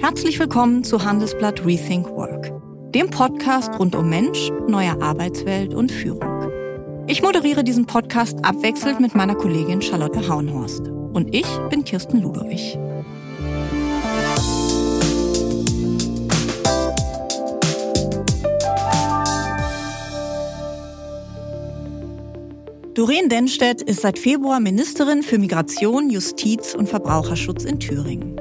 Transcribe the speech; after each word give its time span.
Herzlich 0.00 0.38
willkommen 0.38 0.82
zu 0.82 1.04
Handelsblatt 1.04 1.66
Rethink 1.66 2.08
Work, 2.08 2.50
dem 2.94 3.10
Podcast 3.10 3.78
rund 3.78 3.94
um 3.94 4.08
Mensch, 4.08 4.50
neue 4.66 4.98
Arbeitswelt 5.02 5.74
und 5.74 5.92
Führung. 5.92 6.50
Ich 7.06 7.20
moderiere 7.20 7.62
diesen 7.62 7.84
Podcast 7.84 8.42
abwechselnd 8.42 8.98
mit 9.00 9.14
meiner 9.14 9.34
Kollegin 9.34 9.82
Charlotte 9.82 10.26
Haunhorst. 10.26 10.88
Und 10.88 11.34
ich 11.34 11.46
bin 11.68 11.84
Kirsten 11.84 12.22
Ludowig. 12.22 12.78
Doreen 22.94 23.28
Denstedt 23.28 23.82
ist 23.82 24.00
seit 24.00 24.18
Februar 24.18 24.60
Ministerin 24.60 25.22
für 25.22 25.38
Migration, 25.38 26.08
Justiz 26.08 26.74
und 26.74 26.88
Verbraucherschutz 26.88 27.64
in 27.64 27.78
Thüringen. 27.78 28.40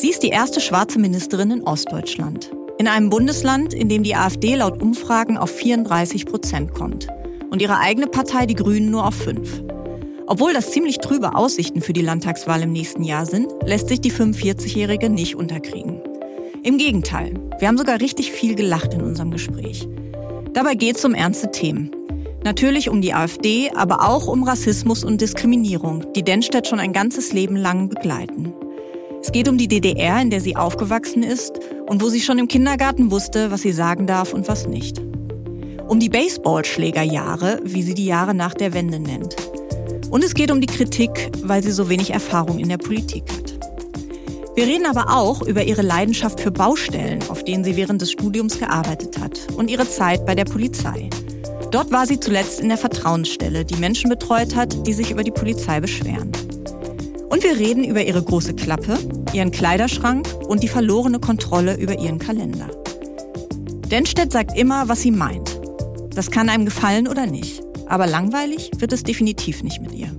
Sie 0.00 0.10
ist 0.10 0.22
die 0.22 0.28
erste 0.28 0.60
schwarze 0.60 1.00
Ministerin 1.00 1.50
in 1.50 1.64
Ostdeutschland. 1.64 2.52
In 2.78 2.86
einem 2.86 3.10
Bundesland, 3.10 3.74
in 3.74 3.88
dem 3.88 4.04
die 4.04 4.14
AfD 4.14 4.54
laut 4.54 4.80
Umfragen 4.80 5.36
auf 5.36 5.50
34 5.50 6.24
Prozent 6.24 6.72
kommt 6.72 7.08
und 7.50 7.60
ihre 7.60 7.80
eigene 7.80 8.06
Partei, 8.06 8.46
die 8.46 8.54
Grünen, 8.54 8.92
nur 8.92 9.04
auf 9.04 9.16
fünf. 9.16 9.60
Obwohl 10.28 10.52
das 10.52 10.70
ziemlich 10.70 10.98
trübe 10.98 11.34
Aussichten 11.34 11.80
für 11.80 11.92
die 11.92 12.02
Landtagswahl 12.02 12.62
im 12.62 12.70
nächsten 12.70 13.02
Jahr 13.02 13.26
sind, 13.26 13.48
lässt 13.64 13.88
sich 13.88 14.00
die 14.00 14.12
45-Jährige 14.12 15.10
nicht 15.10 15.34
unterkriegen. 15.34 16.00
Im 16.62 16.78
Gegenteil, 16.78 17.34
wir 17.58 17.66
haben 17.66 17.76
sogar 17.76 18.00
richtig 18.00 18.30
viel 18.30 18.54
gelacht 18.54 18.94
in 18.94 19.02
unserem 19.02 19.32
Gespräch. 19.32 19.88
Dabei 20.52 20.76
geht 20.76 20.98
es 20.98 21.04
um 21.04 21.14
ernste 21.14 21.50
Themen. 21.50 21.90
Natürlich 22.44 22.88
um 22.88 23.00
die 23.00 23.14
AfD, 23.14 23.72
aber 23.74 24.08
auch 24.08 24.28
um 24.28 24.44
Rassismus 24.44 25.02
und 25.02 25.20
Diskriminierung, 25.20 26.12
die 26.12 26.22
Dennstedt 26.22 26.68
schon 26.68 26.78
ein 26.78 26.92
ganzes 26.92 27.32
Leben 27.32 27.56
lang 27.56 27.88
begleiten. 27.88 28.54
Es 29.22 29.32
geht 29.32 29.48
um 29.48 29.58
die 29.58 29.68
DDR, 29.68 30.20
in 30.20 30.30
der 30.30 30.40
sie 30.40 30.56
aufgewachsen 30.56 31.22
ist 31.22 31.58
und 31.86 32.02
wo 32.02 32.08
sie 32.08 32.20
schon 32.20 32.38
im 32.38 32.48
Kindergarten 32.48 33.10
wusste, 33.10 33.50
was 33.50 33.62
sie 33.62 33.72
sagen 33.72 34.06
darf 34.06 34.32
und 34.32 34.48
was 34.48 34.66
nicht. 34.66 35.00
Um 35.88 36.00
die 36.00 36.08
Baseballschlägerjahre, 36.08 37.60
wie 37.64 37.82
sie 37.82 37.94
die 37.94 38.06
Jahre 38.06 38.34
nach 38.34 38.54
der 38.54 38.74
Wende 38.74 39.00
nennt. 39.00 39.36
Und 40.10 40.24
es 40.24 40.34
geht 40.34 40.50
um 40.50 40.60
die 40.60 40.66
Kritik, 40.66 41.30
weil 41.42 41.62
sie 41.62 41.72
so 41.72 41.88
wenig 41.88 42.10
Erfahrung 42.10 42.58
in 42.58 42.68
der 42.68 42.78
Politik 42.78 43.24
hat. 43.30 43.58
Wir 44.54 44.66
reden 44.66 44.86
aber 44.86 45.14
auch 45.14 45.42
über 45.42 45.62
ihre 45.62 45.82
Leidenschaft 45.82 46.40
für 46.40 46.50
Baustellen, 46.50 47.20
auf 47.28 47.44
denen 47.44 47.64
sie 47.64 47.76
während 47.76 48.02
des 48.02 48.12
Studiums 48.12 48.58
gearbeitet 48.58 49.18
hat, 49.18 49.38
und 49.56 49.70
ihre 49.70 49.88
Zeit 49.88 50.26
bei 50.26 50.34
der 50.34 50.46
Polizei. 50.46 51.08
Dort 51.70 51.90
war 51.92 52.06
sie 52.06 52.18
zuletzt 52.18 52.60
in 52.60 52.68
der 52.68 52.78
Vertrauensstelle, 52.78 53.64
die 53.64 53.76
Menschen 53.76 54.08
betreut 54.08 54.56
hat, 54.56 54.86
die 54.86 54.94
sich 54.94 55.10
über 55.10 55.22
die 55.22 55.30
Polizei 55.30 55.80
beschweren. 55.80 56.32
Und 57.28 57.44
wir 57.44 57.56
reden 57.56 57.84
über 57.84 58.02
ihre 58.02 58.22
große 58.22 58.54
Klappe, 58.54 58.98
ihren 59.34 59.50
Kleiderschrank 59.50 60.28
und 60.46 60.62
die 60.62 60.68
verlorene 60.68 61.20
Kontrolle 61.20 61.76
über 61.76 61.98
ihren 61.98 62.18
Kalender. 62.18 62.68
Denstedt 63.90 64.32
sagt 64.32 64.56
immer, 64.56 64.88
was 64.88 65.02
sie 65.02 65.10
meint. 65.10 65.58
Das 66.14 66.30
kann 66.30 66.48
einem 66.48 66.64
gefallen 66.64 67.08
oder 67.08 67.26
nicht. 67.26 67.62
Aber 67.86 68.06
langweilig 68.06 68.70
wird 68.78 68.92
es 68.92 69.02
definitiv 69.02 69.62
nicht 69.62 69.80
mit 69.80 69.92
ihr. 69.92 70.14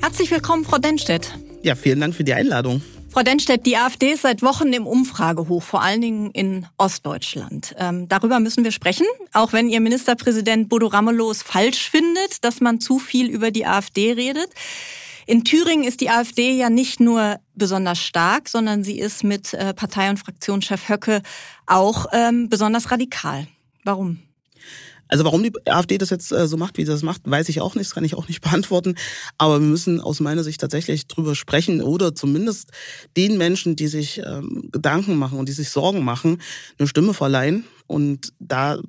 Herzlich 0.00 0.30
willkommen, 0.30 0.64
Frau 0.64 0.78
Denstedt. 0.78 1.38
Ja, 1.62 1.74
vielen 1.74 2.00
Dank 2.00 2.14
für 2.14 2.24
die 2.24 2.34
Einladung. 2.34 2.82
Frau 3.10 3.22
Denstedt, 3.22 3.64
die 3.64 3.76
AfD 3.76 4.12
ist 4.12 4.22
seit 4.22 4.42
Wochen 4.42 4.72
im 4.72 4.86
Umfragehoch, 4.86 5.62
vor 5.62 5.82
allen 5.82 6.00
Dingen 6.00 6.30
in 6.32 6.66
Ostdeutschland. 6.76 7.74
Ähm, 7.78 8.06
darüber 8.08 8.38
müssen 8.38 8.64
wir 8.64 8.70
sprechen, 8.70 9.06
auch 9.32 9.52
wenn 9.52 9.68
Ihr 9.68 9.80
Ministerpräsident 9.80 10.68
Bodo 10.68 10.88
Ramelow 10.88 11.30
es 11.30 11.42
falsch 11.42 11.90
findet, 11.90 12.44
dass 12.44 12.60
man 12.60 12.80
zu 12.80 12.98
viel 12.98 13.28
über 13.28 13.50
die 13.50 13.66
AfD 13.66 14.12
redet. 14.12 14.48
In 15.28 15.44
Thüringen 15.44 15.84
ist 15.84 16.00
die 16.00 16.08
AfD 16.08 16.56
ja 16.56 16.70
nicht 16.70 17.00
nur 17.00 17.36
besonders 17.54 17.98
stark, 17.98 18.48
sondern 18.48 18.82
sie 18.82 18.98
ist 18.98 19.24
mit 19.24 19.52
äh, 19.52 19.74
Partei- 19.74 20.08
und 20.08 20.18
Fraktionschef 20.18 20.88
Höcke 20.88 21.20
auch 21.66 22.06
ähm, 22.14 22.48
besonders 22.48 22.90
radikal. 22.90 23.46
Warum? 23.84 24.20
Also 25.06 25.26
warum 25.26 25.42
die 25.42 25.52
AfD 25.66 25.98
das 25.98 26.08
jetzt 26.08 26.32
äh, 26.32 26.48
so 26.48 26.56
macht, 26.56 26.78
wie 26.78 26.86
sie 26.86 26.92
das 26.92 27.02
macht, 27.02 27.20
weiß 27.26 27.50
ich 27.50 27.60
auch 27.60 27.74
nicht, 27.74 27.84
das 27.84 27.94
kann 27.94 28.04
ich 28.04 28.14
auch 28.14 28.26
nicht 28.26 28.40
beantworten. 28.42 28.94
Aber 29.36 29.60
wir 29.60 29.66
müssen 29.66 30.00
aus 30.00 30.20
meiner 30.20 30.44
Sicht 30.44 30.62
tatsächlich 30.62 31.08
drüber 31.08 31.34
sprechen 31.34 31.82
oder 31.82 32.14
zumindest 32.14 32.70
den 33.14 33.36
Menschen, 33.36 33.76
die 33.76 33.88
sich 33.88 34.22
ähm, 34.24 34.70
Gedanken 34.72 35.16
machen 35.16 35.38
und 35.38 35.46
die 35.46 35.52
sich 35.52 35.68
Sorgen 35.68 36.04
machen, 36.04 36.40
eine 36.78 36.88
Stimme 36.88 37.12
verleihen. 37.12 37.64
Und 37.86 38.32
da 38.38 38.80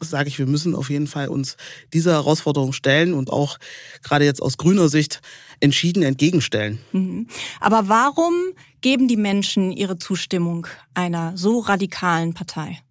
sage 0.00 0.28
ich, 0.28 0.38
wir 0.38 0.46
müssen 0.46 0.74
auf 0.74 0.90
jeden 0.90 1.06
Fall 1.06 1.28
uns 1.28 1.56
dieser 1.92 2.12
Herausforderung 2.12 2.72
stellen 2.72 3.14
und 3.14 3.30
auch 3.30 3.58
gerade 4.02 4.24
jetzt 4.24 4.42
aus 4.42 4.56
grüner 4.56 4.88
Sicht 4.88 5.20
entschieden 5.60 6.02
entgegenstellen. 6.02 6.78
Mhm. 6.92 7.28
Aber 7.60 7.88
warum 7.88 8.34
geben 8.80 9.08
die 9.08 9.16
Menschen 9.16 9.72
ihre 9.72 9.98
Zustimmung 9.98 10.66
einer 10.94 11.36
so 11.36 11.60
radikalen 11.60 12.34
Partei? 12.34 12.83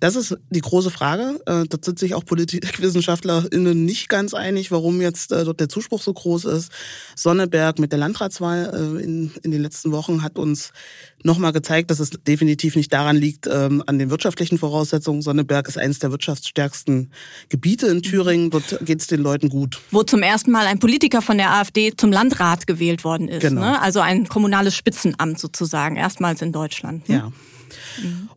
Das 0.00 0.16
ist 0.16 0.36
die 0.48 0.62
große 0.62 0.90
Frage. 0.90 1.40
Äh, 1.46 1.64
dort 1.68 1.84
sind 1.84 1.98
sich 1.98 2.14
auch 2.14 2.24
PolitikwissenschaftlerInnen 2.24 3.84
nicht 3.84 4.08
ganz 4.08 4.32
einig, 4.32 4.70
warum 4.70 5.00
jetzt 5.02 5.30
äh, 5.30 5.44
dort 5.44 5.60
der 5.60 5.68
Zuspruch 5.68 6.00
so 6.00 6.12
groß 6.12 6.46
ist. 6.46 6.72
Sonneberg 7.14 7.78
mit 7.78 7.92
der 7.92 7.98
Landratswahl 7.98 8.70
äh, 8.72 9.02
in, 9.04 9.30
in 9.42 9.50
den 9.50 9.60
letzten 9.60 9.92
Wochen 9.92 10.22
hat 10.22 10.38
uns 10.38 10.72
nochmal 11.22 11.52
gezeigt, 11.52 11.90
dass 11.90 12.00
es 12.00 12.10
definitiv 12.10 12.76
nicht 12.76 12.90
daran 12.92 13.16
liegt, 13.16 13.46
ähm, 13.46 13.84
an 13.86 13.98
den 13.98 14.08
wirtschaftlichen 14.08 14.56
Voraussetzungen. 14.56 15.20
Sonneberg 15.20 15.68
ist 15.68 15.76
eines 15.76 15.98
der 15.98 16.10
wirtschaftsstärksten 16.10 17.12
Gebiete 17.50 17.86
in 17.88 18.00
Thüringen. 18.00 18.48
Dort 18.48 18.78
geht 18.80 19.00
es 19.00 19.06
den 19.06 19.20
Leuten 19.20 19.50
gut. 19.50 19.80
Wo 19.90 20.02
zum 20.02 20.22
ersten 20.22 20.50
Mal 20.50 20.66
ein 20.66 20.78
Politiker 20.78 21.20
von 21.20 21.36
der 21.36 21.52
AfD 21.52 21.92
zum 21.94 22.10
Landrat 22.10 22.66
gewählt 22.66 23.04
worden 23.04 23.28
ist. 23.28 23.42
Genau. 23.42 23.60
Ne? 23.60 23.82
Also 23.82 24.00
ein 24.00 24.26
kommunales 24.28 24.74
Spitzenamt 24.74 25.38
sozusagen, 25.38 25.96
erstmals 25.96 26.40
in 26.40 26.52
Deutschland. 26.52 27.06
Ne? 27.10 27.16
Ja. 27.16 27.32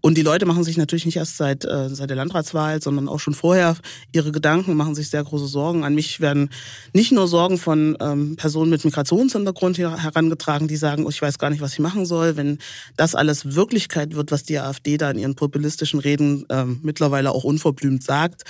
Und 0.01 0.17
die 0.17 0.21
Leute 0.21 0.45
machen 0.45 0.63
sich 0.63 0.77
natürlich 0.77 1.05
nicht 1.05 1.17
erst 1.17 1.37
seit, 1.37 1.65
äh, 1.65 1.89
seit 1.89 2.09
der 2.09 2.17
Landratswahl, 2.17 2.81
sondern 2.81 3.07
auch 3.07 3.19
schon 3.19 3.33
vorher 3.33 3.75
ihre 4.11 4.31
Gedanken, 4.31 4.75
machen 4.75 4.95
sich 4.95 5.09
sehr 5.09 5.23
große 5.23 5.47
Sorgen. 5.47 5.83
An 5.83 5.95
mich 5.95 6.19
werden 6.19 6.49
nicht 6.93 7.11
nur 7.11 7.27
Sorgen 7.27 7.57
von 7.57 7.97
ähm, 7.99 8.35
Personen 8.35 8.69
mit 8.69 8.85
Migrationshintergrund 8.85 9.77
herangetragen, 9.77 10.67
die 10.67 10.75
sagen, 10.75 11.05
oh, 11.05 11.09
ich 11.09 11.21
weiß 11.21 11.39
gar 11.39 11.49
nicht, 11.49 11.61
was 11.61 11.73
ich 11.73 11.79
machen 11.79 12.05
soll. 12.05 12.35
Wenn 12.35 12.59
das 12.97 13.15
alles 13.15 13.55
Wirklichkeit 13.55 14.15
wird, 14.15 14.31
was 14.31 14.43
die 14.43 14.59
AfD 14.59 14.97
da 14.97 15.11
in 15.11 15.19
ihren 15.19 15.35
populistischen 15.35 15.99
Reden 15.99 16.45
ähm, 16.49 16.79
mittlerweile 16.83 17.31
auch 17.31 17.43
unverblümt 17.43 18.03
sagt, 18.03 18.43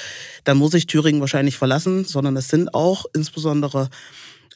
dann 0.44 0.58
muss 0.58 0.74
ich 0.74 0.88
Thüringen 0.88 1.22
wahrscheinlich 1.22 1.58
verlassen, 1.58 2.06
sondern 2.06 2.36
es 2.38 2.48
sind 2.48 2.74
auch 2.74 3.06
insbesondere 3.14 3.90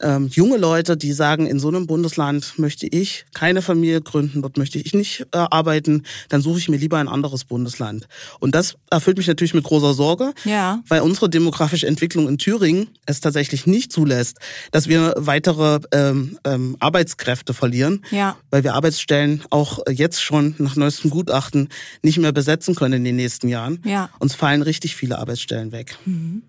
ähm, 0.02 0.28
junge 0.28 0.58
Leute, 0.58 0.98
die 0.98 1.14
sagen, 1.14 1.48
in 1.48 1.60
so 1.60 1.68
einem 1.68 1.88
Bundesland 1.88 2.58
möchte 2.58 2.88
ich 2.88 3.26
keine 3.34 3.62
Familie 3.62 4.02
gründen, 4.02 4.42
dort 4.42 4.58
möchte 4.58 4.80
ich 4.80 4.94
nicht 4.94 5.28
äh, 5.32 5.38
arbeiten, 5.38 6.04
dann 6.30 6.42
suche 6.42 6.60
ich 6.60 6.70
mir 6.70 6.78
lieber 6.78 6.98
ein 6.98 7.08
anderes 7.08 7.46
Bundesland. 7.46 8.08
Und 8.40 8.56
das 8.56 8.76
erfüllt 8.90 9.18
mich 9.18 9.28
natürlich 9.28 9.54
mit 9.54 9.64
großer 9.64 9.94
Sorge, 9.94 10.34
ja. 10.46 10.82
weil 10.88 11.02
unsere 11.02 11.30
demografische 11.30 11.88
Entwicklung 11.88 12.28
in 12.28 12.38
Thüringen 12.38 12.90
es 13.06 13.20
tatsächlich 13.20 13.66
nicht 13.66 13.92
zulässt, 13.92 14.38
dass 14.72 14.88
wir 14.88 15.14
weitere 15.18 15.80
ähm, 15.92 16.38
ähm, 16.44 16.78
Arbeitskräfte 16.80 17.54
verlieren, 17.54 18.06
ja. 18.12 18.38
weil 18.52 18.64
wir 18.64 18.76
Arbeitsstellen 18.76 19.44
auch 19.50 19.80
jetzt 19.90 20.22
schon 20.22 20.56
nach 20.58 20.76
neuestem 20.76 21.10
Gutachten 21.10 21.70
nicht 22.02 22.18
mehr 22.18 22.32
besetzen 22.32 22.76
können 22.76 22.94
in 22.94 23.04
den 23.04 23.16
nächsten 23.16 23.48
Jahren. 23.48 23.82
Ja. 23.84 24.10
Uns 24.20 24.36
fallen 24.36 24.62
richtig 24.62 24.96
viele 24.96 25.18
Arbeitsstellen 25.18 25.72
weg. 25.72 25.98
Mhm. 26.06 26.44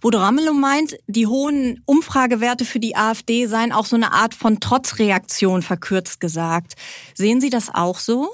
Bodo 0.00 0.18
Ramelow 0.18 0.52
meint, 0.52 0.96
die 1.06 1.26
hohen 1.26 1.82
Umfragewerte 1.84 2.64
für 2.64 2.80
die 2.80 2.87
die 2.88 2.96
AfD 2.96 3.46
seien 3.46 3.72
auch 3.72 3.84
so 3.84 3.96
eine 3.96 4.12
Art 4.12 4.34
von 4.34 4.60
Trotzreaktion, 4.60 5.60
verkürzt 5.60 6.20
gesagt. 6.20 6.74
Sehen 7.14 7.38
Sie 7.42 7.50
das 7.50 7.68
auch 7.72 7.98
so? 7.98 8.30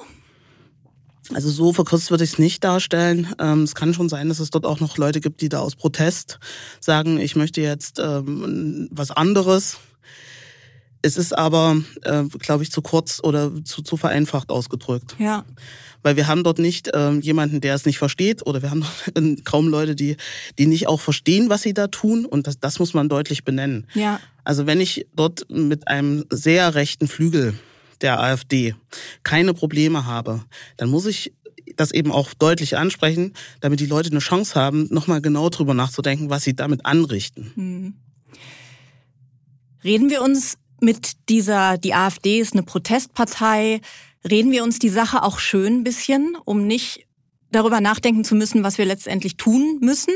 Also 1.32 1.50
so 1.50 1.72
verkürzt 1.72 2.10
würde 2.10 2.22
ich 2.22 2.34
es 2.34 2.38
nicht 2.38 2.62
darstellen. 2.62 3.34
Ähm, 3.41 3.62
es 3.62 3.75
kann 3.75 3.94
schon 3.94 4.09
sein, 4.09 4.28
dass 4.28 4.38
es 4.38 4.50
dort 4.50 4.65
auch 4.65 4.78
noch 4.78 4.97
Leute 4.97 5.20
gibt, 5.20 5.41
die 5.41 5.48
da 5.48 5.59
aus 5.59 5.75
Protest 5.75 6.38
sagen, 6.81 7.19
ich 7.19 7.34
möchte 7.34 7.62
jetzt 7.62 7.98
ähm, 7.98 8.88
was 8.92 9.10
anderes. 9.10 9.78
Es 11.04 11.16
ist 11.16 11.37
aber, 11.37 11.76
äh, 12.03 12.25
glaube 12.38 12.62
ich, 12.62 12.72
zu 12.72 12.81
kurz 12.81 13.20
oder 13.22 13.53
zu, 13.65 13.82
zu 13.82 13.97
vereinfacht 13.97 14.50
ausgedrückt. 14.50 15.16
Ja 15.18 15.45
weil 16.04 16.16
wir 16.16 16.28
haben 16.28 16.45
dort 16.45 16.59
nicht 16.60 16.91
ähm, 16.95 17.21
jemanden, 17.22 17.60
der 17.60 17.74
es 17.74 17.86
nicht 17.86 17.98
versteht 17.98 18.47
oder 18.47 18.62
wir 18.62 18.71
haben 18.71 18.84
kaum 19.45 19.66
Leute, 19.68 19.97
die, 19.97 20.16
die 20.59 20.66
nicht 20.66 20.86
auch 20.86 21.01
verstehen, 21.01 21.48
was 21.48 21.62
sie 21.62 21.74
da 21.74 21.89
tun 21.89 22.27
und 22.27 22.47
das, 22.47 22.60
das 22.60 22.78
muss 22.78 22.95
man 22.95 23.09
deutlich 23.09 23.42
benennen. 23.42 23.86
Ja. 23.95 24.21
Also 24.45 24.66
wenn 24.66 24.80
ich 24.80 25.06
dort 25.16 25.51
mit 25.51 25.89
einem 25.89 26.27
sehr 26.30 26.74
rechten 26.74 27.09
Flügel 27.09 27.54
der 28.03 28.21
AfD 28.21 28.74
keine 29.22 29.54
Probleme 29.54 30.04
habe, 30.04 30.45
dann 30.77 30.91
muss 30.91 31.06
ich 31.06 31.33
das 31.77 31.91
eben 31.91 32.12
auch 32.12 32.34
deutlich 32.34 32.77
ansprechen, 32.77 33.33
damit 33.60 33.80
die 33.80 33.86
Leute 33.86 34.10
eine 34.10 34.21
Chance 34.21 34.54
haben, 34.54 34.86
nochmal 34.91 35.22
genau 35.22 35.48
drüber 35.48 35.72
nachzudenken, 35.72 36.28
was 36.28 36.45
sie 36.45 36.54
damit 36.54 36.84
anrichten. 36.84 37.51
Hm. 37.54 37.95
Reden 39.83 40.10
wir 40.10 40.22
uns 40.22 40.59
mit 40.80 41.28
dieser, 41.28 41.78
die 41.78 41.94
AfD 41.94 42.41
ist 42.41 42.53
eine 42.53 42.62
Protestpartei, 42.62 43.80
Reden 44.28 44.53
wir 44.53 44.62
uns 44.62 44.78
die 44.78 44.88
Sache 44.88 45.22
auch 45.22 45.38
schön 45.38 45.80
ein 45.80 45.84
bisschen, 45.84 46.36
um 46.44 46.66
nicht 46.66 47.06
darüber 47.53 47.80
nachdenken 47.80 48.24
zu 48.24 48.34
müssen, 48.34 48.65
was 48.65 48.78
wir 48.78 48.86
letztendlich 48.86 49.36
tun 49.36 49.78
müssen? 49.80 50.15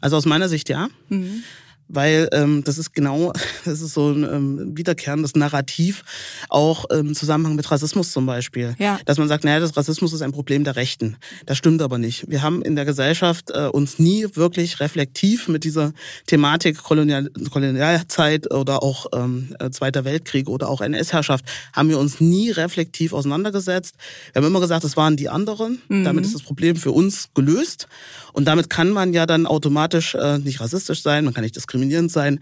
Also 0.00 0.16
aus 0.16 0.24
meiner 0.24 0.48
Sicht 0.48 0.68
ja. 0.70 0.88
Mhm. 1.08 1.44
Weil 1.88 2.28
ähm, 2.32 2.62
das 2.64 2.78
ist 2.78 2.92
genau, 2.94 3.32
das 3.64 3.80
ist 3.80 3.94
so 3.94 4.10
ein 4.10 4.24
ähm, 4.24 4.76
wiederkehrendes 4.76 5.34
Narrativ, 5.34 6.04
auch 6.48 6.84
im 6.90 7.14
Zusammenhang 7.14 7.56
mit 7.56 7.70
Rassismus 7.70 8.12
zum 8.12 8.26
Beispiel. 8.26 8.74
Ja. 8.78 8.98
Dass 9.04 9.18
man 9.18 9.28
sagt, 9.28 9.44
naja, 9.44 9.60
das 9.60 9.76
Rassismus 9.76 10.12
ist 10.12 10.22
ein 10.22 10.32
Problem 10.32 10.64
der 10.64 10.76
Rechten. 10.76 11.16
Das 11.46 11.58
stimmt 11.58 11.82
aber 11.82 11.98
nicht. 11.98 12.28
Wir 12.28 12.42
haben 12.42 12.62
in 12.62 12.76
der 12.76 12.84
Gesellschaft 12.84 13.50
äh, 13.50 13.66
uns 13.66 13.98
nie 13.98 14.26
wirklich 14.34 14.80
reflektiv 14.80 15.48
mit 15.48 15.64
dieser 15.64 15.92
Thematik 16.26 16.82
Kolonial 16.82 17.30
Kolonialzeit 17.50 18.52
oder 18.52 18.82
auch 18.82 19.06
ähm, 19.14 19.54
äh, 19.58 19.70
Zweiter 19.70 20.04
Weltkrieg 20.04 20.48
oder 20.48 20.68
auch 20.68 20.80
NS-Herrschaft, 20.80 21.44
haben 21.72 21.88
wir 21.88 21.98
uns 21.98 22.20
nie 22.20 22.50
reflektiv 22.50 23.12
auseinandergesetzt. 23.12 23.94
Wir 24.32 24.42
haben 24.42 24.48
immer 24.48 24.60
gesagt, 24.60 24.84
es 24.84 24.96
waren 24.96 25.16
die 25.16 25.28
anderen. 25.28 25.80
Mhm. 25.88 26.04
Damit 26.04 26.24
ist 26.24 26.34
das 26.34 26.42
Problem 26.42 26.76
für 26.76 26.92
uns 26.92 27.28
gelöst. 27.34 27.88
Und 28.32 28.44
damit 28.44 28.70
kann 28.70 28.90
man 28.90 29.12
ja 29.12 29.26
dann 29.26 29.46
automatisch 29.46 30.14
äh, 30.14 30.38
nicht 30.38 30.60
rassistisch 30.60 31.02
sein, 31.02 31.24
man 31.24 31.34
kann 31.34 31.44
nicht 31.44 31.56
diskriminierend 31.78 32.10
sein. 32.10 32.40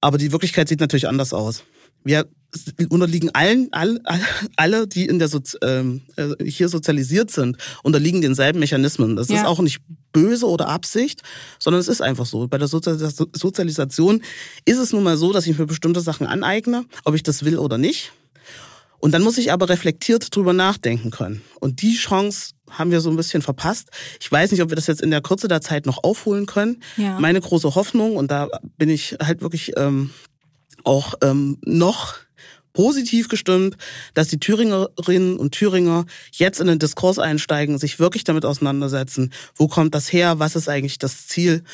Aber 0.00 0.18
die 0.18 0.32
Wirklichkeit 0.32 0.68
sieht 0.68 0.80
natürlich 0.80 1.08
anders 1.08 1.32
aus. 1.32 1.64
Wir 2.04 2.26
unterliegen 2.90 3.30
allen, 3.32 3.68
alle, 3.72 4.00
alle 4.56 4.86
die 4.86 5.06
in 5.06 5.18
der 5.18 5.28
Sozi 5.28 5.56
ähm, 5.62 6.02
äh, 6.16 6.44
hier 6.44 6.68
sozialisiert 6.68 7.30
sind, 7.30 7.56
unterliegen 7.82 8.20
denselben 8.20 8.58
Mechanismen. 8.58 9.16
Das 9.16 9.28
ja. 9.28 9.36
ist 9.36 9.46
auch 9.46 9.60
nicht 9.60 9.78
böse 10.12 10.46
oder 10.46 10.68
Absicht, 10.68 11.22
sondern 11.58 11.80
es 11.80 11.88
ist 11.88 12.02
einfach 12.02 12.26
so. 12.26 12.48
Bei 12.48 12.58
der 12.58 12.68
Sozialisation 12.68 14.22
ist 14.64 14.78
es 14.78 14.92
nun 14.92 15.04
mal 15.04 15.16
so, 15.16 15.32
dass 15.32 15.46
ich 15.46 15.56
mir 15.56 15.66
bestimmte 15.66 16.00
Sachen 16.00 16.26
aneigne, 16.26 16.84
ob 17.04 17.14
ich 17.14 17.22
das 17.22 17.44
will 17.44 17.56
oder 17.56 17.78
nicht. 17.78 18.12
Und 18.98 19.12
dann 19.12 19.22
muss 19.22 19.38
ich 19.38 19.50
aber 19.50 19.68
reflektiert 19.68 20.34
drüber 20.34 20.52
nachdenken 20.52 21.10
können. 21.10 21.42
Und 21.60 21.80
die 21.82 21.94
Chance 21.94 22.50
haben 22.72 22.90
wir 22.90 23.00
so 23.00 23.10
ein 23.10 23.16
bisschen 23.16 23.42
verpasst. 23.42 23.90
Ich 24.20 24.30
weiß 24.30 24.50
nicht, 24.50 24.62
ob 24.62 24.70
wir 24.70 24.76
das 24.76 24.86
jetzt 24.86 25.02
in 25.02 25.10
der 25.10 25.20
Kürze 25.20 25.48
der 25.48 25.60
Zeit 25.60 25.86
noch 25.86 26.02
aufholen 26.02 26.46
können. 26.46 26.82
Ja. 26.96 27.18
Meine 27.20 27.40
große 27.40 27.74
Hoffnung, 27.74 28.16
und 28.16 28.30
da 28.30 28.48
bin 28.76 28.88
ich 28.88 29.16
halt 29.22 29.42
wirklich 29.42 29.72
ähm, 29.76 30.10
auch 30.84 31.14
ähm, 31.22 31.58
noch 31.64 32.16
positiv 32.72 33.28
gestimmt, 33.28 33.76
dass 34.14 34.28
die 34.28 34.40
Thüringerinnen 34.40 35.36
und 35.36 35.52
Thüringer 35.52 36.06
jetzt 36.32 36.60
in 36.60 36.66
den 36.66 36.78
Diskurs 36.78 37.18
einsteigen, 37.18 37.78
sich 37.78 37.98
wirklich 37.98 38.24
damit 38.24 38.44
auseinandersetzen, 38.44 39.32
wo 39.56 39.68
kommt 39.68 39.94
das 39.94 40.12
her, 40.12 40.38
was 40.38 40.56
ist 40.56 40.68
eigentlich 40.68 40.98
das 40.98 41.26
Ziel 41.26 41.64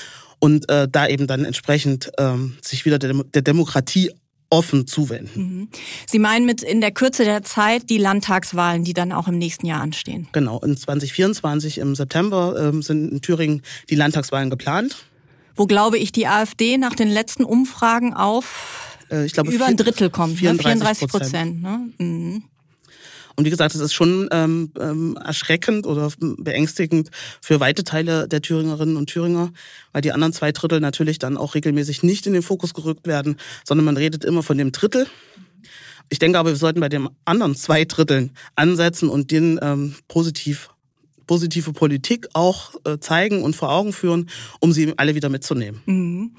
und 0.41 0.69
äh, 0.69 0.89
da 0.91 1.07
eben 1.07 1.27
dann 1.27 1.45
entsprechend 1.45 2.11
ähm, 2.19 2.59
sich 2.63 2.85
wieder 2.85 2.99
der, 2.99 3.15
der 3.15 3.43
Demokratie 3.43 4.11
offen 4.51 4.87
zuwenden. 4.87 5.43
Mhm. 5.43 5.69
Sie 6.07 6.19
meinen 6.19 6.47
mit 6.47 6.63
in 6.63 6.81
der 6.81 6.91
Kürze 6.91 7.25
der 7.25 7.43
Zeit 7.43 7.91
die 7.91 7.99
Landtagswahlen, 7.99 8.85
die 8.85 8.95
dann 8.95 9.13
auch 9.13 9.29
im 9.29 9.39
nächsten 9.39 9.67
Jahr 9.67 9.81
anstehen? 9.81 10.29
Genau, 10.33 10.61
in 10.61 10.77
2024 10.77 11.79
im 11.79 11.95
September 11.95 12.57
ähm, 12.59 12.83
sind 12.83 13.13
in 13.13 13.21
Thüringen 13.21 13.63
die 13.91 13.95
Landtagswahlen 13.95 14.51
geplant. 14.51 15.05
Wo 15.55 15.67
glaube 15.67 15.99
ich 15.99 16.13
die 16.13 16.27
AfD 16.27 16.79
nach 16.79 16.95
den 16.95 17.09
letzten 17.09 17.45
Umfragen 17.45 18.15
auf 18.15 18.97
äh, 19.11 19.27
ich 19.27 19.33
glaube, 19.33 19.51
über 19.51 19.67
ein 19.67 19.77
Drittel 19.77 20.11
kommt, 20.11 20.39
34 20.39 21.03
ne? 21.03 21.09
Prozent. 21.09 21.63
Ne? 21.63 21.91
Mhm. 21.99 22.43
Und 23.39 23.45
wie 23.45 23.51
gesagt, 23.51 23.73
es 23.73 23.81
ist 23.81 23.95
schon 23.95 24.29
ähm, 24.33 24.73
ähm, 24.81 25.17
erschreckend 25.25 25.87
oder 25.87 26.11
beängstigend 26.19 27.11
für 27.41 27.61
weite 27.61 27.85
Teile 27.85 28.27
der 28.27 28.43
Thüringerinnen 28.43 28.97
und 28.97 29.11
Thüringer, 29.11 29.53
weil 29.93 30.03
die 30.03 30.11
anderen 30.11 30.33
zwei 30.33 30.51
Drittel 30.51 30.81
natürlich 30.81 31.21
dann 31.21 31.37
auch 31.37 31.55
regelmäßig 31.55 32.03
nicht 32.03 32.27
in 32.27 32.33
den 32.33 32.43
Fokus 32.43 32.75
gerückt 32.75 33.07
werden, 33.07 33.37
sondern 33.65 33.85
man 33.85 33.97
redet 33.97 34.25
immer 34.25 34.43
von 34.43 34.59
dem 34.59 34.73
Drittel. 34.73 35.07
Ich 36.09 36.19
denke 36.19 36.37
aber, 36.37 36.49
wir 36.49 36.57
sollten 36.57 36.81
bei 36.81 36.89
den 36.89 37.09
anderen 37.25 37.55
zwei 37.55 37.85
Dritteln 37.85 38.33
ansetzen 38.57 39.09
und 39.09 39.31
den 39.31 39.61
ähm, 39.63 39.95
positiv 40.09 40.71
positive 41.29 41.73
Politik 41.73 42.27
auch 42.33 42.75
äh, 42.87 42.99
zeigen 42.99 43.45
und 43.45 43.55
vor 43.55 43.71
Augen 43.71 43.93
führen, 43.93 44.29
um 44.59 44.73
sie 44.73 44.95
alle 44.97 45.15
wieder 45.15 45.29
mitzunehmen. 45.29 45.81
Mhm. 45.87 46.33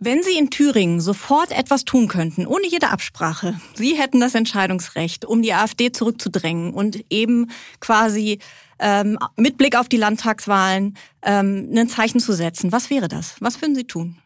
Wenn 0.00 0.22
Sie 0.22 0.38
in 0.38 0.50
Thüringen 0.50 1.00
sofort 1.00 1.50
etwas 1.50 1.84
tun 1.84 2.06
könnten, 2.06 2.46
ohne 2.46 2.68
jede 2.68 2.90
Absprache, 2.90 3.60
Sie 3.74 3.96
hätten 3.96 4.20
das 4.20 4.36
Entscheidungsrecht, 4.36 5.24
um 5.24 5.42
die 5.42 5.52
AfD 5.52 5.90
zurückzudrängen 5.90 6.72
und 6.72 7.04
eben 7.10 7.50
quasi 7.80 8.38
ähm, 8.78 9.18
mit 9.36 9.58
Blick 9.58 9.76
auf 9.76 9.88
die 9.88 9.96
Landtagswahlen 9.96 10.96
ähm, 11.22 11.70
ein 11.74 11.88
Zeichen 11.88 12.20
zu 12.20 12.32
setzen. 12.32 12.70
Was 12.70 12.90
wäre 12.90 13.08
das? 13.08 13.34
Was 13.40 13.60
würden 13.60 13.74
Sie 13.74 13.84
tun? 13.84 14.16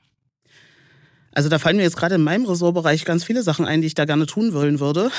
Also 1.33 1.49
da 1.49 1.59
fallen 1.59 1.79
mir 1.79 1.85
jetzt 1.85 1.97
gerade 1.97 2.17
in 2.17 2.23
meinem 2.23 2.45
Ressortbereich 2.45 3.07
ganz 3.07 3.25
viele 3.25 3.43
Sachen 3.43 3.65
ein, 3.65 3.81
die 3.81 3.87
ich 3.87 3.95
da 3.95 4.05
gerne 4.05 4.27
tun 4.27 4.53
wollen 4.53 4.79
würde. 4.79 5.11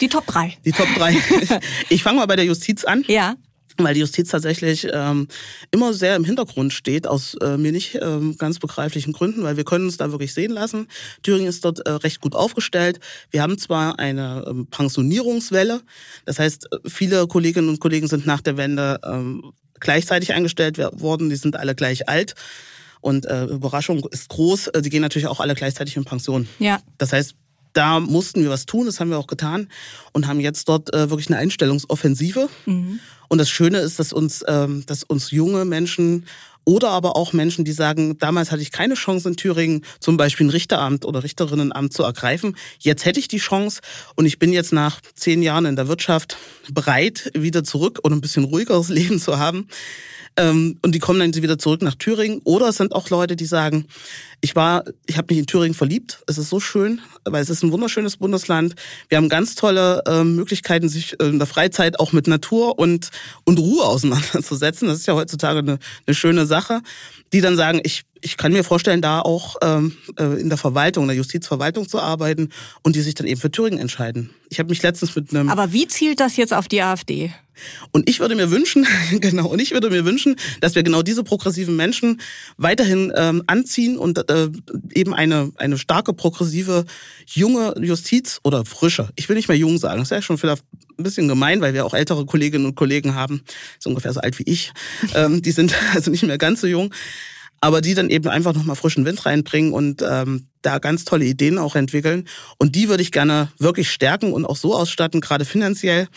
Die 0.00 0.08
Top 0.08 0.26
3. 0.26 0.56
Die 0.64 0.72
Top 0.72 0.88
3. 0.96 1.16
Ich 1.90 2.02
fange 2.02 2.18
mal 2.18 2.26
bei 2.26 2.36
der 2.36 2.46
Justiz 2.46 2.84
an. 2.84 3.04
Ja 3.08 3.36
weil 3.78 3.94
die 3.94 4.00
Justiz 4.00 4.30
tatsächlich 4.30 4.86
ähm, 4.92 5.28
immer 5.70 5.94
sehr 5.94 6.16
im 6.16 6.24
Hintergrund 6.24 6.72
steht, 6.72 7.06
aus 7.06 7.34
äh, 7.34 7.56
mir 7.56 7.72
nicht 7.72 7.98
ähm, 8.00 8.36
ganz 8.36 8.58
begreiflichen 8.58 9.12
Gründen, 9.12 9.42
weil 9.44 9.56
wir 9.56 9.64
können 9.64 9.86
uns 9.86 9.96
da 9.96 10.10
wirklich 10.10 10.34
sehen 10.34 10.52
lassen. 10.52 10.88
Thüringen 11.22 11.46
ist 11.46 11.64
dort 11.64 11.86
äh, 11.86 11.92
recht 11.92 12.20
gut 12.20 12.34
aufgestellt. 12.34 13.00
Wir 13.30 13.42
haben 13.42 13.56
zwar 13.58 13.98
eine 13.98 14.44
ähm, 14.48 14.66
Pensionierungswelle, 14.66 15.80
das 16.24 16.38
heißt, 16.38 16.68
viele 16.86 17.26
Kolleginnen 17.26 17.68
und 17.68 17.80
Kollegen 17.80 18.08
sind 18.08 18.26
nach 18.26 18.40
der 18.40 18.56
Wende 18.56 19.00
ähm, 19.04 19.52
gleichzeitig 19.80 20.32
eingestellt 20.32 20.78
worden, 20.78 21.30
die 21.30 21.36
sind 21.36 21.56
alle 21.56 21.74
gleich 21.74 22.08
alt. 22.08 22.34
Und 23.00 23.26
äh, 23.26 23.44
Überraschung 23.44 24.04
ist 24.10 24.28
groß, 24.28 24.68
äh, 24.68 24.82
die 24.82 24.90
gehen 24.90 25.02
natürlich 25.02 25.28
auch 25.28 25.40
alle 25.40 25.54
gleichzeitig 25.54 25.96
in 25.96 26.04
Pension. 26.04 26.48
Ja. 26.58 26.80
Das 26.98 27.12
heißt, 27.12 27.34
da 27.72 28.00
mussten 28.00 28.42
wir 28.42 28.50
was 28.50 28.66
tun, 28.66 28.86
das 28.86 28.98
haben 28.98 29.10
wir 29.10 29.18
auch 29.18 29.26
getan 29.26 29.68
und 30.12 30.26
haben 30.26 30.40
jetzt 30.40 30.68
dort 30.68 30.92
äh, 30.92 31.10
wirklich 31.10 31.28
eine 31.28 31.38
Einstellungsoffensive. 31.38 32.48
Mhm. 32.66 32.98
Und 33.28 33.38
das 33.38 33.50
Schöne 33.50 33.78
ist, 33.78 33.98
dass 33.98 34.12
uns, 34.12 34.44
ähm, 34.48 34.84
dass 34.86 35.04
uns 35.04 35.30
junge 35.30 35.64
Menschen 35.64 36.26
oder 36.68 36.90
aber 36.90 37.16
auch 37.16 37.32
Menschen, 37.32 37.64
die 37.64 37.72
sagen, 37.72 38.18
damals 38.18 38.52
hatte 38.52 38.60
ich 38.60 38.72
keine 38.72 38.92
Chance 38.92 39.30
in 39.30 39.36
Thüringen, 39.36 39.86
zum 40.00 40.18
Beispiel 40.18 40.46
ein 40.46 40.50
Richteramt 40.50 41.06
oder 41.06 41.24
Richterinnenamt 41.24 41.94
zu 41.94 42.02
ergreifen. 42.02 42.56
Jetzt 42.78 43.06
hätte 43.06 43.18
ich 43.18 43.26
die 43.26 43.38
Chance 43.38 43.80
und 44.16 44.26
ich 44.26 44.38
bin 44.38 44.52
jetzt 44.52 44.74
nach 44.74 45.00
zehn 45.14 45.42
Jahren 45.42 45.64
in 45.64 45.76
der 45.76 45.88
Wirtschaft 45.88 46.36
bereit, 46.70 47.30
wieder 47.32 47.64
zurück 47.64 48.00
und 48.02 48.12
ein 48.12 48.20
bisschen 48.20 48.44
ruhigeres 48.44 48.88
Leben 48.90 49.18
zu 49.18 49.38
haben. 49.38 49.68
Ähm, 50.38 50.78
und 50.82 50.94
die 50.94 51.00
kommen 51.00 51.18
dann 51.18 51.34
wieder 51.34 51.58
zurück 51.58 51.82
nach 51.82 51.96
Thüringen. 51.96 52.40
Oder 52.44 52.68
es 52.68 52.76
sind 52.76 52.94
auch 52.94 53.10
Leute, 53.10 53.34
die 53.34 53.44
sagen, 53.44 53.86
ich 54.40 54.54
war, 54.54 54.84
ich 55.06 55.18
habe 55.18 55.26
mich 55.30 55.38
in 55.38 55.46
Thüringen 55.46 55.74
verliebt. 55.74 56.22
Es 56.28 56.38
ist 56.38 56.48
so 56.48 56.60
schön, 56.60 57.00
weil 57.24 57.42
es 57.42 57.50
ist 57.50 57.64
ein 57.64 57.72
wunderschönes 57.72 58.18
Bundesland. 58.18 58.76
Wir 59.08 59.18
haben 59.18 59.28
ganz 59.28 59.56
tolle 59.56 60.02
äh, 60.06 60.22
Möglichkeiten, 60.22 60.88
sich 60.88 61.18
in 61.20 61.38
der 61.38 61.48
Freizeit 61.48 61.98
auch 61.98 62.12
mit 62.12 62.28
Natur 62.28 62.78
und, 62.78 63.10
und 63.44 63.58
Ruhe 63.58 63.84
auseinanderzusetzen. 63.84 64.86
Das 64.86 64.98
ist 64.98 65.06
ja 65.08 65.14
heutzutage 65.14 65.58
eine, 65.58 65.78
eine 66.06 66.14
schöne 66.14 66.46
Sache. 66.46 66.82
Die 67.32 67.40
dann 67.40 67.56
sagen, 67.56 67.80
ich, 67.82 68.04
ich 68.20 68.36
kann 68.36 68.52
mir 68.52 68.62
vorstellen, 68.62 69.02
da 69.02 69.20
auch 69.20 69.56
ähm, 69.60 69.96
äh, 70.18 70.40
in 70.40 70.48
der 70.48 70.58
Verwaltung, 70.58 71.04
in 71.04 71.08
der 71.08 71.16
Justizverwaltung 71.16 71.88
zu 71.88 71.98
arbeiten 71.98 72.50
und 72.82 72.94
die 72.94 73.00
sich 73.00 73.14
dann 73.14 73.26
eben 73.26 73.40
für 73.40 73.50
Thüringen 73.50 73.80
entscheiden. 73.80 74.30
Ich 74.50 74.60
habe 74.60 74.70
mich 74.70 74.82
letztens 74.82 75.16
mit 75.16 75.30
einem. 75.30 75.48
Aber 75.48 75.72
wie 75.72 75.88
zielt 75.88 76.20
das 76.20 76.36
jetzt 76.36 76.54
auf 76.54 76.68
die 76.68 76.80
AfD? 76.80 77.32
Und 77.92 78.08
ich 78.08 78.20
würde 78.20 78.34
mir 78.34 78.50
wünschen, 78.50 78.86
genau, 79.20 79.48
und 79.48 79.60
ich 79.60 79.72
würde 79.72 79.90
mir 79.90 80.04
wünschen, 80.04 80.36
dass 80.60 80.74
wir 80.74 80.82
genau 80.82 81.02
diese 81.02 81.24
progressiven 81.24 81.76
Menschen 81.76 82.20
weiterhin 82.56 83.12
ähm, 83.16 83.42
anziehen 83.46 83.96
und 83.96 84.28
äh, 84.30 84.48
eben 84.94 85.14
eine, 85.14 85.52
eine 85.56 85.78
starke, 85.78 86.12
progressive, 86.12 86.84
junge 87.26 87.74
Justiz 87.80 88.40
oder 88.44 88.64
frische, 88.64 89.10
ich 89.16 89.28
will 89.28 89.36
nicht 89.36 89.48
mehr 89.48 89.56
jung 89.56 89.78
sagen, 89.78 89.98
das 89.98 90.08
ist 90.08 90.16
ja 90.16 90.22
schon 90.22 90.38
vielleicht 90.38 90.64
ein 90.98 91.04
bisschen 91.04 91.28
gemein, 91.28 91.60
weil 91.60 91.74
wir 91.74 91.86
auch 91.86 91.94
ältere 91.94 92.26
Kolleginnen 92.26 92.66
und 92.66 92.74
Kollegen 92.74 93.14
haben, 93.14 93.42
so 93.78 93.90
ungefähr 93.90 94.12
so 94.12 94.20
alt 94.20 94.38
wie 94.38 94.50
ich, 94.50 94.72
ähm, 95.14 95.42
die 95.42 95.52
sind 95.52 95.74
also 95.94 96.10
nicht 96.10 96.24
mehr 96.24 96.38
ganz 96.38 96.60
so 96.60 96.66
jung, 96.66 96.92
aber 97.60 97.80
die 97.80 97.94
dann 97.94 98.10
eben 98.10 98.28
einfach 98.28 98.54
nochmal 98.54 98.76
frischen 98.76 99.04
Wind 99.04 99.24
reinbringen 99.26 99.72
und 99.72 100.02
ähm, 100.02 100.46
da 100.62 100.78
ganz 100.78 101.04
tolle 101.04 101.24
Ideen 101.24 101.58
auch 101.58 101.76
entwickeln. 101.76 102.28
Und 102.58 102.74
die 102.74 102.88
würde 102.88 103.02
ich 103.02 103.12
gerne 103.12 103.50
wirklich 103.58 103.90
stärken 103.90 104.32
und 104.32 104.44
auch 104.44 104.56
so 104.56 104.74
ausstatten, 104.74 105.20
gerade 105.20 105.44
finanziell, 105.44 106.08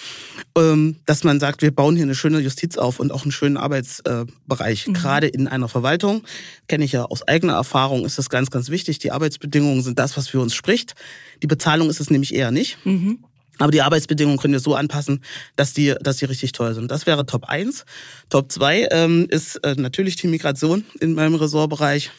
ähm, 0.57 0.97
dass 1.05 1.23
man 1.23 1.39
sagt, 1.39 1.61
wir 1.61 1.73
bauen 1.73 1.95
hier 1.95 2.05
eine 2.05 2.15
schöne 2.15 2.39
Justiz 2.39 2.77
auf 2.77 2.99
und 2.99 3.11
auch 3.11 3.23
einen 3.23 3.31
schönen 3.31 3.57
Arbeitsbereich. 3.57 4.87
Mhm. 4.87 4.93
Gerade 4.93 5.27
in 5.27 5.47
einer 5.47 5.67
Verwaltung, 5.67 6.23
kenne 6.67 6.85
ich 6.85 6.91
ja 6.91 7.05
aus 7.05 7.27
eigener 7.27 7.53
Erfahrung, 7.53 8.05
ist 8.05 8.17
das 8.17 8.29
ganz, 8.29 8.49
ganz 8.49 8.69
wichtig. 8.69 8.99
Die 8.99 9.11
Arbeitsbedingungen 9.11 9.83
sind 9.83 9.99
das, 9.99 10.17
was 10.17 10.27
für 10.27 10.39
uns 10.39 10.53
spricht. 10.53 10.95
Die 11.43 11.47
Bezahlung 11.47 11.89
ist 11.89 11.99
es 11.99 12.09
nämlich 12.09 12.33
eher 12.33 12.51
nicht. 12.51 12.77
Mhm. 12.85 13.19
Aber 13.61 13.71
die 13.71 13.83
Arbeitsbedingungen 13.83 14.39
können 14.39 14.53
wir 14.53 14.59
so 14.59 14.73
anpassen, 14.73 15.21
dass 15.55 15.73
die, 15.73 15.93
dass 16.01 16.17
die 16.17 16.25
richtig 16.25 16.51
toll 16.51 16.73
sind. 16.73 16.89
Das 16.89 17.05
wäre 17.05 17.27
Top 17.27 17.45
1. 17.45 17.85
Top 18.29 18.51
2 18.51 18.87
ähm, 18.89 19.27
ist 19.29 19.57
äh, 19.57 19.75
natürlich 19.77 20.15
die 20.15 20.27
Migration 20.27 20.83
in 20.99 21.13
meinem 21.13 21.35
Ressortbereich. 21.35 22.09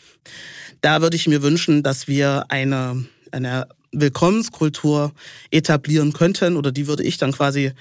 Da 0.83 1.03
würde 1.03 1.17
ich 1.17 1.27
mir 1.27 1.43
wünschen, 1.43 1.83
dass 1.83 2.07
wir 2.07 2.45
eine, 2.49 3.05
eine 3.33 3.67
Willkommenskultur 3.91 5.13
etablieren 5.51 6.13
könnten 6.13 6.57
oder 6.57 6.71
die 6.71 6.87
würde 6.87 7.03
ich 7.03 7.19
dann 7.19 7.33
quasi, 7.33 7.73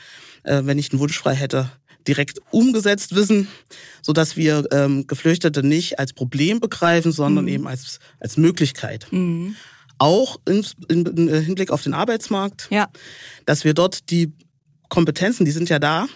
äh, 0.41 0.61
wenn 0.63 0.79
ich 0.79 0.91
einen 0.91 0.99
Wunsch 0.99 1.19
frei 1.19 1.35
hätte, 1.35 1.69
direkt 2.07 2.39
umgesetzt 2.49 3.13
wissen, 3.13 3.47
so 4.01 4.11
dass 4.11 4.35
wir 4.37 4.65
ähm, 4.71 5.05
Geflüchtete 5.05 5.61
nicht 5.61 5.99
als 5.99 6.13
Problem 6.13 6.59
begreifen, 6.59 7.11
sondern 7.11 7.45
mhm. 7.45 7.51
eben 7.51 7.67
als 7.67 7.99
als 8.19 8.37
Möglichkeit. 8.37 9.05
Mhm 9.11 9.55
auch 10.01 10.37
in 10.45 10.65
Hinblick 10.89 11.69
auf 11.69 11.83
den 11.83 11.93
Arbeitsmarkt, 11.93 12.67
ja. 12.71 12.89
dass 13.45 13.63
wir 13.63 13.75
dort 13.75 14.09
die 14.09 14.33
Kompetenzen, 14.89 15.45
die 15.45 15.51
sind 15.51 15.69
ja 15.69 15.77
da, 15.77 16.07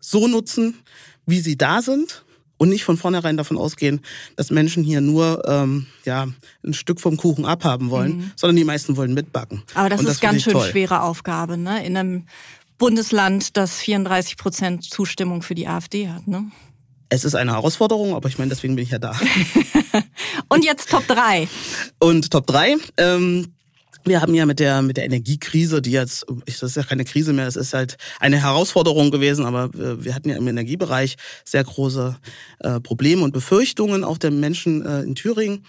so 0.00 0.26
nutzen, 0.26 0.82
wie 1.26 1.40
sie 1.40 1.56
da 1.56 1.82
sind 1.82 2.24
und 2.56 2.70
nicht 2.70 2.84
von 2.84 2.96
vornherein 2.96 3.36
davon 3.36 3.58
ausgehen, 3.58 4.00
dass 4.36 4.50
Menschen 4.50 4.82
hier 4.82 5.02
nur 5.02 5.42
ähm, 5.46 5.86
ja, 6.06 6.28
ein 6.64 6.72
Stück 6.72 6.98
vom 6.98 7.18
Kuchen 7.18 7.44
abhaben 7.44 7.90
wollen, 7.90 8.16
mhm. 8.16 8.30
sondern 8.36 8.56
die 8.56 8.64
meisten 8.64 8.96
wollen 8.96 9.12
mitbacken. 9.12 9.62
Aber 9.74 9.90
das 9.90 10.00
und 10.00 10.06
ist 10.06 10.14
das 10.14 10.20
ganz 10.20 10.42
schön 10.42 10.54
toll. 10.54 10.70
schwere 10.70 11.02
Aufgabe, 11.02 11.58
ne? 11.58 11.84
In 11.84 11.96
einem 11.96 12.26
Bundesland, 12.78 13.56
das 13.56 13.78
34 13.78 14.38
Prozent 14.38 14.84
Zustimmung 14.84 15.42
für 15.42 15.54
die 15.54 15.68
AfD 15.68 16.08
hat, 16.08 16.26
ne? 16.26 16.50
Es 17.14 17.24
ist 17.24 17.36
eine 17.36 17.52
Herausforderung, 17.52 18.14
aber 18.14 18.28
ich 18.28 18.38
meine, 18.38 18.48
deswegen 18.48 18.74
bin 18.74 18.84
ich 18.84 18.90
ja 18.90 18.98
da. 18.98 19.14
und 20.48 20.64
jetzt 20.64 20.90
Top 20.90 21.06
3. 21.06 21.48
Und 22.00 22.30
Top 22.30 22.46
3, 22.48 22.76
ähm, 22.96 23.54
wir 24.04 24.20
haben 24.20 24.34
ja 24.34 24.46
mit 24.46 24.58
der, 24.58 24.82
mit 24.82 24.96
der 24.96 25.04
Energiekrise, 25.04 25.80
die 25.80 25.92
jetzt, 25.92 26.26
das 26.44 26.62
ist 26.62 26.76
ja 26.76 26.82
keine 26.82 27.04
Krise 27.04 27.32
mehr, 27.32 27.46
es 27.46 27.54
ist 27.54 27.72
halt 27.72 27.96
eine 28.18 28.42
Herausforderung 28.42 29.12
gewesen, 29.12 29.46
aber 29.46 29.70
wir 29.72 30.12
hatten 30.14 30.28
ja 30.28 30.36
im 30.36 30.48
Energiebereich 30.48 31.14
sehr 31.44 31.62
große 31.62 32.16
äh, 32.58 32.80
Probleme 32.80 33.22
und 33.22 33.32
Befürchtungen 33.32 34.02
auch 34.02 34.18
der 34.18 34.32
Menschen 34.32 34.84
äh, 34.84 35.02
in 35.02 35.14
Thüringen. 35.14 35.64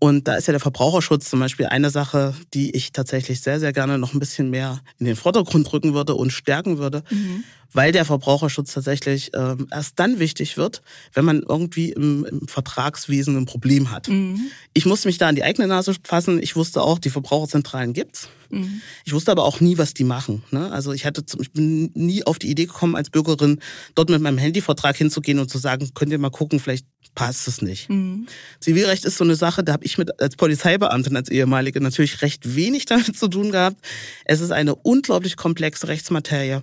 Und 0.00 0.28
da 0.28 0.36
ist 0.36 0.46
ja 0.46 0.52
der 0.52 0.60
Verbraucherschutz 0.60 1.28
zum 1.28 1.40
Beispiel 1.40 1.66
eine 1.66 1.90
Sache, 1.90 2.34
die 2.54 2.74
ich 2.74 2.92
tatsächlich 2.92 3.40
sehr, 3.40 3.60
sehr 3.60 3.72
gerne 3.72 3.98
noch 3.98 4.14
ein 4.14 4.20
bisschen 4.20 4.48
mehr 4.48 4.80
in 4.98 5.06
den 5.06 5.16
Vordergrund 5.16 5.70
rücken 5.72 5.92
würde 5.92 6.14
und 6.14 6.30
stärken 6.30 6.78
würde, 6.78 7.02
mhm. 7.10 7.44
Weil 7.72 7.92
der 7.92 8.04
Verbraucherschutz 8.04 8.72
tatsächlich 8.72 9.30
ähm, 9.34 9.68
erst 9.70 9.98
dann 9.98 10.18
wichtig 10.18 10.56
wird, 10.56 10.82
wenn 11.12 11.24
man 11.24 11.42
irgendwie 11.42 11.92
im, 11.92 12.24
im 12.24 12.48
Vertragswesen 12.48 13.36
ein 13.36 13.46
Problem 13.46 13.90
hat. 13.90 14.08
Mhm. 14.08 14.50
Ich 14.72 14.86
musste 14.86 15.08
mich 15.08 15.18
da 15.18 15.28
an 15.28 15.34
die 15.34 15.42
eigene 15.42 15.68
Nase 15.68 15.94
fassen. 16.02 16.42
Ich 16.42 16.56
wusste 16.56 16.82
auch, 16.82 16.98
die 16.98 17.10
Verbraucherzentralen 17.10 17.92
gibt's. 17.92 18.28
Mhm. 18.50 18.80
Ich 19.04 19.12
wusste 19.12 19.30
aber 19.30 19.44
auch 19.44 19.60
nie, 19.60 19.76
was 19.76 19.92
die 19.92 20.04
machen. 20.04 20.42
Ne? 20.50 20.70
Also 20.72 20.92
ich 20.92 21.04
hatte, 21.04 21.22
ich 21.40 21.52
bin 21.52 21.90
nie 21.94 22.24
auf 22.24 22.38
die 22.38 22.50
Idee 22.50 22.66
gekommen, 22.66 22.96
als 22.96 23.10
Bürgerin 23.10 23.60
dort 23.94 24.08
mit 24.08 24.22
meinem 24.22 24.38
Handyvertrag 24.38 24.96
hinzugehen 24.96 25.38
und 25.38 25.50
zu 25.50 25.58
sagen, 25.58 25.90
könnt 25.94 26.12
ihr 26.12 26.18
mal 26.18 26.30
gucken, 26.30 26.60
vielleicht 26.60 26.86
passt 27.14 27.48
es 27.48 27.60
nicht. 27.60 27.90
Mhm. 27.90 28.26
Zivilrecht 28.60 29.04
ist 29.04 29.18
so 29.18 29.24
eine 29.24 29.34
Sache, 29.34 29.62
da 29.64 29.72
habe 29.72 29.84
ich 29.84 29.98
mit 29.98 30.20
als 30.20 30.36
Polizeibeamtin, 30.36 31.16
als 31.16 31.28
ehemalige 31.28 31.80
natürlich 31.80 32.22
recht 32.22 32.54
wenig 32.54 32.86
damit 32.86 33.18
zu 33.18 33.28
tun 33.28 33.52
gehabt. 33.52 33.76
Es 34.24 34.40
ist 34.40 34.52
eine 34.52 34.74
unglaublich 34.74 35.36
komplexe 35.36 35.88
Rechtsmaterie. 35.88 36.62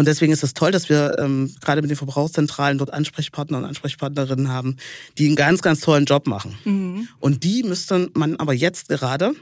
Und 0.00 0.06
deswegen 0.06 0.32
ist 0.32 0.42
es 0.42 0.54
toll, 0.54 0.70
dass 0.70 0.88
wir 0.88 1.18
ähm, 1.18 1.54
gerade 1.60 1.82
mit 1.82 1.90
den 1.90 1.96
Verbrauchszentralen 1.98 2.78
dort 2.78 2.90
Ansprechpartner 2.90 3.58
und 3.58 3.66
Ansprechpartnerinnen 3.66 4.48
haben, 4.48 4.78
die 5.18 5.26
einen 5.26 5.36
ganz, 5.36 5.60
ganz 5.60 5.80
tollen 5.80 6.06
Job 6.06 6.26
machen. 6.26 6.56
Mhm. 6.64 7.08
Und 7.18 7.44
die 7.44 7.62
müsste 7.64 8.08
man 8.14 8.36
aber 8.36 8.54
jetzt 8.54 8.88
gerade 8.88 9.34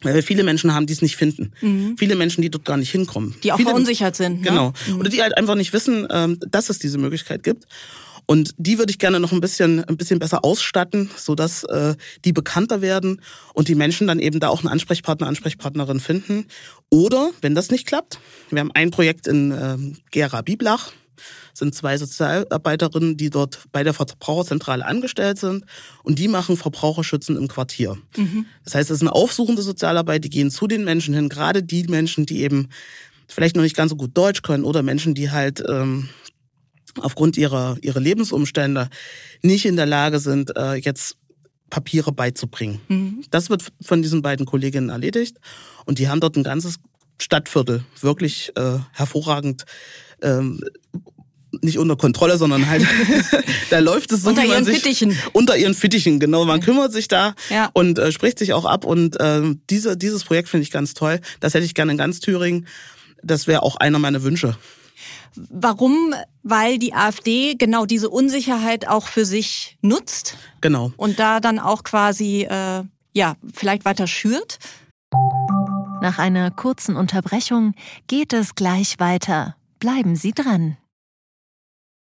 weil 0.00 0.14
wir 0.14 0.22
viele 0.22 0.44
Menschen 0.44 0.74
haben, 0.74 0.86
die 0.86 0.94
es 0.94 1.02
nicht 1.02 1.16
finden. 1.16 1.52
Mhm. 1.60 1.96
Viele 1.98 2.16
Menschen, 2.16 2.40
die 2.40 2.50
dort 2.50 2.64
gar 2.64 2.78
nicht 2.78 2.90
hinkommen. 2.90 3.36
Die 3.44 3.52
auch 3.52 3.58
viele, 3.58 3.68
verunsichert 3.68 4.16
sind. 4.16 4.40
Ne? 4.40 4.48
Genau. 4.48 4.72
Mhm. 4.88 4.98
Oder 4.98 5.10
die 5.10 5.20
halt 5.20 5.36
einfach 5.36 5.54
nicht 5.56 5.74
wissen, 5.74 6.08
ähm, 6.10 6.40
dass 6.40 6.70
es 6.70 6.78
diese 6.78 6.96
Möglichkeit 6.96 7.42
gibt. 7.42 7.66
Und 8.26 8.54
die 8.56 8.78
würde 8.78 8.90
ich 8.90 8.98
gerne 8.98 9.20
noch 9.20 9.32
ein 9.32 9.40
bisschen, 9.40 9.84
ein 9.84 9.96
bisschen 9.96 10.18
besser 10.18 10.44
ausstatten, 10.44 11.10
sodass 11.16 11.64
äh, 11.64 11.94
die 12.24 12.32
bekannter 12.32 12.80
werden 12.80 13.20
und 13.54 13.68
die 13.68 13.74
Menschen 13.74 14.06
dann 14.06 14.18
eben 14.18 14.40
da 14.40 14.48
auch 14.48 14.60
einen 14.60 14.68
Ansprechpartner, 14.68 15.26
Ansprechpartnerin 15.26 16.00
finden. 16.00 16.46
Oder, 16.88 17.30
wenn 17.40 17.54
das 17.54 17.70
nicht 17.70 17.86
klappt, 17.86 18.20
wir 18.50 18.60
haben 18.60 18.72
ein 18.72 18.90
Projekt 18.90 19.26
in 19.26 19.50
äh, 19.50 19.76
Gera 20.10 20.42
Biblach, 20.42 20.92
sind 21.54 21.74
zwei 21.74 21.98
Sozialarbeiterinnen, 21.98 23.16
die 23.16 23.30
dort 23.30 23.60
bei 23.72 23.84
der 23.84 23.94
Verbraucherzentrale 23.94 24.84
angestellt 24.84 25.38
sind 25.38 25.64
und 26.02 26.18
die 26.18 26.28
machen 26.28 26.56
Verbraucherschützen 26.56 27.36
im 27.36 27.48
Quartier. 27.48 27.98
Mhm. 28.16 28.46
Das 28.64 28.74
heißt, 28.74 28.90
es 28.90 28.96
ist 28.96 29.02
eine 29.02 29.12
aufsuchende 29.12 29.62
Sozialarbeit, 29.62 30.24
die 30.24 30.30
gehen 30.30 30.50
zu 30.50 30.66
den 30.66 30.84
Menschen 30.84 31.14
hin, 31.14 31.28
gerade 31.28 31.62
die 31.62 31.84
Menschen, 31.84 32.26
die 32.26 32.42
eben 32.42 32.68
vielleicht 33.28 33.56
noch 33.56 33.62
nicht 33.62 33.76
ganz 33.76 33.90
so 33.90 33.96
gut 33.96 34.10
Deutsch 34.14 34.42
können 34.42 34.64
oder 34.64 34.82
Menschen, 34.82 35.14
die 35.14 35.30
halt 35.30 35.62
ähm, 35.68 36.08
aufgrund 37.00 37.36
ihrer, 37.36 37.76
ihrer 37.82 38.00
Lebensumstände 38.00 38.88
nicht 39.42 39.64
in 39.64 39.76
der 39.76 39.86
Lage 39.86 40.18
sind, 40.18 40.56
äh, 40.56 40.74
jetzt 40.74 41.16
Papiere 41.70 42.12
beizubringen. 42.12 42.80
Mhm. 42.88 43.24
Das 43.30 43.48
wird 43.48 43.72
von 43.80 44.02
diesen 44.02 44.22
beiden 44.22 44.44
Kolleginnen 44.44 44.90
erledigt 44.90 45.38
und 45.86 45.98
die 45.98 46.08
haben 46.08 46.20
dort 46.20 46.36
ein 46.36 46.42
ganzes 46.42 46.78
Stadtviertel 47.20 47.84
wirklich 48.00 48.52
äh, 48.56 48.78
hervorragend 48.92 49.64
ähm, 50.20 50.60
nicht 51.60 51.78
unter 51.78 51.96
Kontrolle, 51.96 52.38
sondern 52.38 52.68
halt, 52.68 52.84
da 53.70 53.78
läuft 53.78 54.12
es 54.12 54.22
so, 54.22 54.30
unter 54.30 54.44
ihren 54.44 54.64
sich, 54.64 54.76
Fittichen. 54.76 55.16
Unter 55.32 55.56
ihren 55.56 55.74
Fittichen, 55.74 56.18
genau. 56.18 56.44
Man 56.44 56.60
kümmert 56.60 56.92
sich 56.92 57.08
da 57.08 57.34
ja. 57.50 57.70
und 57.74 57.98
äh, 57.98 58.10
spricht 58.10 58.38
sich 58.38 58.52
auch 58.54 58.64
ab. 58.64 58.84
Und 58.84 59.20
äh, 59.20 59.42
diese, 59.68 59.96
dieses 59.96 60.24
Projekt 60.24 60.48
finde 60.48 60.62
ich 60.62 60.70
ganz 60.70 60.94
toll. 60.94 61.20
Das 61.40 61.54
hätte 61.54 61.64
ich 61.64 61.74
gerne 61.74 61.92
in 61.92 61.98
ganz 61.98 62.20
Thüringen. 62.20 62.66
Das 63.22 63.46
wäre 63.46 63.62
auch 63.62 63.76
einer 63.76 63.98
meiner 63.98 64.22
Wünsche. 64.22 64.56
Warum? 65.34 66.14
Weil 66.42 66.78
die 66.78 66.94
AfD 66.94 67.54
genau 67.54 67.86
diese 67.86 68.10
Unsicherheit 68.10 68.88
auch 68.88 69.06
für 69.06 69.24
sich 69.24 69.78
nutzt. 69.80 70.36
Genau. 70.60 70.92
Und 70.96 71.18
da 71.18 71.40
dann 71.40 71.58
auch 71.58 71.82
quasi, 71.84 72.42
äh, 72.42 72.84
ja, 73.12 73.36
vielleicht 73.54 73.84
weiter 73.84 74.06
schürt. 74.06 74.58
Nach 76.00 76.18
einer 76.18 76.50
kurzen 76.50 76.96
Unterbrechung 76.96 77.74
geht 78.08 78.32
es 78.32 78.54
gleich 78.54 78.98
weiter. 78.98 79.56
Bleiben 79.78 80.16
Sie 80.16 80.32
dran. 80.32 80.76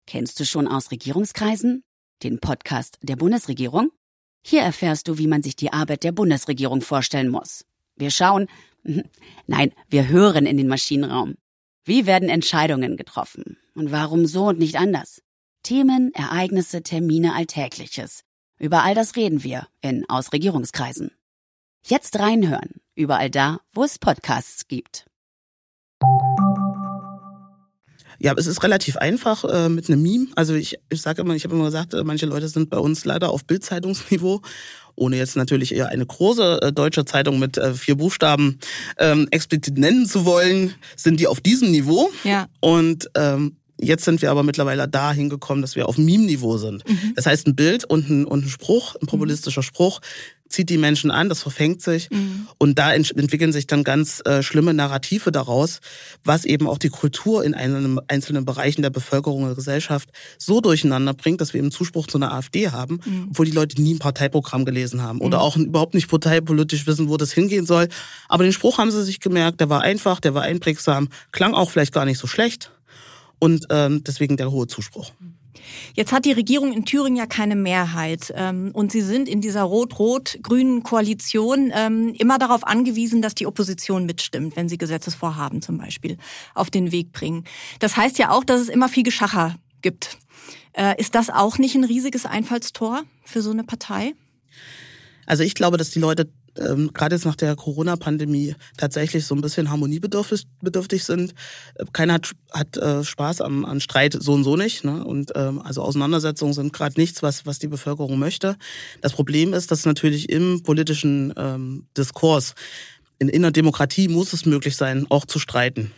Kennst 0.06 0.40
du 0.40 0.46
schon 0.46 0.68
aus 0.68 0.92
Regierungskreisen? 0.92 1.84
Den 2.24 2.40
Podcast 2.40 2.98
der 3.02 3.16
Bundesregierung? 3.16 3.92
Hier 4.46 4.62
erfährst 4.62 5.08
du, 5.08 5.18
wie 5.18 5.28
man 5.28 5.44
sich 5.44 5.56
die 5.56 5.74
Arbeit 5.74 6.04
der 6.04 6.12
Bundesregierung 6.12 6.82
vorstellen 6.82 7.30
muss. 7.30 7.66
Wir 7.98 8.12
schauen, 8.12 8.48
nein, 9.48 9.74
wir 9.90 10.08
hören 10.08 10.46
in 10.46 10.58
den 10.58 10.68
Maschinenraum. 10.68 11.36
Wie 11.88 12.06
werden 12.06 12.28
Entscheidungen 12.28 12.98
getroffen? 12.98 13.58
Und 13.74 13.94
warum 13.94 14.26
so 14.26 14.48
und 14.48 14.60
nicht 14.60 14.76
anders? 14.76 15.22
Themen, 15.64 16.14
Ereignisse, 16.14 16.84
Termine, 16.84 17.34
Alltägliches. 17.34 18.26
Über 18.60 18.84
all 18.84 18.94
das 18.94 19.16
reden 19.16 19.42
wir 19.42 19.70
in 19.80 20.04
Ausregierungskreisen. 20.10 21.12
Jetzt 21.86 22.20
reinhören, 22.20 22.82
überall 22.94 23.30
da, 23.30 23.62
wo 23.74 23.86
es 23.86 24.00
Podcasts 24.00 24.68
gibt. 24.68 25.06
Ja, 28.20 28.34
es 28.38 28.48
ist 28.48 28.64
relativ 28.64 28.98
einfach 28.98 29.44
äh, 29.46 29.70
mit 29.70 29.90
einem 29.90 30.02
Meme. 30.02 30.28
Also 30.36 30.54
ich, 30.54 30.80
ich 30.90 31.02
sage 31.02 31.22
immer, 31.22 31.36
ich 31.36 31.44
habe 31.44 31.56
immer 31.56 31.66
gesagt, 31.66 31.94
äh, 31.94 32.04
manche 32.04 32.26
Leute 32.26 32.48
sind 32.48 32.70
bei 32.70 32.78
uns 32.78 33.06
leider 33.06 33.30
auf 33.30 33.46
Bildzeitungsniveau 33.46 34.42
ohne 34.98 35.16
jetzt 35.16 35.36
natürlich 35.36 35.76
eher 35.76 35.90
eine 35.90 36.06
große 36.06 36.60
äh, 36.62 36.74
deutsche 36.74 37.06
Zeitung 37.06 37.40
mit 37.40 37.58
äh, 37.58 37.74
vier 37.76 37.96
Buchstaben 37.96 38.58
ähm, 38.98 39.28
explizit 39.30 39.78
nennen 39.78 40.08
zu 40.08 40.26
wollen, 40.26 40.74
sind 40.96 41.20
die 41.20 41.28
auf 41.28 41.40
diesem 41.40 41.72
Niveau. 41.72 42.10
Ja. 42.24 42.48
Und 42.60 43.10
ähm, 43.16 43.58
Jetzt 43.80 44.06
sind 44.06 44.24
wir 44.24 44.32
aber 44.32 44.42
mittlerweile 44.42 44.88
da 44.88 45.14
hingekommen, 45.14 45.62
dass 45.62 45.76
wir 45.76 45.88
auf 45.88 46.00
Meme-Niveau 46.00 46.58
sind. 46.58 46.88
Mhm. 46.90 47.14
Das 47.16 47.28
heißt, 47.28 47.46
ein 47.46 47.56
Bild 47.56 47.86
und 47.86 48.10
ein, 48.10 48.26
und 48.26 48.46
ein 48.46 48.50
Spruch, 48.50 48.96
ein 48.96 49.06
populistischer 49.06 49.62
Spruch, 49.62 50.00
zieht 50.50 50.70
die 50.70 50.78
Menschen 50.78 51.12
an, 51.12 51.30
das 51.30 51.42
verfängt 51.42 51.82
sich. 51.82 52.10
Mhm. 52.10 52.48
Und 52.58 52.80
da 52.80 52.94
entwickeln 52.94 53.54
sich 53.54 53.68
dann 53.68 53.84
ganz 53.84 54.22
äh, 54.26 54.44
schlimme 54.44 54.74
Narrative 54.74 55.32
daraus, 55.32 55.80
was 56.24 56.46
eben 56.46 56.68
auch 56.68 56.78
die 56.78 56.90
Kultur 56.90 57.44
in 57.44 57.54
einzelnen, 57.54 58.00
einzelnen 58.08 58.46
Bereichen 58.46 58.82
der 58.82 58.90
Bevölkerung 58.90 59.44
und 59.44 59.50
der 59.50 59.56
Gesellschaft 59.56 60.10
so 60.38 60.62
durcheinander 60.62 61.14
bringt, 61.14 61.42
dass 61.42 61.54
wir 61.54 61.60
eben 61.60 61.72
Zuspruch 61.72 62.08
zu 62.08 62.18
einer 62.18 62.34
AfD 62.34 62.70
haben, 62.70 63.00
mhm. 63.06 63.28
obwohl 63.32 63.46
die 63.46 63.52
Leute 63.52 63.82
nie 63.82 63.96
ein 63.96 64.00
Parteiprogramm 64.00 64.66
gelesen 64.66 65.02
haben 65.02 65.20
oder 65.20 65.38
mhm. 65.38 65.44
auch 65.44 65.58
überhaupt 65.58 65.94
nicht 65.94 66.10
parteipolitisch 66.10 66.88
wissen, 66.88 67.10
wo 67.10 67.18
das 67.18 67.32
hingehen 67.32 67.66
soll. 67.66 67.88
Aber 68.28 68.44
den 68.44 68.54
Spruch 68.54 68.78
haben 68.78 68.92
sie 68.92 69.04
sich 69.04 69.20
gemerkt, 69.20 69.60
der 69.60 69.70
war 69.70 69.82
einfach, 69.82 70.20
der 70.20 70.34
war 70.34 70.44
einprägsam, 70.44 71.10
klang 71.32 71.54
auch 71.54 71.72
vielleicht 71.72 71.94
gar 71.94 72.06
nicht 72.06 72.20
so 72.20 72.28
schlecht. 72.28 72.72
Und 73.40 73.68
ähm, 73.70 74.04
deswegen 74.04 74.38
der 74.38 74.52
hohe 74.52 74.68
Zuspruch. 74.68 75.12
Jetzt 75.94 76.12
hat 76.12 76.26
die 76.26 76.32
Regierung 76.32 76.74
in 76.74 76.86
Thüringen 76.86 77.18
ja 77.18 77.26
keine 77.26 77.56
Mehrheit 77.56 78.34
ähm, 78.36 78.72
und 78.74 78.92
sie 78.92 79.02
sind 79.02 79.28
in 79.28 79.42
dieser 79.42 79.64
rot-rot-grünen 79.64 80.84
Koalition 80.84 81.72
ähm, 81.74 82.14
immer 82.18 82.38
darauf 82.38 82.66
angewiesen, 82.66 83.22
dass 83.22 83.36
die 83.36 83.48
Opposition 83.48 84.06
mitstimmt, 84.06 84.56
wenn 84.56 84.70
sie 84.70 84.78
Gesetzesvorhaben 84.78 85.62
zum 85.62 85.78
Beispiel 85.78 86.18
auf 86.54 86.70
den 86.70 86.92
Weg 86.92 87.12
bringen. 87.12 87.44
Das 87.80 87.98
heißt 87.98 88.18
ja 88.18 88.32
auch, 88.32 88.44
dass 88.44 88.62
es 88.62 88.70
immer 88.70 88.90
viel 88.90 89.04
Geschacher 89.04 89.56
gibt. 89.82 90.18
Äh, 90.74 91.00
ist 91.00 91.16
das 91.16 91.30
auch 91.30 91.58
nicht 91.58 91.76
ein 91.76 91.84
riesiges 91.84 92.26
Einfallstor 92.26 93.04
für 93.24 93.42
so 93.42 93.52
eine 93.52 93.64
Partei? 93.64 94.14
Also 95.26 95.44
ich 95.44 95.56
glaube, 95.56 95.78
dass 95.78 95.90
die 95.90 96.00
Leute 96.00 96.32
ähm, 96.60 96.92
gerade 96.94 97.16
jetzt 97.16 97.26
nach 97.26 97.36
der 97.36 97.56
Corona-Pandemie 97.56 98.56
tatsächlich 98.78 99.26
so 99.26 99.36
ein 99.36 99.42
bisschen 99.42 99.70
harmoniebedürftig 99.70 101.04
sind. 101.04 101.34
Keiner 101.94 102.16
hat, 102.16 102.32
hat 102.52 102.78
äh, 102.78 103.04
Spaß 103.04 103.42
am, 103.42 103.66
an 103.66 103.80
Streit 103.80 104.18
so 104.20 104.34
und 104.34 104.44
so 104.44 104.56
nicht. 104.56 104.84
Ne? 104.84 105.04
Und 105.04 105.32
ähm, 105.36 105.62
also 105.62 105.82
Auseinandersetzungen 105.82 106.54
sind 106.54 106.74
gerade 106.74 107.00
nichts, 107.00 107.24
was, 107.24 107.46
was 107.46 107.60
die 107.60 107.68
Bevölkerung 107.68 108.18
möchte. 108.20 108.56
Das 109.02 109.14
Problem 109.14 109.54
ist, 109.54 109.72
dass 109.72 109.86
natürlich 109.86 110.30
im 110.30 110.64
politischen 110.64 111.34
ähm, 111.38 111.88
Diskurs, 111.98 112.56
in, 113.20 113.30
in 113.30 113.42
der 113.42 113.52
Demokratie 113.52 114.08
muss 114.08 114.34
es 114.34 114.46
möglich 114.46 114.76
sein, 114.76 115.08
auch 115.10 115.26
zu 115.26 115.40
streiten. 115.40 115.92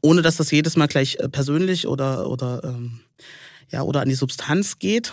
Ohne 0.00 0.22
dass 0.22 0.36
das 0.36 0.50
jedes 0.50 0.76
Mal 0.76 0.88
gleich 0.88 1.16
äh, 1.16 1.28
persönlich 1.28 1.86
oder, 1.86 2.28
oder, 2.28 2.62
ähm, 2.64 3.00
ja, 3.70 3.82
oder 3.82 4.02
an 4.02 4.08
die 4.08 4.14
Substanz 4.14 4.78
geht, 4.78 5.12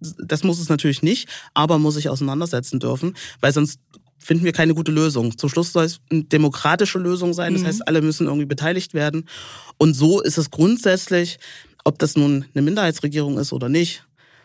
das 0.00 0.44
muss 0.44 0.58
es 0.58 0.68
natürlich 0.68 1.02
nicht, 1.02 1.28
aber 1.54 1.78
muss 1.78 1.94
sich 1.94 2.08
auseinandersetzen 2.08 2.80
dürfen, 2.80 3.14
weil 3.40 3.52
sonst 3.52 3.80
finden 4.18 4.44
wir 4.44 4.52
keine 4.52 4.74
gute 4.74 4.92
Lösung. 4.92 5.36
Zum 5.36 5.50
Schluss 5.50 5.72
soll 5.72 5.84
es 5.84 6.00
eine 6.10 6.24
demokratische 6.24 6.98
Lösung 6.98 7.34
sein, 7.34 7.52
das 7.52 7.62
mhm. 7.62 7.66
heißt, 7.66 7.88
alle 7.88 8.00
müssen 8.00 8.26
irgendwie 8.26 8.46
beteiligt 8.46 8.94
werden. 8.94 9.28
Und 9.76 9.94
so 9.94 10.20
ist 10.20 10.38
es 10.38 10.50
grundsätzlich 10.50 11.38
ob 11.84 11.98
das 11.98 12.16
nun 12.16 12.46
eine 12.54 12.62
Minderheitsregierung 12.62 13.38
ist 13.38 13.52
oder 13.52 13.68
nicht, 13.68 14.04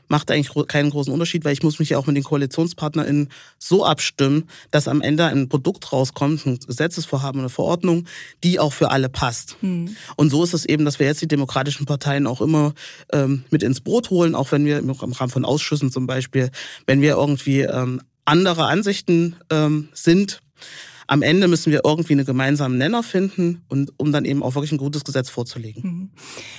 macht 0.10 0.30
eigentlich 0.32 0.52
keinen 0.68 0.90
großen 0.90 1.14
Unterschied, 1.14 1.46
weil 1.46 1.54
ich 1.54 1.64
muss 1.64 1.80
mich 1.80 1.90
ja 1.90 1.98
auch 1.98 2.08
mit 2.08 2.18
den 2.18 2.24
KoalitionspartnerInnen 2.24 3.30
so 3.58 3.86
abstimmen, 3.86 4.50
dass 4.72 4.88
am 4.90 5.02
Ende 5.02 5.26
ein 5.26 5.48
Produkt 5.48 5.94
rauskommt, 5.94 6.46
ein 6.46 6.60
Gesetzesvorhaben, 6.60 7.40
eine 7.40 7.50
Verordnung, 7.50 8.06
die 8.44 8.60
auch 8.60 8.74
für 8.74 8.92
alle 8.92 9.08
passt. 9.08 9.56
Mhm. 9.62 9.96
Und 10.18 10.30
so 10.30 10.44
ist 10.44 10.54
es 10.54 10.66
eben, 10.66 10.84
dass 10.84 11.00
wir 11.00 11.06
jetzt 11.06 11.22
die 11.22 11.28
demokratischen 11.28 11.86
Parteien 11.86 12.28
auch 12.28 12.42
immer 12.42 12.74
ähm, 13.14 13.44
mit 13.52 13.64
ins 13.64 13.80
Boot 13.80 14.10
holen, 14.10 14.36
auch 14.36 14.52
wenn 14.52 14.66
wir 14.66 14.80
im 14.80 14.90
Rahmen 14.90 15.32
von 15.32 15.46
Ausschüssen 15.46 15.92
zum 15.92 16.08
Beispiel, 16.08 16.50
wenn 16.88 17.02
wir 17.02 17.12
irgendwie 17.12 17.62
ähm, 17.62 18.02
andere 18.26 18.66
Ansichten 18.66 19.36
ähm, 19.50 19.90
sind, 19.94 20.42
am 21.10 21.24
Ende 21.24 21.48
müssen 21.48 21.72
wir 21.72 21.82
irgendwie 21.84 22.14
einen 22.14 22.26
gemeinsamen 22.26 22.78
Nenner 22.78 23.02
finden 23.02 23.64
und 23.68 23.92
um 23.98 24.12
dann 24.12 24.26
eben 24.26 24.44
auch 24.44 24.54
wirklich 24.54 24.72
ein 24.72 24.78
gutes 24.78 25.04
Gesetz 25.04 25.30
vorzulegen. 25.30 25.82
Mhm. 25.84 26.10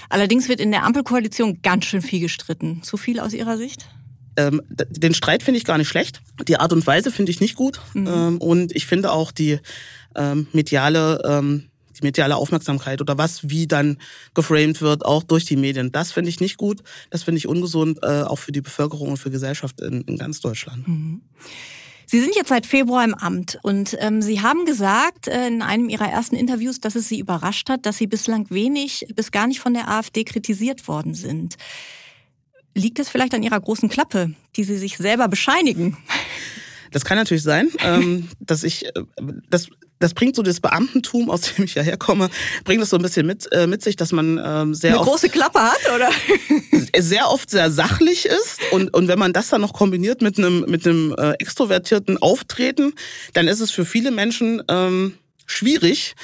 Allerdings 0.08 0.48
wird 0.48 0.60
in 0.60 0.72
der 0.72 0.82
Ampelkoalition 0.84 1.62
ganz 1.62 1.84
schön 1.84 2.02
viel 2.02 2.18
gestritten. 2.18 2.82
Zu 2.82 2.96
viel 2.96 3.20
aus 3.20 3.32
Ihrer 3.32 3.56
Sicht? 3.56 3.88
Ähm, 4.36 4.60
den 4.68 5.14
Streit 5.14 5.44
finde 5.44 5.58
ich 5.58 5.64
gar 5.64 5.78
nicht 5.78 5.88
schlecht. 5.88 6.20
Die 6.48 6.56
Art 6.56 6.72
und 6.72 6.84
Weise 6.84 7.12
finde 7.12 7.30
ich 7.30 7.40
nicht 7.40 7.54
gut. 7.54 7.80
Mhm. 7.94 8.06
Ähm, 8.08 8.38
und 8.38 8.74
ich 8.74 8.86
finde 8.86 9.12
auch 9.12 9.30
die 9.30 9.60
ähm, 10.16 10.48
mediale 10.52 11.22
ähm, 11.24 11.70
die 11.96 12.06
mediale 12.06 12.34
Aufmerksamkeit 12.34 13.00
oder 13.00 13.18
was 13.18 13.48
wie 13.48 13.68
dann 13.68 13.98
geframed 14.34 14.80
wird, 14.80 15.04
auch 15.04 15.22
durch 15.22 15.44
die 15.44 15.56
Medien. 15.56 15.92
Das 15.92 16.10
finde 16.10 16.30
ich 16.30 16.40
nicht 16.40 16.56
gut. 16.56 16.82
Das 17.10 17.22
finde 17.22 17.38
ich 17.38 17.46
ungesund, 17.46 17.98
äh, 18.02 18.22
auch 18.22 18.38
für 18.38 18.52
die 18.52 18.62
Bevölkerung 18.62 19.10
und 19.10 19.16
für 19.16 19.30
Gesellschaft 19.30 19.80
in, 19.80 20.02
in 20.02 20.16
ganz 20.16 20.40
Deutschland. 20.40 20.88
Mhm. 20.88 21.20
Sie 22.10 22.18
sind 22.18 22.34
jetzt 22.34 22.48
seit 22.48 22.66
Februar 22.66 23.04
im 23.04 23.14
Amt 23.14 23.60
und 23.62 23.96
ähm, 24.00 24.20
Sie 24.20 24.40
haben 24.40 24.64
gesagt 24.64 25.28
äh, 25.28 25.46
in 25.46 25.62
einem 25.62 25.88
Ihrer 25.88 26.10
ersten 26.10 26.34
Interviews, 26.34 26.80
dass 26.80 26.96
es 26.96 27.06
Sie 27.06 27.20
überrascht 27.20 27.70
hat, 27.70 27.86
dass 27.86 27.98
Sie 27.98 28.08
bislang 28.08 28.50
wenig 28.50 29.06
bis 29.14 29.30
gar 29.30 29.46
nicht 29.46 29.60
von 29.60 29.74
der 29.74 29.88
AfD 29.88 30.24
kritisiert 30.24 30.88
worden 30.88 31.14
sind. 31.14 31.54
Liegt 32.74 32.98
es 32.98 33.08
vielleicht 33.08 33.32
an 33.32 33.44
Ihrer 33.44 33.60
großen 33.60 33.88
Klappe, 33.88 34.34
die 34.56 34.64
Sie 34.64 34.76
sich 34.76 34.96
selber 34.96 35.28
bescheinigen? 35.28 35.98
Das 36.90 37.04
kann 37.04 37.16
natürlich 37.16 37.44
sein, 37.44 37.70
ähm, 37.78 38.28
dass 38.40 38.64
ich 38.64 38.86
äh, 38.86 38.92
das 39.48 39.68
das 40.00 40.14
bringt 40.14 40.34
so 40.34 40.42
das 40.42 40.60
Beamtentum, 40.60 41.30
aus 41.30 41.42
dem 41.42 41.64
ich 41.64 41.74
ja 41.74 41.82
herkomme, 41.82 42.30
bringt 42.64 42.82
es 42.82 42.90
so 42.90 42.96
ein 42.96 43.02
bisschen 43.02 43.26
mit, 43.26 43.50
äh, 43.52 43.66
mit 43.66 43.82
sich, 43.82 43.96
dass 43.96 44.12
man 44.12 44.40
ähm, 44.42 44.74
sehr 44.74 44.92
eine 44.92 45.00
oft, 45.00 45.10
große 45.10 45.28
Klappe 45.28 45.60
hat, 45.60 45.78
oder? 45.94 46.10
sehr 46.98 47.28
oft 47.30 47.50
sehr 47.50 47.70
sachlich 47.70 48.26
ist 48.26 48.60
und 48.72 48.92
und 48.94 49.08
wenn 49.08 49.18
man 49.18 49.32
das 49.32 49.50
dann 49.50 49.60
noch 49.60 49.74
kombiniert 49.74 50.22
mit 50.22 50.38
einem 50.38 50.64
mit 50.66 50.86
einem 50.86 51.14
äh, 51.16 51.32
extrovertierten 51.32 52.18
Auftreten, 52.18 52.94
dann 53.34 53.46
ist 53.46 53.60
es 53.60 53.70
für 53.70 53.84
viele 53.84 54.10
Menschen 54.10 54.62
ähm, 54.68 55.18
schwierig, 55.46 56.14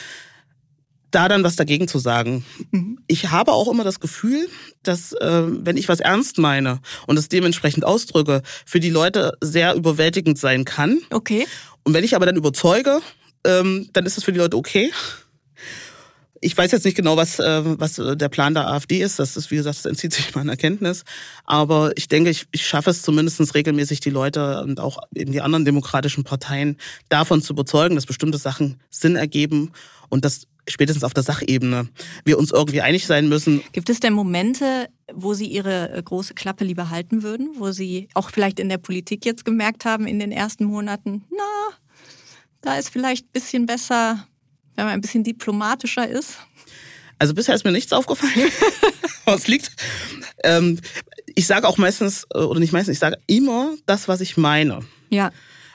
da 1.10 1.28
dann 1.28 1.44
was 1.44 1.56
dagegen 1.56 1.86
zu 1.86 1.98
sagen. 1.98 2.44
Mhm. 2.70 2.98
Ich 3.06 3.30
habe 3.30 3.52
auch 3.52 3.70
immer 3.70 3.84
das 3.84 4.00
Gefühl, 4.00 4.48
dass 4.82 5.12
äh, 5.12 5.42
wenn 5.46 5.76
ich 5.76 5.88
was 5.88 6.00
ernst 6.00 6.38
meine 6.38 6.80
und 7.06 7.18
es 7.18 7.28
dementsprechend 7.28 7.84
ausdrücke, 7.84 8.42
für 8.64 8.80
die 8.80 8.90
Leute 8.90 9.36
sehr 9.42 9.74
überwältigend 9.74 10.38
sein 10.38 10.64
kann. 10.64 10.98
Okay. 11.10 11.46
Und 11.84 11.94
wenn 11.94 12.04
ich 12.04 12.16
aber 12.16 12.26
dann 12.26 12.36
überzeuge 12.36 13.00
ähm, 13.46 13.88
dann 13.92 14.06
ist 14.06 14.16
das 14.16 14.24
für 14.24 14.32
die 14.32 14.38
Leute 14.38 14.56
okay. 14.56 14.90
Ich 16.40 16.56
weiß 16.56 16.70
jetzt 16.70 16.84
nicht 16.84 16.96
genau, 16.96 17.16
was, 17.16 17.38
äh, 17.38 17.62
was 17.64 17.94
der 17.94 18.28
Plan 18.28 18.54
der 18.54 18.68
AfD 18.68 19.00
ist. 19.00 19.18
Das 19.18 19.36
ist, 19.36 19.50
wie 19.50 19.56
gesagt, 19.56 19.78
das 19.78 19.86
entzieht 19.86 20.12
sich 20.12 20.34
meiner 20.34 20.56
Kenntnis. 20.56 21.04
Aber 21.44 21.92
ich 21.96 22.08
denke, 22.08 22.30
ich, 22.30 22.46
ich 22.52 22.66
schaffe 22.66 22.90
es 22.90 23.02
zumindest 23.02 23.54
regelmäßig, 23.54 24.00
die 24.00 24.10
Leute 24.10 24.62
und 24.62 24.78
auch 24.78 24.98
eben 25.14 25.32
die 25.32 25.40
anderen 25.40 25.64
demokratischen 25.64 26.24
Parteien 26.24 26.76
davon 27.08 27.40
zu 27.40 27.54
überzeugen, 27.54 27.94
dass 27.94 28.06
bestimmte 28.06 28.38
Sachen 28.38 28.80
Sinn 28.90 29.16
ergeben 29.16 29.72
und 30.08 30.24
dass 30.24 30.46
spätestens 30.68 31.04
auf 31.04 31.14
der 31.14 31.22
Sachebene 31.22 31.88
wir 32.24 32.38
uns 32.38 32.50
irgendwie 32.50 32.80
einig 32.80 33.06
sein 33.06 33.28
müssen. 33.28 33.62
Gibt 33.72 33.88
es 33.88 34.00
denn 34.00 34.12
Momente, 34.12 34.88
wo 35.12 35.34
Sie 35.34 35.46
Ihre 35.46 35.92
äh, 35.92 36.02
große 36.02 36.34
Klappe 36.34 36.64
lieber 36.64 36.90
halten 36.90 37.22
würden, 37.22 37.54
wo 37.58 37.70
Sie 37.70 38.08
auch 38.14 38.30
vielleicht 38.30 38.60
in 38.60 38.68
der 38.68 38.78
Politik 38.78 39.24
jetzt 39.24 39.44
gemerkt 39.44 39.84
haben 39.84 40.06
in 40.06 40.18
den 40.18 40.32
ersten 40.32 40.64
Monaten, 40.64 41.24
na, 41.30 41.76
da 42.66 42.76
ist 42.76 42.90
vielleicht 42.90 43.26
ein 43.26 43.32
bisschen 43.32 43.66
besser, 43.66 44.26
wenn 44.74 44.86
man 44.86 44.94
ein 44.94 45.00
bisschen 45.00 45.24
diplomatischer 45.24 46.08
ist? 46.08 46.38
Also 47.18 47.32
bisher 47.32 47.54
ist 47.54 47.64
mir 47.64 47.72
nichts 47.72 47.92
aufgefallen, 47.92 48.50
was 49.24 49.46
liegt. 49.46 49.70
Ähm, 50.42 50.80
ich 51.34 51.46
sage 51.46 51.66
auch 51.66 51.78
meistens, 51.78 52.26
äh, 52.34 52.38
oder 52.38 52.60
nicht 52.60 52.72
meistens, 52.72 52.94
ich 52.94 52.98
sage 52.98 53.18
immer 53.26 53.74
das, 53.86 54.08
was 54.08 54.20
ich 54.20 54.36
meine. 54.36 54.80
Ja. 55.10 55.30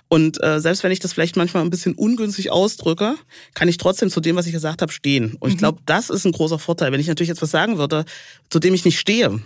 Und 0.09 0.43
äh, 0.43 0.59
selbst 0.59 0.83
wenn 0.83 0.91
ich 0.91 0.99
das 0.99 1.13
vielleicht 1.13 1.37
manchmal 1.37 1.63
ein 1.63 1.69
bisschen 1.69 1.95
ungünstig 1.95 2.51
ausdrücke, 2.51 3.15
kann 3.53 3.69
ich 3.69 3.77
trotzdem 3.77 4.09
zu 4.09 4.19
dem, 4.19 4.35
was 4.35 4.45
ich 4.45 4.51
gesagt 4.51 4.81
habe, 4.81 4.91
stehen. 4.91 5.37
Und 5.39 5.49
mhm. 5.49 5.53
ich 5.53 5.57
glaube, 5.57 5.81
das 5.85 6.09
ist 6.09 6.25
ein 6.25 6.33
großer 6.33 6.59
Vorteil. 6.59 6.91
Wenn 6.91 6.99
ich 6.99 7.07
natürlich 7.07 7.29
jetzt 7.29 7.41
was 7.41 7.51
sagen 7.51 7.77
würde, 7.77 8.03
zu 8.49 8.59
dem 8.59 8.73
ich 8.73 8.83
nicht 8.83 8.99
stehe, 8.99 9.41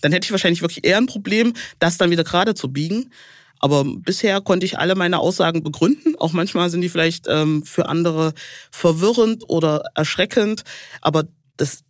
dann 0.00 0.12
hätte 0.12 0.24
ich 0.24 0.32
wahrscheinlich 0.32 0.62
wirklich 0.62 0.84
eher 0.84 0.96
ein 0.96 1.06
Problem, 1.06 1.52
das 1.78 1.96
dann 1.96 2.10
wieder 2.10 2.24
gerade 2.24 2.54
zu 2.54 2.68
biegen. 2.68 3.12
Aber 3.60 3.84
bisher 3.84 4.40
konnte 4.40 4.66
ich 4.66 4.78
alle 4.78 4.94
meine 4.94 5.18
Aussagen 5.18 5.62
begründen. 5.62 6.16
Auch 6.16 6.32
manchmal 6.32 6.70
sind 6.70 6.80
die 6.80 6.88
vielleicht 6.88 7.26
ähm, 7.28 7.62
für 7.62 7.88
andere 7.88 8.32
verwirrend 8.70 9.44
oder 9.48 9.84
erschreckend. 9.94 10.64
Aber 11.02 11.24
das 11.56 11.84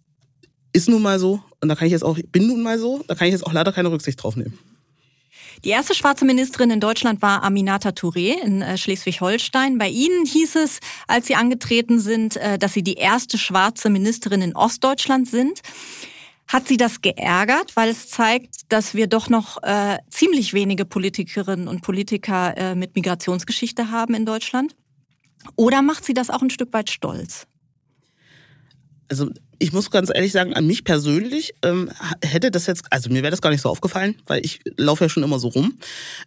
ist 0.73 0.89
nun 0.89 1.03
mal 1.03 1.19
so. 1.19 1.43
Und 1.61 1.69
da 1.69 1.77
kann 1.77 1.87
ich 1.87 1.93
jetzt 1.93 2.05
auch, 2.05 2.19
bin 2.31 2.49
nun 2.49 2.63
mal 2.63 2.79
so, 2.79 3.03
da 3.07 3.15
kann 3.15 3.29
ich 3.29 3.33
jetzt 3.33 3.47
auch 3.47 3.53
leider 3.53 3.73
keine 3.73 3.91
Rücksicht 3.91 4.23
drauf 4.23 4.37
nehmen. 4.37 4.59
Die 5.65 5.71
erste 5.71 5.95
schwarze 5.95 6.25
Ministerin 6.25 6.71
in 6.71 6.81
Deutschland 6.81 7.21
war 7.21 7.43
Aminata 7.43 7.91
Touré 7.91 8.35
in 8.43 8.63
äh, 8.63 8.79
Schleswig-Holstein. 8.79 9.77
Bei 9.77 9.89
Ihnen 9.89 10.25
hieß 10.25 10.57
es, 10.57 10.81
als 11.07 11.27
Sie 11.27 11.35
angetreten 11.35 12.01
sind, 12.01 12.37
äh, 12.37 12.59
dass 12.59 12.73
Sie 12.73 12.83
die 12.83 12.95
erste 12.95 13.37
schwarze 13.37 13.91
Ministerin 13.91 14.41
in 14.41 14.57
Ostdeutschland 14.57 15.29
sind. 15.29 15.61
Hat 16.51 16.67
Sie 16.67 16.77
das 16.77 17.01
geärgert, 17.01 17.77
weil 17.77 17.91
es 17.91 18.09
zeigt, 18.09 18.73
dass 18.73 18.93
wir 18.95 19.07
doch 19.07 19.29
noch 19.29 19.63
äh, 19.63 19.99
ziemlich 20.11 20.53
wenige 20.53 20.85
Politikerinnen 20.85 21.69
und 21.69 21.81
Politiker 21.81 22.57
äh, 22.57 22.75
mit 22.75 22.97
Migrationsgeschichte 22.97 23.93
haben 23.93 24.15
in 24.15 24.27
Deutschland? 24.27 24.75
Oder 25.55 25.81
macht 25.81 26.05
Sie 26.05 26.13
das 26.13 26.29
auch 26.29 26.43
ein 26.43 26.51
Stück 26.51 26.73
weit 26.73 26.91
stolz? 26.91 27.47
Also 29.11 29.29
ich 29.59 29.73
muss 29.73 29.91
ganz 29.91 30.09
ehrlich 30.15 30.31
sagen, 30.31 30.55
an 30.55 30.67
mich 30.69 30.85
persönlich 30.85 31.53
ähm, 31.63 31.91
hätte 32.25 32.53
das 32.53 32.67
jetzt, 32.67 32.85
also 32.91 33.11
mir 33.11 33.23
wäre 33.23 33.33
das 33.33 33.43
gar 33.43 33.51
nicht 33.51 33.61
so 33.61 33.69
aufgefallen, 33.69 34.15
weil 34.27 34.41
ich 34.47 34.61
laufe 34.77 35.05
ja 35.05 35.09
schon 35.09 35.25
immer 35.25 35.41
so 35.41 35.49
rum. 35.49 35.79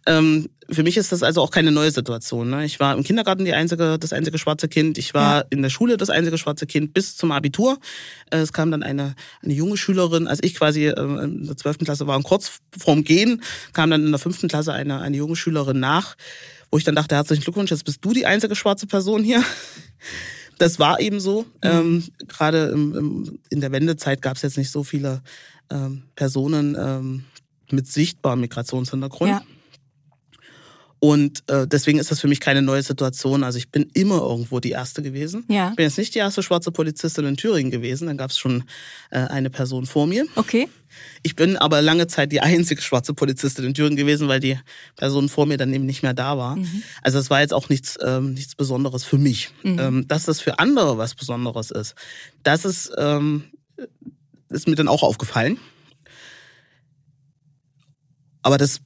Ähm, 0.06 0.50
für 0.70 0.82
mich 0.82 0.98
ist 0.98 1.10
das 1.10 1.22
also 1.22 1.40
auch 1.40 1.50
keine 1.50 1.72
neue 1.72 1.90
Situation. 1.90 2.50
Ne? 2.50 2.66
Ich 2.66 2.80
war 2.80 2.94
im 2.94 3.02
Kindergarten 3.02 3.46
die 3.46 3.54
einzige, 3.54 3.98
das 3.98 4.12
einzige 4.12 4.36
schwarze 4.36 4.68
Kind. 4.68 4.98
Ich 4.98 5.14
war 5.14 5.38
ja. 5.38 5.44
in 5.48 5.62
der 5.62 5.70
Schule 5.70 5.96
das 5.96 6.10
einzige 6.10 6.36
schwarze 6.36 6.66
Kind 6.66 6.92
bis 6.92 7.16
zum 7.16 7.32
Abitur. 7.32 7.78
Äh, 8.30 8.38
es 8.38 8.52
kam 8.52 8.70
dann 8.70 8.82
eine, 8.82 9.14
eine 9.42 9.54
junge 9.54 9.78
Schülerin, 9.78 10.28
als 10.28 10.40
ich 10.42 10.54
quasi 10.54 10.86
äh, 10.86 11.24
in 11.24 11.46
der 11.46 11.56
zwölften 11.56 11.86
Klasse 11.86 12.06
war 12.06 12.16
und 12.16 12.24
kurz 12.24 12.60
vorm 12.78 13.02
Gehen, 13.02 13.42
kam 13.72 13.88
dann 13.88 14.04
in 14.04 14.12
der 14.12 14.20
fünften 14.20 14.48
Klasse 14.48 14.74
eine, 14.74 15.00
eine 15.00 15.16
junge 15.16 15.36
Schülerin 15.36 15.80
nach, 15.80 16.16
wo 16.70 16.76
ich 16.76 16.84
dann 16.84 16.94
dachte, 16.94 17.14
herzlichen 17.14 17.44
Glückwunsch, 17.44 17.70
jetzt 17.70 17.86
bist 17.86 18.04
du 18.04 18.12
die 18.12 18.26
einzige 18.26 18.54
schwarze 18.54 18.86
Person 18.86 19.24
hier 19.24 19.42
das 20.58 20.78
war 20.78 21.00
eben 21.00 21.20
so. 21.20 21.42
Mhm. 21.42 21.48
Ähm, 21.62 22.04
Gerade 22.28 22.66
im, 22.66 22.94
im, 22.94 23.38
in 23.50 23.60
der 23.60 23.72
Wendezeit 23.72 24.22
gab 24.22 24.36
es 24.36 24.42
jetzt 24.42 24.58
nicht 24.58 24.70
so 24.70 24.84
viele 24.84 25.22
ähm, 25.70 26.04
Personen 26.14 26.76
ähm, 26.78 27.24
mit 27.70 27.86
sichtbarem 27.86 28.40
Migrationshintergrund. 28.40 29.30
Ja. 29.30 29.42
Und 31.04 31.42
äh, 31.50 31.66
deswegen 31.66 31.98
ist 31.98 32.10
das 32.10 32.20
für 32.20 32.28
mich 32.28 32.40
keine 32.40 32.62
neue 32.62 32.82
Situation. 32.82 33.44
Also 33.44 33.58
ich 33.58 33.70
bin 33.70 33.90
immer 33.92 34.22
irgendwo 34.22 34.58
die 34.58 34.70
Erste 34.70 35.02
gewesen. 35.02 35.44
Ja. 35.48 35.68
Ich 35.68 35.76
bin 35.76 35.84
jetzt 35.84 35.98
nicht 35.98 36.14
die 36.14 36.20
erste 36.20 36.42
schwarze 36.42 36.72
Polizistin 36.72 37.26
in 37.26 37.36
Thüringen 37.36 37.70
gewesen. 37.70 38.06
Dann 38.06 38.16
gab 38.16 38.30
es 38.30 38.38
schon 38.38 38.64
äh, 39.10 39.18
eine 39.18 39.50
Person 39.50 39.84
vor 39.84 40.06
mir. 40.06 40.24
Okay. 40.34 40.66
Ich 41.22 41.36
bin 41.36 41.56
aber 41.56 41.82
lange 41.82 42.06
Zeit 42.06 42.32
die 42.32 42.40
einzige 42.40 42.82
schwarze 42.82 43.14
Polizistin 43.14 43.64
in 43.64 43.74
Thüringen 43.74 43.96
gewesen, 43.96 44.28
weil 44.28 44.40
die 44.40 44.58
Person 44.96 45.28
vor 45.28 45.46
mir 45.46 45.56
dann 45.56 45.72
eben 45.72 45.86
nicht 45.86 46.02
mehr 46.02 46.14
da 46.14 46.36
war. 46.38 46.56
Mhm. 46.56 46.82
Also 47.02 47.18
es 47.18 47.30
war 47.30 47.40
jetzt 47.40 47.54
auch 47.54 47.68
nichts, 47.68 47.98
ähm, 48.04 48.34
nichts 48.34 48.54
Besonderes 48.54 49.04
für 49.04 49.18
mich. 49.18 49.50
Mhm. 49.62 49.78
Ähm, 49.78 50.08
dass 50.08 50.24
das 50.24 50.40
für 50.40 50.58
andere 50.58 50.98
was 50.98 51.14
Besonderes 51.14 51.70
ist, 51.70 51.94
das 52.42 52.64
ist, 52.64 52.92
ähm, 52.98 53.44
ist 54.50 54.68
mir 54.68 54.76
dann 54.76 54.88
auch 54.88 55.02
aufgefallen. 55.02 55.58
Aber 58.42 58.58
das 58.58 58.80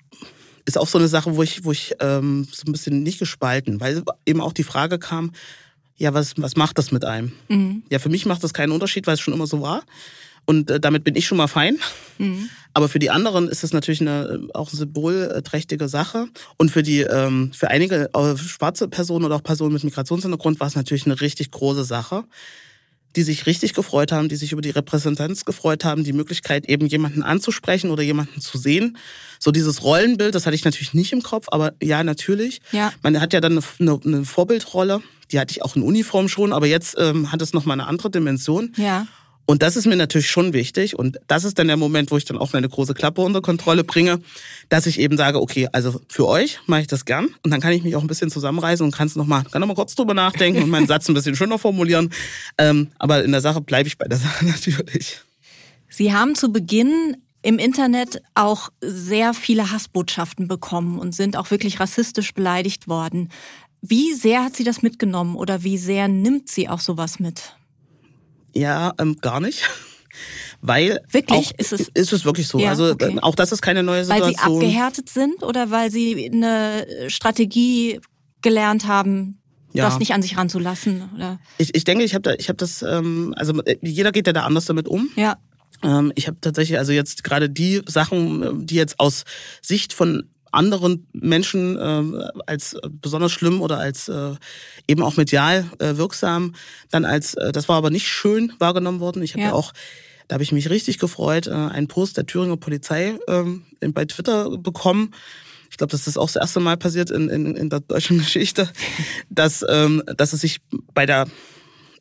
ist 0.64 0.78
auch 0.78 0.86
so 0.86 0.98
eine 0.98 1.08
Sache, 1.08 1.34
wo 1.34 1.42
ich, 1.42 1.64
wo 1.64 1.72
ich 1.72 1.94
ähm, 2.00 2.46
so 2.52 2.64
ein 2.66 2.72
bisschen 2.72 3.02
nicht 3.02 3.18
gespalten, 3.18 3.80
weil 3.80 4.02
eben 4.26 4.40
auch 4.40 4.52
die 4.52 4.64
Frage 4.64 4.98
kam, 4.98 5.32
ja, 5.96 6.14
was, 6.14 6.34
was 6.36 6.56
macht 6.56 6.78
das 6.78 6.92
mit 6.92 7.04
einem? 7.04 7.32
Mhm. 7.48 7.82
Ja, 7.90 7.98
für 7.98 8.08
mich 8.08 8.24
macht 8.24 8.44
das 8.44 8.54
keinen 8.54 8.70
Unterschied, 8.70 9.06
weil 9.06 9.14
es 9.14 9.20
schon 9.20 9.34
immer 9.34 9.48
so 9.48 9.60
war. 9.60 9.82
Und 10.48 10.70
äh, 10.70 10.80
damit 10.80 11.04
bin 11.04 11.14
ich 11.14 11.26
schon 11.26 11.36
mal 11.36 11.46
fein. 11.46 11.76
Mhm. 12.16 12.48
Aber 12.72 12.88
für 12.88 12.98
die 12.98 13.10
anderen 13.10 13.48
ist 13.48 13.64
es 13.64 13.74
natürlich 13.74 14.00
eine 14.00 14.48
auch 14.54 14.70
symbolträchtige 14.70 15.88
Sache. 15.88 16.28
Und 16.56 16.70
für 16.70 16.82
die, 16.82 17.00
ähm, 17.00 17.52
für 17.52 17.68
einige 17.68 18.08
äh, 18.14 18.36
schwarze 18.38 18.88
Personen 18.88 19.26
oder 19.26 19.36
auch 19.36 19.42
Personen 19.42 19.74
mit 19.74 19.84
Migrationshintergrund 19.84 20.58
war 20.58 20.66
es 20.66 20.74
natürlich 20.74 21.04
eine 21.04 21.20
richtig 21.20 21.50
große 21.50 21.84
Sache 21.84 22.24
die 23.16 23.22
sich 23.22 23.46
richtig 23.46 23.72
gefreut 23.72 24.12
haben, 24.12 24.28
die 24.28 24.36
sich 24.36 24.52
über 24.52 24.60
die 24.60 24.68
Repräsentanz 24.68 25.46
gefreut 25.46 25.82
haben, 25.82 26.04
die 26.04 26.12
Möglichkeit 26.12 26.66
eben 26.66 26.86
jemanden 26.86 27.22
anzusprechen 27.22 27.90
oder 27.90 28.02
jemanden 28.02 28.42
zu 28.42 28.58
sehen. 28.58 28.98
So 29.38 29.50
dieses 29.50 29.82
Rollenbild, 29.82 30.34
das 30.34 30.44
hatte 30.44 30.54
ich 30.54 30.64
natürlich 30.64 30.92
nicht 30.92 31.12
im 31.14 31.22
Kopf, 31.22 31.46
aber 31.50 31.72
ja, 31.82 32.04
natürlich. 32.04 32.60
Ja. 32.70 32.92
Man 33.02 33.18
hat 33.18 33.32
ja 33.32 33.40
dann 33.40 33.58
eine, 33.80 34.00
eine 34.04 34.24
Vorbildrolle, 34.26 35.00
die 35.32 35.40
hatte 35.40 35.52
ich 35.52 35.62
auch 35.62 35.74
in 35.74 35.82
Uniform 35.82 36.28
schon, 36.28 36.52
aber 36.52 36.66
jetzt 36.66 36.96
ähm, 36.98 37.32
hat 37.32 37.40
es 37.40 37.54
nochmal 37.54 37.80
eine 37.80 37.88
andere 37.88 38.10
Dimension. 38.10 38.72
Ja. 38.76 39.06
Und 39.50 39.62
das 39.62 39.76
ist 39.76 39.86
mir 39.86 39.96
natürlich 39.96 40.28
schon 40.28 40.52
wichtig. 40.52 40.98
Und 40.98 41.18
das 41.26 41.44
ist 41.44 41.58
dann 41.58 41.68
der 41.68 41.78
Moment, 41.78 42.10
wo 42.10 42.18
ich 42.18 42.26
dann 42.26 42.36
auch 42.36 42.52
meine 42.52 42.68
große 42.68 42.92
Klappe 42.92 43.22
unter 43.22 43.40
Kontrolle 43.40 43.82
bringe, 43.82 44.20
dass 44.68 44.84
ich 44.84 45.00
eben 45.00 45.16
sage, 45.16 45.40
okay, 45.40 45.68
also 45.72 46.02
für 46.06 46.28
euch 46.28 46.60
mache 46.66 46.82
ich 46.82 46.86
das 46.86 47.06
gern. 47.06 47.28
Und 47.42 47.50
dann 47.50 47.62
kann 47.62 47.72
ich 47.72 47.82
mich 47.82 47.96
auch 47.96 48.02
ein 48.02 48.08
bisschen 48.08 48.30
zusammenreißen 48.30 48.84
und 48.84 48.94
kann 48.94 49.10
noch 49.14 49.24
mal, 49.24 49.44
kann 49.44 49.62
noch 49.62 49.66
mal 49.66 49.74
kurz 49.74 49.94
drüber 49.94 50.12
nachdenken 50.12 50.62
und 50.62 50.68
meinen 50.68 50.86
Satz 50.86 51.08
ein 51.08 51.14
bisschen 51.14 51.34
schöner 51.34 51.58
formulieren. 51.58 52.12
Ähm, 52.58 52.88
aber 52.98 53.24
in 53.24 53.32
der 53.32 53.40
Sache 53.40 53.62
bleibe 53.62 53.86
ich 53.86 53.96
bei 53.96 54.06
der 54.06 54.18
Sache 54.18 54.44
natürlich. 54.46 55.22
Sie 55.88 56.12
haben 56.12 56.34
zu 56.34 56.52
Beginn 56.52 57.16
im 57.40 57.58
Internet 57.58 58.20
auch 58.34 58.68
sehr 58.82 59.32
viele 59.32 59.70
Hassbotschaften 59.70 60.46
bekommen 60.46 60.98
und 60.98 61.14
sind 61.14 61.38
auch 61.38 61.50
wirklich 61.50 61.80
rassistisch 61.80 62.34
beleidigt 62.34 62.86
worden. 62.86 63.30
Wie 63.80 64.12
sehr 64.12 64.44
hat 64.44 64.56
sie 64.56 64.64
das 64.64 64.82
mitgenommen 64.82 65.36
oder 65.36 65.64
wie 65.64 65.78
sehr 65.78 66.06
nimmt 66.06 66.50
sie 66.50 66.68
auch 66.68 66.80
sowas 66.80 67.18
mit? 67.18 67.54
Ja, 68.54 68.92
ähm, 68.98 69.16
gar 69.20 69.40
nicht. 69.40 69.68
Weil 70.60 71.00
wirklich 71.10 71.50
auch, 71.50 71.58
ist 71.58 71.72
es 71.72 71.88
ist 71.94 72.12
es 72.12 72.24
wirklich 72.24 72.48
so. 72.48 72.58
Ja, 72.58 72.70
also 72.70 72.90
okay. 72.90 73.16
auch 73.22 73.36
das 73.36 73.52
ist 73.52 73.62
keine 73.62 73.84
neue 73.84 74.04
Situation. 74.04 74.34
Weil 74.34 74.34
sie 74.34 74.66
abgehärtet 74.66 75.08
sind 75.08 75.42
oder 75.44 75.70
weil 75.70 75.92
sie 75.92 76.28
eine 76.32 76.84
Strategie 77.06 78.00
gelernt 78.42 78.88
haben, 78.88 79.38
ja. 79.72 79.84
das 79.84 79.98
nicht 79.98 80.12
an 80.14 80.22
sich 80.22 80.36
ranzulassen? 80.36 81.10
Oder? 81.14 81.38
Ich, 81.58 81.74
ich 81.74 81.84
denke, 81.84 82.04
ich 82.04 82.14
habe 82.14 82.22
da, 82.22 82.34
ich 82.34 82.48
habe 82.48 82.56
das, 82.56 82.82
ähm, 82.82 83.34
also 83.36 83.62
äh, 83.62 83.76
jeder 83.82 84.12
geht 84.12 84.26
ja 84.26 84.32
da 84.32 84.44
anders 84.44 84.66
damit 84.66 84.88
um. 84.88 85.10
Ja. 85.16 85.36
Ähm, 85.82 86.12
ich 86.16 86.26
habe 86.26 86.38
tatsächlich 86.40 86.78
also 86.78 86.92
jetzt 86.92 87.24
gerade 87.24 87.48
die 87.48 87.82
Sachen, 87.86 88.66
die 88.66 88.74
jetzt 88.74 88.98
aus 88.98 89.24
Sicht 89.62 89.92
von 89.92 90.28
anderen 90.52 91.06
Menschen 91.12 91.76
äh, 91.76 92.28
als 92.46 92.76
besonders 92.90 93.32
schlimm 93.32 93.60
oder 93.60 93.78
als 93.78 94.08
äh, 94.08 94.34
eben 94.86 95.02
auch 95.02 95.16
medial 95.16 95.70
äh, 95.78 95.96
wirksam 95.96 96.54
dann 96.90 97.04
als 97.04 97.34
äh, 97.34 97.52
das 97.52 97.68
war 97.68 97.76
aber 97.76 97.90
nicht 97.90 98.08
schön 98.08 98.52
wahrgenommen 98.58 99.00
worden. 99.00 99.22
Ich 99.22 99.32
habe 99.32 99.42
ja. 99.42 99.48
ja. 99.48 99.54
auch 99.54 99.72
da 100.28 100.34
habe 100.34 100.44
ich 100.44 100.52
mich 100.52 100.68
richtig 100.68 100.98
gefreut, 100.98 101.46
äh, 101.46 101.52
einen 101.52 101.88
Post 101.88 102.18
der 102.18 102.26
Thüringer 102.26 102.58
Polizei 102.58 103.18
äh, 103.26 103.88
bei 103.88 104.04
Twitter 104.04 104.58
bekommen. 104.58 105.14
Ich 105.70 105.78
glaube, 105.78 105.90
das 105.90 106.06
ist 106.06 106.18
auch 106.18 106.26
das 106.26 106.36
erste 106.36 106.60
Mal 106.60 106.76
passiert 106.76 107.10
in, 107.10 107.28
in, 107.28 107.56
in 107.56 107.70
der 107.70 107.80
deutschen 107.80 108.18
Geschichte, 108.18 108.70
dass, 109.30 109.64
ähm, 109.68 110.02
dass 110.16 110.32
es 110.32 110.42
sich 110.42 110.60
bei 110.94 111.06
der 111.06 111.26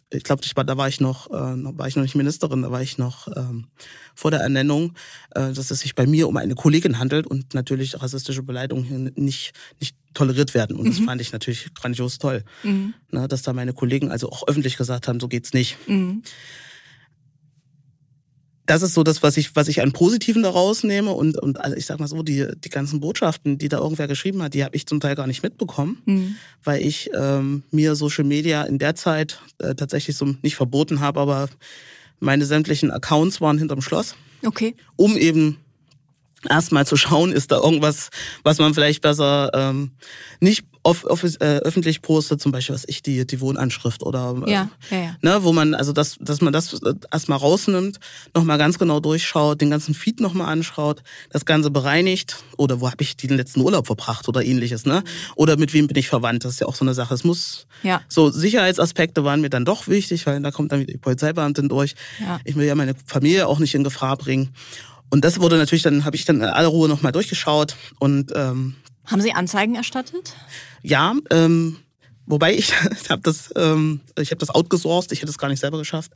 ich 0.09 0.23
glaube, 0.23 0.41
da 0.41 0.77
war 0.77 0.87
ich 0.87 1.01
noch, 1.01 1.29
äh, 1.29 1.33
war 1.33 1.87
ich 1.87 1.95
noch 1.95 2.03
nicht 2.03 2.15
Ministerin, 2.15 2.61
da 2.61 2.71
war 2.71 2.81
ich 2.81 2.97
noch 2.97 3.27
ähm, 3.35 3.67
vor 4.15 4.31
der 4.31 4.39
Ernennung, 4.39 4.93
äh, 5.31 5.51
dass 5.51 5.69
es 5.71 5.79
sich 5.79 5.95
bei 5.95 6.05
mir 6.05 6.27
um 6.27 6.37
eine 6.37 6.55
Kollegin 6.55 6.97
handelt 6.97 7.27
und 7.27 7.53
natürlich 7.53 8.01
rassistische 8.01 8.43
Beleidigungen 8.43 9.11
nicht 9.15 9.53
nicht 9.79 9.95
toleriert 10.13 10.53
werden. 10.53 10.77
Und 10.77 10.85
mhm. 10.85 10.89
das 10.91 10.99
fand 10.99 11.21
ich 11.21 11.33
natürlich 11.33 11.73
grandios 11.73 12.17
toll, 12.17 12.43
mhm. 12.63 12.93
ne, 13.11 13.27
dass 13.27 13.41
da 13.41 13.53
meine 13.53 13.73
Kollegen 13.73 14.09
also 14.09 14.29
auch 14.29 14.47
öffentlich 14.47 14.77
gesagt 14.77 15.07
haben, 15.07 15.19
so 15.19 15.27
geht's 15.27 15.53
nicht. 15.53 15.77
Mhm 15.87 16.23
das 18.67 18.81
ist 18.81 18.93
so 18.93 19.03
das, 19.03 19.23
was 19.23 19.37
ich, 19.37 19.55
was 19.55 19.69
ich 19.69 19.81
an 19.81 19.93
Positiven 19.93 20.43
daraus 20.43 20.83
nehme. 20.83 21.11
Und, 21.11 21.37
und 21.41 21.59
also 21.59 21.75
ich 21.75 21.85
sag 21.85 21.99
mal 21.99 22.07
so, 22.07 22.21
die, 22.21 22.47
die 22.63 22.69
ganzen 22.69 22.99
Botschaften, 22.99 23.57
die 23.57 23.69
da 23.69 23.77
irgendwer 23.77 24.07
geschrieben 24.07 24.43
hat, 24.43 24.53
die 24.53 24.63
habe 24.63 24.75
ich 24.75 24.85
zum 24.85 24.99
Teil 24.99 25.15
gar 25.15 25.25
nicht 25.25 25.41
mitbekommen, 25.41 26.01
mhm. 26.05 26.35
weil 26.63 26.81
ich 26.81 27.09
ähm, 27.15 27.63
mir 27.71 27.95
Social 27.95 28.25
Media 28.25 28.63
in 28.63 28.77
der 28.77 28.95
Zeit 28.95 29.39
äh, 29.59 29.73
tatsächlich 29.73 30.17
so 30.17 30.35
nicht 30.41 30.57
verboten 30.57 30.99
habe, 30.99 31.21
aber 31.21 31.49
meine 32.19 32.45
sämtlichen 32.45 32.91
Accounts 32.91 33.39
waren 33.39 33.57
hinterm 33.57 33.81
Schloss. 33.81 34.15
Okay. 34.45 34.75
Um 34.97 35.15
eben 35.17 35.57
erstmal 36.49 36.85
zu 36.85 36.97
schauen, 36.97 37.31
ist 37.31 37.51
da 37.51 37.57
irgendwas, 37.57 38.09
was 38.43 38.59
man 38.59 38.73
vielleicht 38.73 39.01
besser 39.01 39.49
ähm, 39.53 39.91
nicht 40.41 40.65
off, 40.87 41.03
off, 41.03 41.23
äh, 41.23 41.57
öffentlich 41.57 42.01
postet, 42.01 42.41
zum 42.41 42.53
Beispiel 42.53 42.73
was 42.73 42.85
ich 42.87 43.01
die 43.01 43.27
die 43.27 43.41
Wohnanschrift 43.41 44.03
oder 44.03 44.41
äh, 44.45 44.51
ja, 44.51 44.69
ja, 44.89 44.97
ja. 44.97 45.15
ne, 45.21 45.43
wo 45.43 45.51
man 45.51 45.73
also 45.73 45.91
das, 45.91 46.15
dass 46.21 46.39
man 46.39 46.53
das 46.53 46.73
äh, 46.81 46.93
erstmal 47.11 47.39
rausnimmt, 47.39 47.99
nochmal 48.33 48.57
ganz 48.57 48.79
genau 48.79 49.01
durchschaut, 49.01 49.59
den 49.59 49.69
ganzen 49.69 49.93
Feed 49.93 50.21
nochmal 50.21 50.47
anschaut, 50.47 51.03
das 51.29 51.43
Ganze 51.43 51.71
bereinigt 51.71 52.37
oder 52.55 52.79
wo 52.79 52.89
habe 52.89 53.03
ich 53.03 53.17
den 53.17 53.35
letzten 53.35 53.59
Urlaub 53.59 53.85
verbracht 53.85 54.29
oder 54.29 54.45
ähnliches, 54.45 54.85
ne? 54.85 55.03
Oder 55.35 55.57
mit 55.57 55.73
wem 55.73 55.87
bin 55.87 55.97
ich 55.97 56.07
verwandt? 56.07 56.45
Das 56.45 56.53
ist 56.53 56.61
ja 56.61 56.67
auch 56.67 56.75
so 56.75 56.85
eine 56.85 56.93
Sache. 56.93 57.13
Es 57.13 57.25
muss 57.25 57.67
ja. 57.83 58.01
so 58.07 58.29
Sicherheitsaspekte 58.29 59.25
waren 59.25 59.41
mir 59.41 59.49
dann 59.49 59.65
doch 59.65 59.89
wichtig, 59.89 60.25
weil 60.25 60.39
da 60.41 60.51
kommt 60.51 60.71
dann 60.71 60.79
wieder 60.79 60.93
die 60.93 60.99
Polizeibeamtin 60.99 61.67
durch. 61.67 61.95
Ja. 62.21 62.39
Ich 62.45 62.55
will 62.55 62.65
ja 62.65 62.75
meine 62.75 62.95
Familie 63.05 63.47
auch 63.47 63.59
nicht 63.59 63.75
in 63.75 63.83
Gefahr 63.83 64.15
bringen. 64.15 64.53
Und 65.09 65.25
das 65.25 65.41
wurde 65.41 65.57
natürlich 65.57 65.83
dann, 65.83 66.05
habe 66.05 66.15
ich 66.15 66.23
dann 66.23 66.37
in 66.37 66.43
aller 66.43 66.67
Ruhe 66.69 66.87
nochmal 66.87 67.11
durchgeschaut 67.11 67.75
und 67.99 68.31
ähm, 68.35 68.75
haben 69.07 69.21
Sie 69.21 69.31
Anzeigen 69.31 69.75
erstattet? 69.75 70.35
Ja, 70.83 71.15
ähm, 71.31 71.77
wobei 72.25 72.55
ich, 72.55 72.73
ich 73.03 73.09
habe 73.09 73.21
das, 73.21 73.51
ähm, 73.55 74.01
ich 74.19 74.31
habe 74.31 74.39
das 74.39 74.49
outgesourced, 74.49 75.11
ich 75.11 75.21
hätte 75.21 75.31
es 75.31 75.37
gar 75.37 75.49
nicht 75.49 75.59
selber 75.59 75.77
geschafft. 75.77 76.11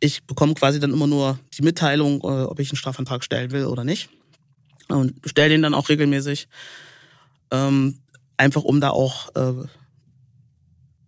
Ich 0.00 0.22
bekomme 0.24 0.54
quasi 0.54 0.80
dann 0.80 0.92
immer 0.92 1.06
nur 1.06 1.38
die 1.56 1.62
Mitteilung, 1.62 2.20
äh, 2.22 2.44
ob 2.44 2.58
ich 2.60 2.70
einen 2.70 2.76
Strafantrag 2.76 3.24
stellen 3.24 3.50
will 3.50 3.66
oder 3.66 3.84
nicht. 3.84 4.10
Und 4.88 5.14
stelle 5.24 5.50
den 5.50 5.62
dann 5.62 5.74
auch 5.74 5.88
regelmäßig. 5.88 6.48
Ähm, 7.52 8.00
einfach 8.36 8.62
um 8.62 8.80
da 8.80 8.90
auch 8.90 9.34
äh, 9.34 9.66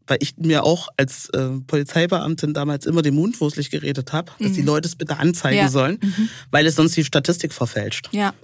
weil 0.07 0.19
ich 0.21 0.37
mir 0.37 0.65
auch 0.65 0.89
als 0.97 1.29
äh, 1.31 1.49
Polizeibeamtin 1.67 2.55
damals 2.55 2.87
immer 2.87 3.03
den 3.03 3.15
Mund 3.15 3.37
fußlich 3.37 3.71
geredet 3.71 4.13
habe, 4.13 4.33
dass 4.39 4.51
mhm. 4.51 4.55
die 4.55 4.63
Leute 4.63 4.89
es 4.89 4.97
bitte 4.97 5.19
anzeigen 5.19 5.59
ja. 5.59 5.69
sollen, 5.69 5.99
mhm. 6.03 6.29
weil 6.51 6.67
es 6.67 6.75
sonst 6.75 6.97
die 6.97 7.05
Statistik 7.05 7.53
verfälscht. 7.53 8.09
Ja. 8.13 8.35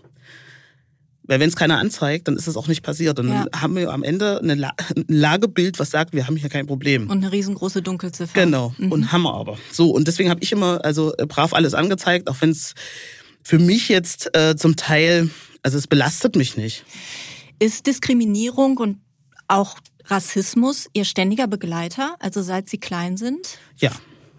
Weil 1.28 1.40
wenn 1.40 1.48
es 1.48 1.56
keiner 1.56 1.78
anzeigt, 1.78 2.26
dann 2.26 2.36
ist 2.36 2.48
es 2.48 2.56
auch 2.56 2.66
nicht 2.68 2.82
passiert. 2.82 3.18
Dann 3.18 3.28
ja. 3.28 3.46
haben 3.54 3.76
wir 3.76 3.92
am 3.92 4.02
Ende 4.02 4.40
eine 4.40 4.54
La 4.54 4.72
ein 4.96 5.04
Lagebild, 5.08 5.78
was 5.78 5.90
sagt, 5.90 6.14
wir 6.14 6.26
haben 6.26 6.36
hier 6.36 6.48
kein 6.48 6.66
Problem. 6.66 7.08
Und 7.08 7.18
eine 7.18 7.30
riesengroße 7.30 7.82
Dunkelziffer. 7.82 8.32
Genau. 8.32 8.74
Mhm. 8.78 8.90
Und 8.90 9.12
haben 9.12 9.22
wir 9.22 9.34
aber. 9.34 9.58
So, 9.70 9.90
und 9.90 10.08
deswegen 10.08 10.30
habe 10.30 10.42
ich 10.42 10.52
immer 10.52 10.84
also 10.84 11.14
äh, 11.18 11.26
brav 11.26 11.52
alles 11.52 11.74
angezeigt, 11.74 12.28
auch 12.28 12.36
wenn 12.40 12.50
es 12.50 12.74
für 13.42 13.58
mich 13.58 13.90
jetzt 13.90 14.34
äh, 14.34 14.56
zum 14.56 14.76
Teil, 14.76 15.28
also 15.62 15.76
es 15.76 15.86
belastet 15.86 16.34
mich 16.34 16.56
nicht. 16.56 16.84
Ist 17.58 17.86
Diskriminierung 17.86 18.78
und 18.78 18.98
auch 19.48 19.76
Rassismus 20.06 20.88
Ihr 20.94 21.04
ständiger 21.04 21.46
Begleiter, 21.46 22.16
also 22.20 22.40
seit 22.40 22.70
Sie 22.70 22.78
klein 22.78 23.18
sind? 23.18 23.58
Ja. 23.76 23.90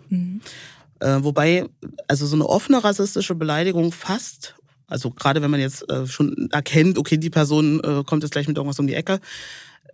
Mhm. 0.10 0.42
Äh, 1.00 1.24
wobei, 1.24 1.70
also 2.08 2.26
so 2.26 2.36
eine 2.36 2.48
offene 2.48 2.84
rassistische 2.84 3.36
Beleidigung 3.36 3.92
fast, 3.92 4.56
also 4.90 5.12
gerade 5.12 5.42
wenn 5.42 5.52
man 5.52 5.60
jetzt 5.60 5.90
äh, 5.90 6.08
schon 6.08 6.50
erkennt, 6.52 6.98
okay, 6.98 7.18
die 7.18 7.30
Person 7.30 7.80
äh, 7.84 8.04
kommt 8.04 8.24
jetzt 8.24 8.32
gleich 8.32 8.48
mit 8.48 8.58
irgendwas 8.58 8.80
um 8.80 8.88
die 8.88 8.96
Ecke, 8.96 9.20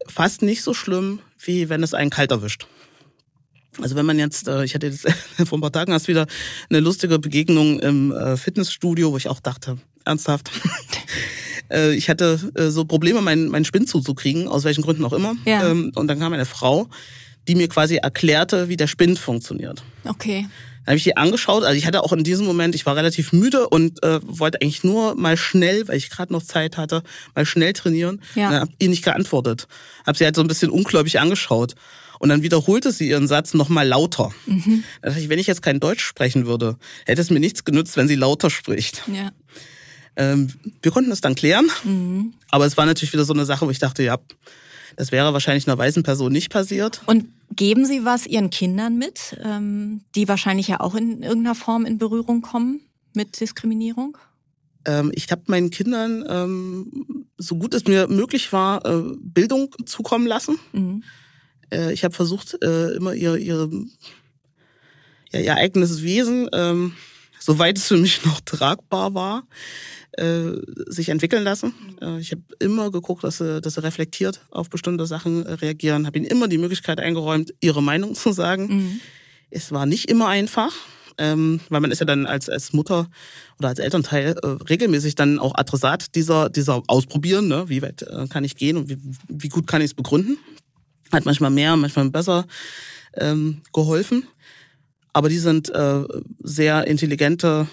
fast 0.07 0.41
nicht 0.41 0.61
so 0.61 0.73
schlimm, 0.73 1.19
wie 1.39 1.69
wenn 1.69 1.83
es 1.83 1.93
einen 1.93 2.09
kalt 2.09 2.31
erwischt. 2.31 2.67
Also 3.81 3.95
wenn 3.95 4.05
man 4.05 4.17
jetzt, 4.17 4.47
äh, 4.47 4.63
ich 4.63 4.73
hatte 4.73 4.87
jetzt 4.87 5.05
vor 5.45 5.57
ein 5.57 5.61
paar 5.61 5.71
Tagen 5.71 5.91
erst 5.91 6.07
wieder 6.07 6.27
eine 6.69 6.79
lustige 6.79 7.19
Begegnung 7.19 7.79
im 7.79 8.13
Fitnessstudio, 8.37 9.11
wo 9.11 9.17
ich 9.17 9.27
auch 9.27 9.39
dachte, 9.39 9.77
ernsthaft. 10.05 10.51
Ich 11.95 12.11
hatte 12.11 12.37
so 12.69 12.85
Probleme, 12.85 13.23
meinen, 13.23 13.49
meinen 13.49 13.65
Spind 13.65 13.89
zuzukriegen, 13.89 14.47
aus 14.47 14.65
welchen 14.65 14.83
Gründen 14.83 15.03
auch 15.03 15.13
immer. 15.13 15.35
Ja. 15.45 15.67
Ähm, 15.67 15.91
und 15.95 16.05
dann 16.05 16.19
kam 16.19 16.31
eine 16.31 16.45
Frau, 16.45 16.87
die 17.47 17.55
mir 17.55 17.67
quasi 17.67 17.95
erklärte, 17.95 18.69
wie 18.69 18.77
der 18.77 18.85
Spind 18.85 19.17
funktioniert. 19.17 19.83
Okay. 20.03 20.47
Dann 20.85 20.93
habe 20.93 20.97
ich 20.97 21.03
die 21.03 21.17
angeschaut. 21.17 21.63
Also 21.63 21.77
ich 21.77 21.85
hatte 21.85 22.03
auch 22.03 22.13
in 22.13 22.23
diesem 22.23 22.45
Moment, 22.45 22.75
ich 22.75 22.85
war 22.85 22.95
relativ 22.95 23.33
müde 23.33 23.67
und 23.67 24.03
äh, 24.03 24.19
wollte 24.23 24.61
eigentlich 24.61 24.83
nur 24.83 25.15
mal 25.15 25.35
schnell, 25.35 25.87
weil 25.87 25.97
ich 25.97 26.09
gerade 26.09 26.31
noch 26.31 26.43
Zeit 26.43 26.77
hatte, 26.77 27.03
mal 27.33 27.45
schnell 27.45 27.73
trainieren. 27.73 28.21
Ja. 28.35 28.51
Dann 28.51 28.61
habe 28.61 28.71
ihr 28.79 28.89
nicht 28.89 29.03
geantwortet. 29.03 29.67
Habe 30.05 30.17
sie 30.17 30.25
halt 30.25 30.35
so 30.35 30.41
ein 30.41 30.47
bisschen 30.47 30.69
ungläubig 30.69 31.19
angeschaut. 31.19 31.75
Und 32.19 32.29
dann 32.29 32.43
wiederholte 32.43 32.91
sie 32.91 33.09
ihren 33.09 33.27
Satz 33.27 33.53
nochmal 33.53 33.87
lauter. 33.87 34.31
Mhm. 34.45 34.83
Da 35.01 35.09
dachte 35.09 35.21
ich, 35.21 35.29
wenn 35.29 35.39
ich 35.39 35.47
jetzt 35.47 35.61
kein 35.61 35.79
Deutsch 35.79 36.03
sprechen 36.03 36.45
würde, 36.45 36.77
hätte 37.05 37.21
es 37.21 37.29
mir 37.29 37.39
nichts 37.39 37.65
genützt, 37.65 37.97
wenn 37.97 38.07
sie 38.07 38.15
lauter 38.15 38.49
spricht. 38.49 39.03
Ja. 39.11 39.31
Ähm, 40.15 40.53
wir 40.81 40.91
konnten 40.91 41.09
das 41.09 41.19
dann 41.19 41.35
klären, 41.35 41.67
mhm. 41.83 42.33
aber 42.49 42.65
es 42.65 42.77
war 42.77 42.85
natürlich 42.85 43.11
wieder 43.11 43.25
so 43.25 43.33
eine 43.33 43.43
Sache, 43.43 43.65
wo 43.65 43.69
ich 43.69 43.79
dachte, 43.79 44.01
ja, 44.01 44.17
das 44.95 45.11
wäre 45.11 45.33
wahrscheinlich 45.33 45.67
einer 45.67 45.77
weißen 45.77 46.03
Person 46.03 46.31
nicht 46.31 46.49
passiert. 46.49 47.01
Und 47.05 47.25
geben 47.55 47.85
Sie 47.85 48.05
was 48.05 48.25
Ihren 48.25 48.49
Kindern 48.49 48.97
mit, 48.97 49.37
ähm, 49.43 50.01
die 50.15 50.27
wahrscheinlich 50.27 50.67
ja 50.67 50.79
auch 50.79 50.95
in 50.95 51.23
irgendeiner 51.23 51.55
Form 51.55 51.85
in 51.85 51.97
Berührung 51.97 52.41
kommen 52.41 52.81
mit 53.13 53.39
Diskriminierung? 53.39 54.17
Ähm, 54.85 55.11
ich 55.13 55.31
habe 55.31 55.43
meinen 55.47 55.69
Kindern, 55.69 56.25
ähm, 56.27 57.25
so 57.37 57.55
gut 57.55 57.73
es 57.73 57.85
mir 57.85 58.07
möglich 58.07 58.53
war, 58.53 58.85
äh, 58.85 59.15
Bildung 59.19 59.73
zukommen 59.85 60.27
lassen. 60.27 60.59
Mhm. 60.73 61.03
Äh, 61.71 61.93
ich 61.93 62.03
habe 62.03 62.13
versucht, 62.13 62.57
äh, 62.63 62.91
immer 62.95 63.13
ihr, 63.13 63.35
ihre, 63.35 63.69
ja, 65.31 65.39
ihr 65.39 65.55
eigenes 65.55 66.03
Wesen, 66.03 66.49
ähm, 66.53 66.93
soweit 67.45 67.77
es 67.77 67.87
für 67.87 67.97
mich 67.97 68.25
noch 68.25 68.41
tragbar 68.41 69.13
war, 69.13 69.43
äh, 70.13 70.53
sich 70.87 71.09
entwickeln 71.09 71.43
lassen. 71.43 71.73
Äh, 72.01 72.19
ich 72.19 72.31
habe 72.31 72.41
immer 72.59 72.89
geguckt, 72.89 73.23
dass 73.23 73.37
sie, 73.37 73.61
dass 73.61 73.75
sie 73.75 73.83
reflektiert 73.83 74.41
auf 74.49 74.69
bestimmte 74.69 75.05
Sachen 75.05 75.45
äh, 75.45 75.53
reagieren, 75.53 76.07
habe 76.07 76.17
ihnen 76.17 76.27
immer 76.27 76.47
die 76.47 76.57
Möglichkeit 76.57 76.99
eingeräumt, 76.99 77.53
ihre 77.61 77.83
Meinung 77.83 78.15
zu 78.15 78.31
sagen. 78.31 78.67
Mhm. 78.67 78.99
Es 79.51 79.71
war 79.71 79.85
nicht 79.85 80.09
immer 80.09 80.27
einfach, 80.27 80.73
ähm, 81.17 81.59
weil 81.69 81.81
man 81.81 81.91
ist 81.91 81.99
ja 81.99 82.05
dann 82.05 82.25
als, 82.25 82.49
als 82.49 82.73
Mutter 82.73 83.09
oder 83.59 83.69
als 83.69 83.79
Elternteil 83.79 84.35
äh, 84.41 84.47
regelmäßig 84.47 85.13
dann 85.15 85.37
auch 85.37 85.53
Adressat 85.55 86.15
dieser, 86.15 86.49
dieser 86.49 86.81
Ausprobieren, 86.87 87.47
ne? 87.47 87.65
wie 87.67 87.81
weit 87.81 88.01
äh, 88.01 88.27
kann 88.27 88.43
ich 88.43 88.55
gehen 88.55 88.77
und 88.77 88.89
wie, 88.89 88.97
wie 89.27 89.49
gut 89.49 89.67
kann 89.67 89.81
ich 89.81 89.91
es 89.91 89.93
begründen. 89.93 90.37
Hat 91.11 91.25
manchmal 91.25 91.51
mehr, 91.51 91.75
manchmal 91.77 92.09
besser 92.09 92.47
ähm, 93.13 93.61
geholfen. 93.71 94.27
Aber 95.15 95.29
die 95.29 95.39
sind 95.39 95.69
äh, 95.69 96.03
sehr 96.43 96.87
intelligente, 96.87 97.67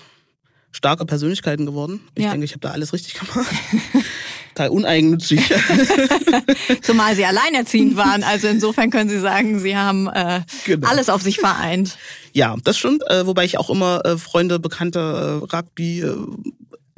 starke 0.71 1.05
Persönlichkeiten 1.05 1.67
geworden. 1.67 2.01
Ich 2.15 2.23
ja. 2.23 2.31
denke, 2.31 2.45
ich 2.45 2.53
habe 2.53 2.61
da 2.61 2.71
alles 2.71 2.93
richtig 2.93 3.15
gemacht. 3.15 3.53
Total 4.55 4.69
uneigennützig. 4.69 5.41
Zumal 6.83 7.17
sie 7.17 7.25
alleinerziehend 7.25 7.97
waren. 7.97 8.23
Also 8.33 8.47
insofern 8.47 8.91
können 8.91 9.11
Sie 9.11 9.19
sagen, 9.19 9.59
Sie 9.59 9.77
haben 9.77 10.07
äh, 10.07 10.43
genau. 10.65 10.87
alles 10.87 11.09
auf 11.09 11.23
sich 11.23 11.39
vereint. 11.41 11.99
Ja, 12.33 12.55
das 12.63 12.79
stimmt. 12.79 13.03
Äh, 13.11 13.27
wobei 13.27 13.45
ich 13.45 13.59
auch 13.59 13.71
immer 13.71 14.05
äh, 14.05 14.17
Freunde, 14.19 14.61
Bekannte, 14.61 15.01
äh, 15.01 15.57
Rugby, 15.57 16.03
äh, 16.03 16.15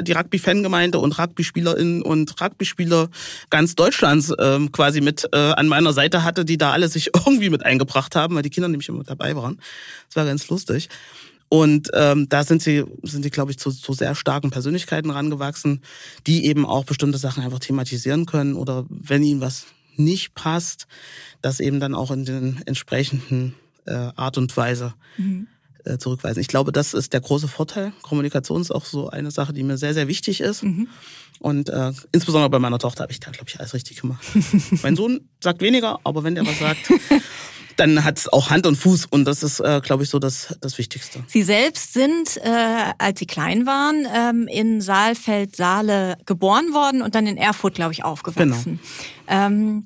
die 0.01 0.13
Rugby-Fangemeinde 0.13 0.99
und 0.99 1.19
Rugby-SpielerInnen 1.19 2.03
und 2.03 2.41
Rugby-Spieler 2.41 3.09
ganz 3.51 3.75
Deutschlands 3.75 4.33
ähm, 4.39 4.73
quasi 4.73 5.01
mit 5.01 5.29
äh, 5.33 5.37
an 5.37 5.69
meiner 5.69 5.93
Seite 5.93 6.25
hatte, 6.25 6.45
die 6.45 6.59
da 6.59 6.73
alle 6.73 6.89
sich 6.89 7.11
irgendwie 7.27 7.51
mit 7.51 7.65
eingebracht 7.65 8.17
haben, 8.17 8.35
weil 8.35 8.43
die 8.43 8.51
Kinder 8.51 8.69
nämlich 8.69 8.89
immer 8.89 9.05
dabei 9.05 9.37
waren. 9.37 9.61
Das 10.09 10.17
war 10.17 10.25
ganz 10.25 10.49
lustig. 10.49 10.89
Und 11.49 11.91
ähm, 11.95 12.29
da 12.29 12.43
sind 12.43 12.63
sie, 12.63 12.85
sind 13.03 13.25
die, 13.25 13.31
glaube 13.31 13.53
ich, 13.53 13.59
zu, 13.59 13.71
zu 13.71 13.93
sehr 13.93 14.15
starken 14.15 14.51
Persönlichkeiten 14.51 15.11
rangewachsen, 15.11 15.83
die 16.27 16.47
eben 16.47 16.67
auch 16.67 16.85
bestimmte 16.85 17.19
Sachen 17.19 17.45
einfach 17.45 17.61
thematisieren 17.61 18.27
können 18.27 18.55
oder 18.55 18.87
wenn 18.89 19.23
ihnen 19.23 19.41
was 19.41 19.67
nicht 19.97 20.35
passt, 20.35 20.89
das 21.43 21.61
eben 21.61 21.79
dann 21.79 21.95
auch 21.95 22.11
in 22.11 22.25
den 22.25 22.61
entsprechenden 22.67 23.55
äh, 23.87 23.93
Art 24.17 24.39
und 24.39 24.57
Weise 24.57 24.95
mhm. 25.17 25.47
Äh, 25.85 25.99
zurückweisen. 25.99 26.41
Ich 26.41 26.49
glaube, 26.49 26.73
das 26.73 26.95
ist 26.95 27.13
der 27.13 27.21
große 27.21 27.49
Vorteil. 27.49 27.93
Kommunikation 28.03 28.61
ist 28.61 28.71
auch 28.71 28.85
so 28.85 29.11
eine 29.11 29.31
Sache, 29.31 29.53
die 29.53 29.63
mir 29.63 29.77
sehr, 29.77 29.95
sehr 29.95 30.09
wichtig 30.09 30.41
ist. 30.41 30.63
Mhm. 30.63 30.89
Und 31.41 31.69
äh, 31.69 31.93
insbesondere 32.13 32.51
bei 32.51 32.59
meiner 32.59 32.79
Tochter 32.79 33.03
habe 33.03 33.13
ich 33.13 33.21
da, 33.21 33.31
glaube 33.31 33.47
ich, 33.49 33.59
alles 33.59 33.75
richtig 33.75 34.01
gemacht. 34.01 34.25
mein 34.83 34.97
Sohn 34.97 35.29
sagt 35.43 35.61
weniger, 35.61 35.99
aber 36.05 36.25
wenn 36.25 36.35
der 36.35 36.47
was 36.47 36.59
sagt, 36.59 36.91
dann 37.77 38.05
hat 38.05 38.19
es 38.19 38.33
auch 38.33 38.51
Hand 38.51 38.67
und 38.67 38.77
Fuß 38.77 39.07
und 39.07 39.25
das 39.25 39.43
ist, 39.43 39.61
äh, 39.61 39.81
glaube 39.83 40.05
ich, 40.05 40.11
so 40.11 40.19
das, 40.19 40.57
das 40.61 40.79
Wichtigste. 40.79 41.25
Sie 41.27 41.43
selbst 41.43 41.93
sind, 41.93 42.37
äh, 42.39 42.93
als 42.99 43.19
Sie 43.19 43.27
klein 43.27 43.67
waren, 43.67 44.07
ähm, 44.15 44.49
in 44.49 44.81
Saalfeld-Saale 44.81 46.19
geboren 46.25 46.73
worden 46.73 47.03
und 47.03 47.15
dann 47.15 47.27
in 47.27 47.37
Erfurt, 47.37 47.75
glaube 47.75 47.93
ich, 47.93 48.05
aufgewachsen. 48.05 48.81
Genau. 49.27 49.47
Ähm, 49.47 49.85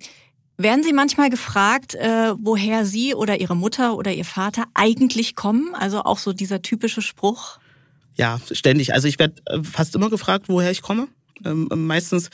werden 0.59 0.83
Sie 0.83 0.93
manchmal 0.93 1.31
gefragt, 1.31 1.95
äh, 1.95 2.35
woher 2.39 2.85
Sie 2.85 3.15
oder 3.15 3.41
Ihre 3.41 3.57
Mutter 3.57 3.97
oder 3.97 4.13
Ihr 4.13 4.25
Vater 4.25 4.65
eigentlich 4.75 5.37
kommen? 5.37 5.75
Also 5.75 6.03
auch 6.03 6.19
so 6.19 6.33
dieser 6.33 6.63
typische 6.63 7.01
Spruch? 7.01 7.59
Ja, 8.17 8.41
ständig. 8.51 8.93
Also 8.93 9.09
ich 9.09 9.19
werde 9.19 9.35
äh, 9.47 9.63
fast 9.63 9.95
immer 9.95 10.11
gefragt, 10.11 10.49
woher 10.49 10.71
ich 10.71 10.83
komme 10.83 11.09
ähm, 11.45 11.69
meistens. 11.75 12.31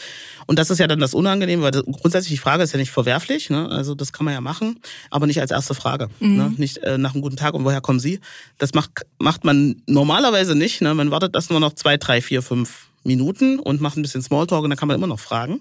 Und 0.47 0.59
das 0.59 0.71
ist 0.71 0.79
ja 0.79 0.87
dann 0.87 0.99
das 0.99 1.15
Unangenehme, 1.15 1.63
weil 1.63 1.71
das, 1.71 1.85
grundsätzlich 1.85 2.33
die 2.33 2.39
Frage 2.39 2.63
ist 2.63 2.73
ja 2.73 2.79
nicht 2.79 2.91
verwerflich, 2.91 3.51
ne? 3.51 3.69
also 3.69 3.95
das 3.95 4.13
kann 4.13 4.25
man 4.25 4.35
ja 4.35 4.41
machen, 4.41 4.81
aber 5.11 5.27
nicht 5.27 5.41
als 5.41 5.51
erste 5.51 5.75
Frage. 5.75 6.09
Mhm. 6.21 6.37
Ne? 6.37 6.55
Nicht 6.57 6.79
äh, 6.79 6.99
nach 6.99 7.15
einem 7.15 7.23
guten 7.23 7.37
Tag 7.37 7.55
und 7.55 7.65
woher 7.65 7.81
kommen 7.81 8.01
Sie? 8.01 8.21
Das 8.59 8.75
macht, 8.75 8.91
macht 9.19 9.45
man 9.45 9.83
normalerweise 9.87 10.55
nicht. 10.55 10.81
Ne? 10.81 10.95
Man 10.95 11.11
wartet 11.11 11.35
das 11.35 11.51
nur 11.51 11.61
noch 11.61 11.75
zwei, 11.75 11.97
drei, 11.97 12.21
vier, 12.21 12.43
fünf 12.43 12.89
Minuten 13.05 13.59
und 13.59 13.81
macht 13.81 13.97
ein 13.97 14.03
bisschen 14.03 14.23
Smalltalk 14.23 14.65
und 14.65 14.71
dann 14.71 14.79
kann 14.79 14.89
man 14.89 14.97
immer 14.97 15.07
noch 15.07 15.21
fragen. 15.21 15.61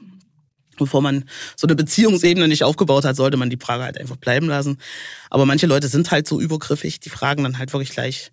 Bevor 0.77 1.01
man 1.01 1.25
so 1.55 1.67
eine 1.67 1.75
Beziehungsebene 1.75 2.47
nicht 2.47 2.63
aufgebaut 2.63 3.05
hat, 3.05 3.15
sollte 3.15 3.37
man 3.37 3.49
die 3.49 3.57
Frage 3.57 3.83
halt 3.83 3.97
einfach 3.97 4.17
bleiben 4.17 4.47
lassen. 4.47 4.77
Aber 5.29 5.45
manche 5.45 5.67
Leute 5.67 5.87
sind 5.87 6.11
halt 6.11 6.27
so 6.27 6.39
übergriffig, 6.39 6.99
die 6.99 7.09
fragen 7.09 7.43
dann 7.43 7.57
halt 7.57 7.73
wirklich 7.73 7.91
gleich, 7.91 8.31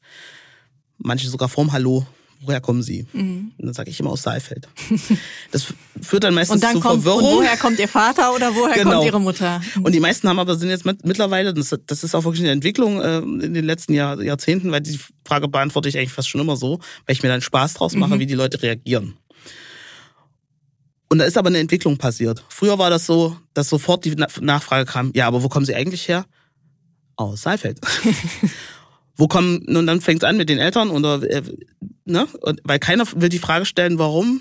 manche 0.99 1.29
sogar 1.29 1.49
vorm 1.49 1.73
Hallo, 1.73 2.07
woher 2.41 2.61
kommen 2.61 2.83
Sie? 2.83 3.07
Mhm. 3.13 3.53
Und 3.59 3.67
dann 3.67 3.75
sage 3.75 3.91
ich 3.91 4.01
immer 4.01 4.11
aus 4.11 4.23
Saalfeld. 4.23 4.69
Das 5.53 5.67
führt 6.01 6.23
dann 6.23 6.35
meistens 6.35 6.57
und 6.57 6.63
dann 6.63 6.75
zu 6.75 6.81
kommt, 6.81 7.03
Verwirrung. 7.03 7.39
Und 7.39 7.39
woher 7.39 7.57
kommt 7.57 7.79
Ihr 7.81 7.89
Vater 7.89 8.33
oder 8.35 8.55
woher 8.55 8.77
genau. 8.77 8.93
kommt 8.93 9.07
Ihre 9.07 9.21
Mutter? 9.21 9.61
Und 9.83 9.93
die 9.93 10.01
meisten 10.01 10.29
haben 10.29 10.39
aber 10.39 10.57
sind 10.57 10.69
jetzt 10.69 10.87
mit, 10.87 11.05
mittlerweile, 11.05 11.53
das, 11.53 11.77
das 11.87 12.05
ist 12.05 12.15
auch 12.15 12.25
wirklich 12.25 12.43
eine 12.43 12.53
Entwicklung 12.53 13.01
äh, 13.01 13.19
in 13.19 13.53
den 13.53 13.65
letzten 13.65 13.95
Jahr, 13.95 14.23
Jahrzehnten, 14.23 14.71
weil 14.71 14.81
die 14.81 14.99
Frage 15.25 15.49
beantworte 15.49 15.89
ich 15.89 15.99
eigentlich 15.99 16.13
fast 16.13 16.29
schon 16.29 16.41
immer 16.41 16.57
so, 16.57 16.79
weil 17.07 17.15
ich 17.17 17.23
mir 17.23 17.29
dann 17.29 17.41
Spaß 17.41 17.75
draus 17.75 17.95
mache, 17.95 18.15
mhm. 18.15 18.21
wie 18.21 18.27
die 18.27 18.35
Leute 18.35 18.63
reagieren. 18.63 19.17
Und 21.11 21.19
da 21.19 21.25
ist 21.25 21.37
aber 21.37 21.49
eine 21.49 21.59
Entwicklung 21.59 21.99
passiert. 21.99 22.45
Früher 22.49 22.79
war 22.79 22.89
das 22.89 23.05
so, 23.05 23.37
dass 23.53 23.69
sofort 23.69 24.05
die 24.05 24.15
Nachfrage 24.41 24.87
kam, 24.87 25.11
ja, 25.15 25.27
aber 25.27 25.43
wo 25.43 25.49
kommen 25.49 25.67
Sie 25.67 25.75
eigentlich 25.75 26.07
her? 26.07 26.25
Aus 27.17 27.43
Saalfeld. 27.43 27.81
wo 29.17 29.27
kommen, 29.27 29.59
und 29.77 29.87
dann 29.87 30.01
fängt 30.01 30.23
es 30.23 30.29
an 30.29 30.37
mit 30.37 30.49
den 30.49 30.59
Eltern 30.59 30.91
oder, 30.91 31.21
äh, 31.29 31.43
ne? 32.05 32.27
Und, 32.43 32.61
weil 32.63 32.79
keiner 32.79 33.05
will 33.17 33.29
die 33.29 33.41
Frage 33.41 33.67
stellen, 33.67 33.99
warum 33.99 34.41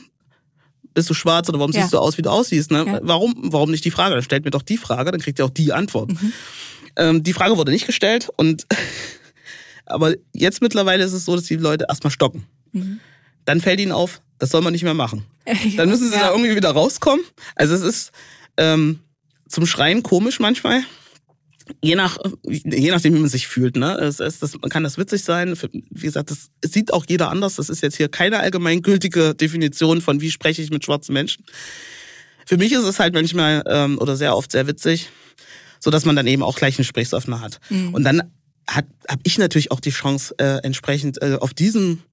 bist 0.94 1.10
du 1.10 1.16
schwarz 1.16 1.50
oder 1.50 1.58
warum 1.58 1.72
ja. 1.72 1.82
siehst 1.82 1.94
du 1.94 1.98
aus, 1.98 2.20
wie 2.20 2.22
du 2.22 2.30
aussiehst, 2.30 2.70
ne? 2.70 2.86
Ja. 2.86 3.00
Warum, 3.02 3.36
warum 3.52 3.72
nicht 3.72 3.84
die 3.84 3.92
Frage? 3.92 4.14
Dann 4.14 4.24
stellt 4.24 4.46
mir 4.46 4.52
doch 4.52 4.62
die 4.62 4.78
Frage, 4.78 5.12
dann 5.12 5.22
kriegt 5.22 5.40
ihr 5.40 5.46
auch 5.46 5.50
die 5.50 5.74
Antwort. 5.74 6.12
Mhm. 6.12 6.34
Ähm, 6.98 7.24
die 7.24 7.34
Frage 7.34 7.58
wurde 7.58 7.72
nicht 7.72 7.88
gestellt 7.88 8.30
und, 8.38 8.68
aber 9.88 10.14
jetzt 10.34 10.62
mittlerweile 10.62 11.04
ist 11.04 11.14
es 11.14 11.26
so, 11.26 11.36
dass 11.36 11.46
die 11.46 11.56
Leute 11.56 11.88
erstmal 11.90 12.12
stoppen. 12.12 12.46
Mhm. 12.74 13.00
Dann 13.46 13.60
fällt 13.60 13.80
ihnen 13.80 13.92
auf, 13.92 14.22
das 14.40 14.50
soll 14.50 14.62
man 14.62 14.74
nicht 14.74 14.84
mehr 14.84 14.94
machen. 14.94 15.26
Dann 15.78 15.90
müssen 15.90 16.10
sie 16.10 16.16
ja. 16.16 16.22
da 16.22 16.32
irgendwie 16.32 16.56
wieder 16.56 16.72
rauskommen. 16.72 17.24
Also 17.56 17.76
es 17.76 17.82
ist 17.82 18.12
ähm, 18.58 19.00
zum 19.48 19.66
Schreien 19.66 20.04
komisch 20.04 20.40
manchmal 20.40 20.84
je 21.82 21.96
nach 21.96 22.18
je 22.44 22.92
nachdem 22.92 23.14
wie 23.14 23.20
man 23.20 23.30
sich 23.30 23.48
fühlt 23.48 23.76
ne 23.76 23.96
es, 23.96 24.20
es 24.20 24.40
das 24.40 24.58
kann 24.70 24.84
das 24.84 24.98
witzig 24.98 25.24
sein 25.24 25.56
wie 25.72 26.06
gesagt 26.06 26.32
das 26.32 26.50
sieht 26.66 26.94
auch 26.94 27.06
jeder 27.08 27.30
anders 27.30 27.56
das 27.56 27.70
ist 27.70 27.82
jetzt 27.82 27.98
hier 27.98 28.10
keine 28.10 28.40
allgemeingültige 28.40 29.36
Definition 29.36 30.02
von 30.02 30.22
wie 30.22 30.32
spreche 30.32 30.62
ich 30.62 30.72
mit 30.72 30.84
schwarzen 30.84 31.14
Menschen 31.14 31.46
für 32.46 32.58
mich 32.58 32.72
ist 32.72 32.84
es 32.84 33.00
halt 33.00 33.14
manchmal 33.14 33.64
ähm, 33.68 33.98
oder 34.00 34.16
sehr 34.16 34.36
oft 34.36 34.52
sehr 34.52 34.68
witzig 34.68 35.10
so 35.80 35.92
dass 35.92 36.06
man 36.06 36.16
dann 36.16 36.28
eben 36.28 36.44
auch 36.44 36.58
gleich 36.58 36.76
einen 36.76 36.86
Gesprächsöffner 36.86 37.42
hat 37.42 37.60
mhm. 37.70 37.94
und 37.94 38.04
dann 38.04 38.24
habe 38.70 38.88
ich 39.24 39.38
natürlich 39.38 39.72
auch 39.72 39.80
die 39.80 39.90
Chance 39.90 40.36
äh, 40.38 40.64
entsprechend 40.64 41.22
äh, 41.22 41.38
auf 41.40 41.54
diesem 41.54 42.04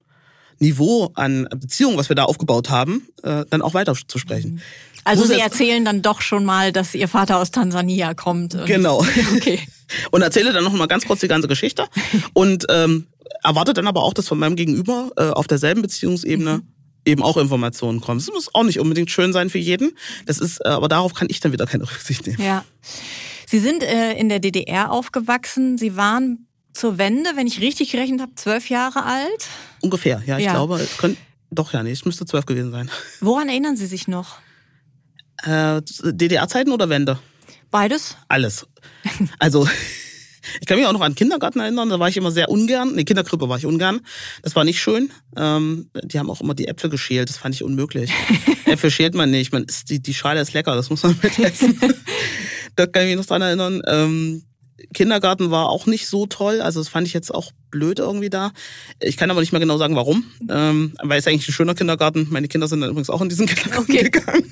Niveau 0.59 1.11
an 1.13 1.47
Beziehung, 1.49 1.97
was 1.97 2.09
wir 2.09 2.15
da 2.15 2.23
aufgebaut 2.23 2.69
haben, 2.69 3.07
äh, 3.23 3.45
dann 3.49 3.61
auch 3.61 3.73
weiter 3.73 3.95
zu 4.07 4.17
sprechen. 4.17 4.61
Also 5.03 5.25
Sie 5.25 5.39
erzählen 5.39 5.85
dann 5.85 6.01
doch 6.01 6.21
schon 6.21 6.43
mal, 6.43 6.73
dass 6.73 6.93
Ihr 6.93 7.07
Vater 7.07 7.37
aus 7.37 7.51
Tansania 7.51 8.13
kommt. 8.13 8.57
genau. 8.65 9.05
Okay. 9.35 9.59
Und 10.11 10.21
erzähle 10.21 10.51
dann 10.51 10.63
noch 10.63 10.73
mal 10.73 10.87
ganz 10.87 11.05
kurz 11.05 11.21
die 11.21 11.27
ganze 11.27 11.47
Geschichte 11.47 11.87
und 12.33 12.65
ähm, 12.69 13.07
erwarte 13.43 13.73
dann 13.73 13.87
aber 13.87 14.03
auch, 14.03 14.13
dass 14.13 14.27
von 14.27 14.37
meinem 14.37 14.55
Gegenüber 14.55 15.11
äh, 15.15 15.29
auf 15.29 15.47
derselben 15.47 15.81
Beziehungsebene 15.81 16.57
mhm. 16.57 16.63
eben 17.05 17.23
auch 17.23 17.37
Informationen 17.37 18.01
kommen. 18.01 18.19
Das 18.19 18.27
muss 18.27 18.53
auch 18.53 18.63
nicht 18.63 18.79
unbedingt 18.79 19.11
schön 19.11 19.31
sein 19.31 19.49
für 19.49 19.59
jeden. 19.59 19.91
Das 20.25 20.39
ist, 20.39 20.59
äh, 20.65 20.69
aber 20.69 20.87
darauf 20.87 21.13
kann 21.13 21.27
ich 21.29 21.39
dann 21.39 21.53
wieder 21.53 21.65
keine 21.65 21.83
Rücksicht 21.83 22.27
nehmen. 22.27 22.41
Ja. 22.41 22.65
Sie 23.45 23.59
sind 23.59 23.81
äh, 23.81 24.13
in 24.13 24.27
der 24.27 24.39
DDR 24.39 24.91
aufgewachsen. 24.91 25.77
Sie 25.77 25.95
waren 25.95 26.46
zur 26.77 26.97
Wende, 26.97 27.31
wenn 27.35 27.47
ich 27.47 27.59
richtig 27.59 27.91
gerechnet 27.91 28.21
habe, 28.21 28.35
zwölf 28.35 28.69
Jahre 28.69 29.03
alt. 29.03 29.47
Ungefähr, 29.81 30.21
ja. 30.25 30.37
Ich 30.37 30.45
ja. 30.45 30.53
glaube, 30.53 30.75
es 30.79 30.97
könnte, 30.97 31.19
doch 31.49 31.73
ja, 31.73 31.81
nee, 31.81 31.91
es 31.91 32.05
müsste 32.05 32.25
zwölf 32.25 32.45
gewesen 32.45 32.71
sein. 32.71 32.89
Woran 33.19 33.49
erinnern 33.49 33.75
Sie 33.75 33.87
sich 33.87 34.07
noch? 34.07 34.37
Äh, 35.43 35.81
DDR-Zeiten 36.03 36.71
oder 36.71 36.89
Wende? 36.89 37.19
Beides? 37.71 38.15
Alles. 38.27 38.67
Also, 39.39 39.67
ich 40.61 40.67
kann 40.67 40.77
mich 40.77 40.85
auch 40.85 40.93
noch 40.93 41.01
an 41.01 41.15
Kindergarten 41.15 41.59
erinnern, 41.59 41.89
da 41.89 41.99
war 41.99 42.09
ich 42.09 42.17
immer 42.17 42.31
sehr 42.31 42.49
ungern. 42.49 42.93
Nee, 42.93 43.05
Kinderkrippe 43.05 43.49
war 43.49 43.57
ich 43.57 43.65
ungern. 43.65 44.01
Das 44.43 44.55
war 44.55 44.63
nicht 44.63 44.79
schön. 44.79 45.11
Ähm, 45.35 45.89
die 46.03 46.19
haben 46.19 46.29
auch 46.29 46.41
immer 46.41 46.53
die 46.53 46.67
Äpfel 46.67 46.89
geschält, 46.89 47.29
das 47.29 47.37
fand 47.37 47.55
ich 47.55 47.63
unmöglich. 47.63 48.11
Äpfel 48.65 48.91
schält 48.91 49.15
man 49.15 49.31
nicht, 49.31 49.51
man 49.51 49.65
die, 49.89 49.99
die 49.99 50.13
Schale 50.13 50.41
ist 50.41 50.53
lecker, 50.53 50.75
das 50.75 50.89
muss 50.91 51.03
man 51.03 51.17
mitessen. 51.23 51.79
da 52.75 52.85
kann 52.85 53.03
ich 53.03 53.09
mich 53.09 53.17
noch 53.17 53.25
dran 53.25 53.41
erinnern. 53.41 53.81
Ähm, 53.87 54.43
Kindergarten 54.93 55.51
war 55.51 55.69
auch 55.69 55.85
nicht 55.85 56.07
so 56.07 56.25
toll, 56.27 56.61
also 56.61 56.79
das 56.79 56.87
fand 56.87 57.07
ich 57.07 57.13
jetzt 57.13 57.33
auch 57.33 57.51
blöd 57.71 57.99
irgendwie 57.99 58.29
da. 58.29 58.51
Ich 58.99 59.17
kann 59.17 59.31
aber 59.31 59.41
nicht 59.41 59.51
mehr 59.51 59.59
genau 59.59 59.77
sagen, 59.77 59.95
warum, 59.95 60.23
ähm, 60.49 60.93
weil 61.01 61.19
es 61.19 61.27
eigentlich 61.27 61.49
ein 61.49 61.53
schöner 61.53 61.75
Kindergarten. 61.75 62.27
Meine 62.29 62.47
Kinder 62.47 62.67
sind 62.67 62.81
dann 62.81 62.89
übrigens 62.89 63.09
auch 63.09 63.21
in 63.21 63.29
diesen 63.29 63.47
Kindergarten 63.47 63.91
okay. 63.91 64.09
gegangen. 64.09 64.51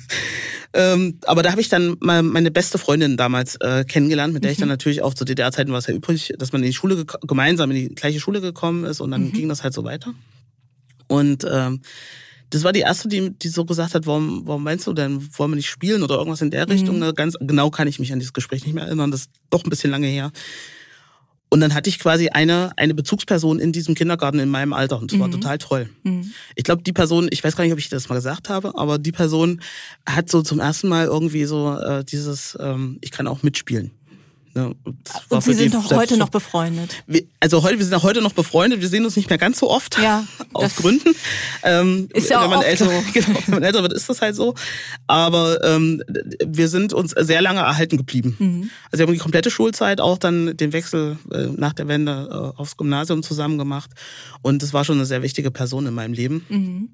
Ähm, 0.73 1.19
aber 1.25 1.41
da 1.41 1.51
habe 1.51 1.61
ich 1.61 1.69
dann 1.69 1.95
mal 2.01 2.21
meine 2.21 2.51
beste 2.51 2.77
Freundin 2.77 3.15
damals 3.15 3.55
äh, 3.61 3.85
kennengelernt, 3.85 4.33
mit 4.33 4.43
der 4.43 4.51
ich 4.51 4.57
dann 4.57 4.67
mhm. 4.67 4.73
natürlich 4.73 5.01
auch 5.01 5.13
zu 5.13 5.23
DDR-Zeiten 5.23 5.71
war 5.71 5.79
es 5.79 5.87
ja 5.87 5.93
übrig, 5.93 6.33
dass 6.37 6.51
man 6.51 6.61
in 6.61 6.67
die 6.67 6.73
Schule 6.73 7.05
gemeinsam 7.05 7.71
in 7.71 7.77
die 7.77 7.95
gleiche 7.95 8.19
Schule 8.19 8.41
gekommen 8.41 8.83
ist 8.83 8.99
und 8.99 9.11
dann 9.11 9.25
mhm. 9.25 9.31
ging 9.31 9.47
das 9.47 9.63
halt 9.63 9.73
so 9.73 9.85
weiter. 9.85 10.13
Und 11.07 11.45
ähm, 11.49 11.81
das 12.55 12.63
war 12.63 12.71
die 12.71 12.79
erste, 12.79 13.09
die, 13.09 13.31
die 13.31 13.49
so 13.49 13.65
gesagt 13.65 13.95
hat, 13.95 14.07
warum, 14.07 14.47
warum 14.47 14.63
meinst 14.63 14.87
du 14.87 14.93
denn, 14.93 15.27
wollen 15.37 15.51
wir 15.51 15.55
nicht 15.57 15.69
spielen 15.69 16.03
oder 16.03 16.15
irgendwas 16.15 16.41
in 16.41 16.51
der 16.51 16.69
Richtung? 16.69 16.99
Mhm. 16.99 17.13
Ganz 17.13 17.35
genau 17.41 17.69
kann 17.69 17.89
ich 17.89 17.99
mich 17.99 18.13
an 18.13 18.19
dieses 18.19 18.31
Gespräch 18.31 18.63
nicht 18.63 18.73
mehr 18.73 18.85
erinnern, 18.85 19.11
das 19.11 19.21
ist 19.21 19.31
doch 19.49 19.65
ein 19.65 19.69
bisschen 19.69 19.91
lange 19.91 20.07
her. 20.07 20.31
Und 21.49 21.59
dann 21.59 21.73
hatte 21.73 21.89
ich 21.89 21.99
quasi 21.99 22.29
eine, 22.29 22.71
eine 22.77 22.93
Bezugsperson 22.93 23.59
in 23.59 23.73
diesem 23.73 23.93
Kindergarten 23.93 24.39
in 24.39 24.47
meinem 24.47 24.71
Alter 24.71 24.97
und 24.99 25.11
das 25.11 25.17
mhm. 25.17 25.23
war 25.23 25.31
total 25.31 25.57
toll. 25.57 25.89
Mhm. 26.03 26.31
Ich 26.55 26.63
glaube, 26.63 26.81
die 26.81 26.93
Person, 26.93 27.27
ich 27.29 27.43
weiß 27.43 27.57
gar 27.57 27.65
nicht, 27.65 27.73
ob 27.73 27.79
ich 27.79 27.89
das 27.89 28.07
mal 28.07 28.15
gesagt 28.15 28.47
habe, 28.47 28.77
aber 28.77 28.99
die 28.99 29.11
Person 29.11 29.61
hat 30.07 30.29
so 30.29 30.41
zum 30.41 30.61
ersten 30.61 30.87
Mal 30.87 31.07
irgendwie 31.07 31.43
so 31.43 31.77
äh, 31.77 32.05
dieses, 32.05 32.57
ähm, 32.61 32.99
ich 33.01 33.11
kann 33.11 33.27
auch 33.27 33.43
mitspielen 33.43 33.91
Ne? 34.55 34.73
Und 35.29 35.43
Sie 35.43 35.53
sind 35.53 35.73
doch 35.73 35.91
heute 35.91 36.15
noch 36.15 36.29
befreundet. 36.29 37.03
also 37.41 37.61
heute, 37.61 37.77
wir 37.77 37.85
sind 37.85 37.93
auch 37.93 38.03
heute 38.03 38.21
noch 38.21 38.31
befreundet. 38.31 38.79
Wir 38.79 38.87
sehen 38.87 39.03
uns 39.03 39.17
nicht 39.17 39.29
mehr 39.29 39.37
ganz 39.37 39.59
so 39.59 39.69
oft. 39.69 39.97
Ja. 39.99 40.25
aus 40.53 40.77
Gründen. 40.77 41.13
Ähm, 41.63 42.07
ist 42.13 42.29
ja 42.29 42.39
auch 42.39 42.43
wenn 42.43 42.51
man, 42.51 42.61
älter, 42.61 42.85
so. 42.85 42.91
genau, 43.13 43.39
wenn 43.47 43.55
man 43.55 43.63
älter 43.63 43.81
wird, 43.81 43.91
ist 43.91 44.09
das 44.09 44.21
halt 44.21 44.35
so. 44.35 44.55
Aber 45.07 45.61
ähm, 45.65 46.01
wir 46.45 46.69
sind 46.69 46.93
uns 46.93 47.11
sehr 47.11 47.41
lange 47.41 47.59
erhalten 47.59 47.97
geblieben. 47.97 48.37
Mhm. 48.39 48.69
Also 48.91 48.99
wir 48.99 49.07
haben 49.07 49.13
die 49.13 49.19
komplette 49.19 49.51
Schulzeit 49.51 49.99
auch 49.99 50.17
dann 50.17 50.55
den 50.55 50.71
Wechsel 50.71 51.17
äh, 51.31 51.47
nach 51.57 51.73
der 51.73 51.89
Wende 51.89 52.29
äh, 52.55 52.59
aufs 52.59 52.77
Gymnasium 52.77 53.23
zusammen 53.23 53.57
gemacht. 53.57 53.91
Und 54.41 54.63
es 54.63 54.73
war 54.73 54.85
schon 54.85 54.95
eine 54.95 55.05
sehr 55.05 55.21
wichtige 55.21 55.51
Person 55.51 55.85
in 55.85 55.93
meinem 55.93 56.13
Leben. 56.13 56.45
Mhm. 56.47 56.89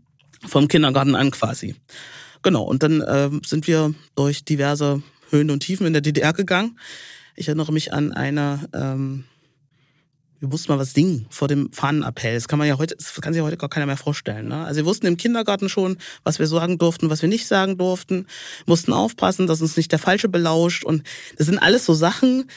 Vom 0.48 0.68
Kindergarten 0.68 1.14
an 1.14 1.30
quasi. 1.30 1.76
Genau. 2.42 2.64
Und 2.64 2.82
dann 2.82 3.02
äh, 3.02 3.30
sind 3.46 3.68
wir 3.68 3.94
durch 4.16 4.46
diverse 4.46 5.04
Höhen 5.30 5.52
und 5.52 5.60
Tiefen 5.60 5.86
in 5.86 5.94
der 5.94 6.02
DDR 6.02 6.34
gegangen. 6.34 6.78
Ich 7.36 7.48
erinnere 7.48 7.72
mich 7.72 7.94
an 7.94 8.12
eine, 8.12 8.68
ähm, 8.74 9.26
wir 10.40 10.48
mussten 10.48 10.72
mal 10.72 10.80
was 10.80 10.94
singen 10.94 11.28
vor 11.30 11.48
dem 11.48 11.72
Fahnenappell. 11.72 12.34
Das 12.34 12.48
kann 12.48 12.60
man 12.60 12.68
ja 12.68 12.78
heute, 12.78 12.96
das 12.96 13.14
kann 13.22 13.34
sich 13.34 13.40
ja 13.40 13.46
heute 13.46 13.58
gar 13.58 13.70
keiner 13.70 13.86
mehr 13.86 13.98
vorstellen. 13.98 14.48
Ne? 14.48 14.66
Also 14.66 14.78
wir 14.78 14.86
wussten 14.86 15.06
im 15.06 15.18
Kindergarten 15.18 15.70
schon, 15.70 15.98
was 16.24 16.40
wir 16.40 16.48
sagen 16.48 16.78
durften, 16.78 17.10
was 17.10 17.22
wir 17.22 17.30
nicht 17.30 17.48
sagen 17.48 17.78
durften, 17.78 18.28
mussten 18.66 18.92
aufpassen, 18.92 19.48
dass 19.48 19.62
uns 19.62 19.78
nicht 19.78 19.92
der 19.92 20.00
Falsche 20.00 20.30
belauscht. 20.30 20.84
Und 20.84 21.04
das 21.38 21.48
sind 21.48 21.60
alles 21.60 21.86
so 21.86 21.94
Sachen, 21.94 22.50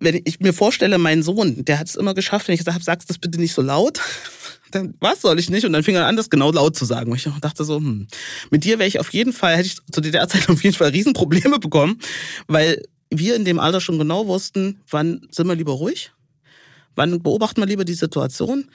wenn 0.00 0.20
ich 0.24 0.40
mir 0.40 0.52
vorstelle, 0.52 0.98
mein 0.98 1.22
Sohn, 1.22 1.64
der 1.64 1.78
hat 1.78 1.88
es 1.88 1.96
immer 1.96 2.14
geschafft, 2.14 2.48
wenn 2.48 2.54
ich 2.54 2.60
gesagt 2.60 2.74
habe, 2.74 2.84
sagst 2.84 3.08
das 3.08 3.18
bitte 3.18 3.40
nicht 3.40 3.54
so 3.54 3.62
laut, 3.62 4.00
dann 4.70 4.94
was 5.00 5.22
soll 5.22 5.38
ich 5.38 5.48
nicht? 5.48 5.64
Und 5.64 5.72
dann 5.72 5.82
fing 5.82 5.94
er 5.94 6.06
an, 6.06 6.16
das 6.16 6.30
genau 6.30 6.52
laut 6.52 6.76
zu 6.76 6.84
sagen. 6.84 7.10
Und 7.10 7.16
ich 7.16 7.28
dachte 7.40 7.64
so, 7.64 7.76
hm, 7.76 8.06
mit 8.50 8.64
dir 8.64 8.78
wäre 8.78 8.88
ich 8.88 9.00
auf 9.00 9.12
jeden 9.12 9.32
Fall, 9.32 9.56
hätte 9.56 9.68
ich 9.68 9.76
zu 9.90 10.00
der 10.00 10.28
Zeit 10.28 10.48
auf 10.48 10.62
jeden 10.62 10.76
Fall 10.76 10.90
Riesenprobleme 10.90 11.58
bekommen, 11.58 12.00
weil 12.46 12.82
wir 13.10 13.36
in 13.36 13.44
dem 13.44 13.58
Alter 13.58 13.80
schon 13.80 13.98
genau 13.98 14.26
wussten, 14.26 14.80
wann 14.90 15.26
sind 15.30 15.46
wir 15.46 15.54
lieber 15.54 15.72
ruhig, 15.72 16.12
wann 16.94 17.22
beobachten 17.22 17.60
wir 17.60 17.66
lieber 17.66 17.84
die 17.84 17.94
Situation. 17.94 18.68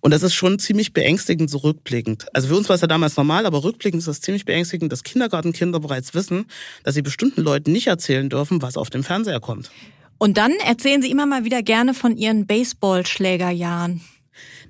Und 0.00 0.12
das 0.12 0.22
ist 0.22 0.34
schon 0.34 0.58
ziemlich 0.58 0.92
beängstigend 0.92 1.50
so 1.50 1.58
rückblickend. 1.58 2.26
Also 2.32 2.48
für 2.48 2.56
uns 2.56 2.68
war 2.68 2.76
es 2.76 2.82
ja 2.82 2.86
damals 2.86 3.16
normal, 3.16 3.46
aber 3.46 3.64
rückblickend 3.64 4.00
ist 4.00 4.06
das 4.06 4.20
ziemlich 4.20 4.44
beängstigend, 4.44 4.92
dass 4.92 5.02
Kindergartenkinder 5.02 5.80
bereits 5.80 6.14
wissen, 6.14 6.46
dass 6.84 6.94
sie 6.94 7.02
bestimmten 7.02 7.42
Leuten 7.42 7.72
nicht 7.72 7.88
erzählen 7.88 8.28
dürfen, 8.28 8.62
was 8.62 8.76
auf 8.76 8.90
dem 8.90 9.02
Fernseher 9.02 9.40
kommt. 9.40 9.70
Und 10.18 10.36
dann 10.36 10.52
erzählen 10.66 11.00
Sie 11.00 11.10
immer 11.10 11.26
mal 11.26 11.44
wieder 11.44 11.62
gerne 11.62 11.94
von 11.94 12.16
Ihren 12.16 12.46
Baseballschlägerjahren. 12.46 14.00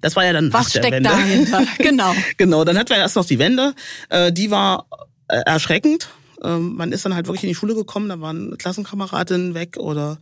Das 0.00 0.14
war 0.14 0.24
ja 0.24 0.32
dann 0.32 0.52
Was 0.52 0.70
steckt 0.70 0.92
Wende. 0.92 1.08
dahinter? 1.08 1.64
Genau. 1.78 2.14
genau, 2.36 2.64
dann 2.64 2.78
hatten 2.78 2.90
wir 2.90 2.98
erst 2.98 3.16
noch 3.16 3.24
die 3.24 3.38
Wende. 3.38 3.74
Äh, 4.10 4.32
die 4.32 4.50
war 4.50 4.86
äh, 5.28 5.40
erschreckend. 5.46 6.08
Ähm, 6.42 6.76
man 6.76 6.92
ist 6.92 7.04
dann 7.04 7.14
halt 7.14 7.26
wirklich 7.26 7.44
in 7.44 7.48
die 7.48 7.54
Schule 7.54 7.74
gekommen, 7.74 8.08
da 8.08 8.20
waren 8.20 8.56
Klassenkameradinnen 8.58 9.54
weg 9.54 9.76
oder 9.78 10.18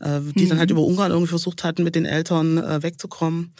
äh, 0.00 0.20
die 0.34 0.44
mhm. 0.44 0.48
dann 0.50 0.58
halt 0.58 0.70
über 0.70 0.82
Ungarn 0.82 1.10
irgendwie 1.10 1.30
versucht 1.30 1.64
hatten, 1.64 1.84
mit 1.84 1.94
den 1.94 2.04
Eltern 2.06 2.56
wegzukommen. 2.82 3.52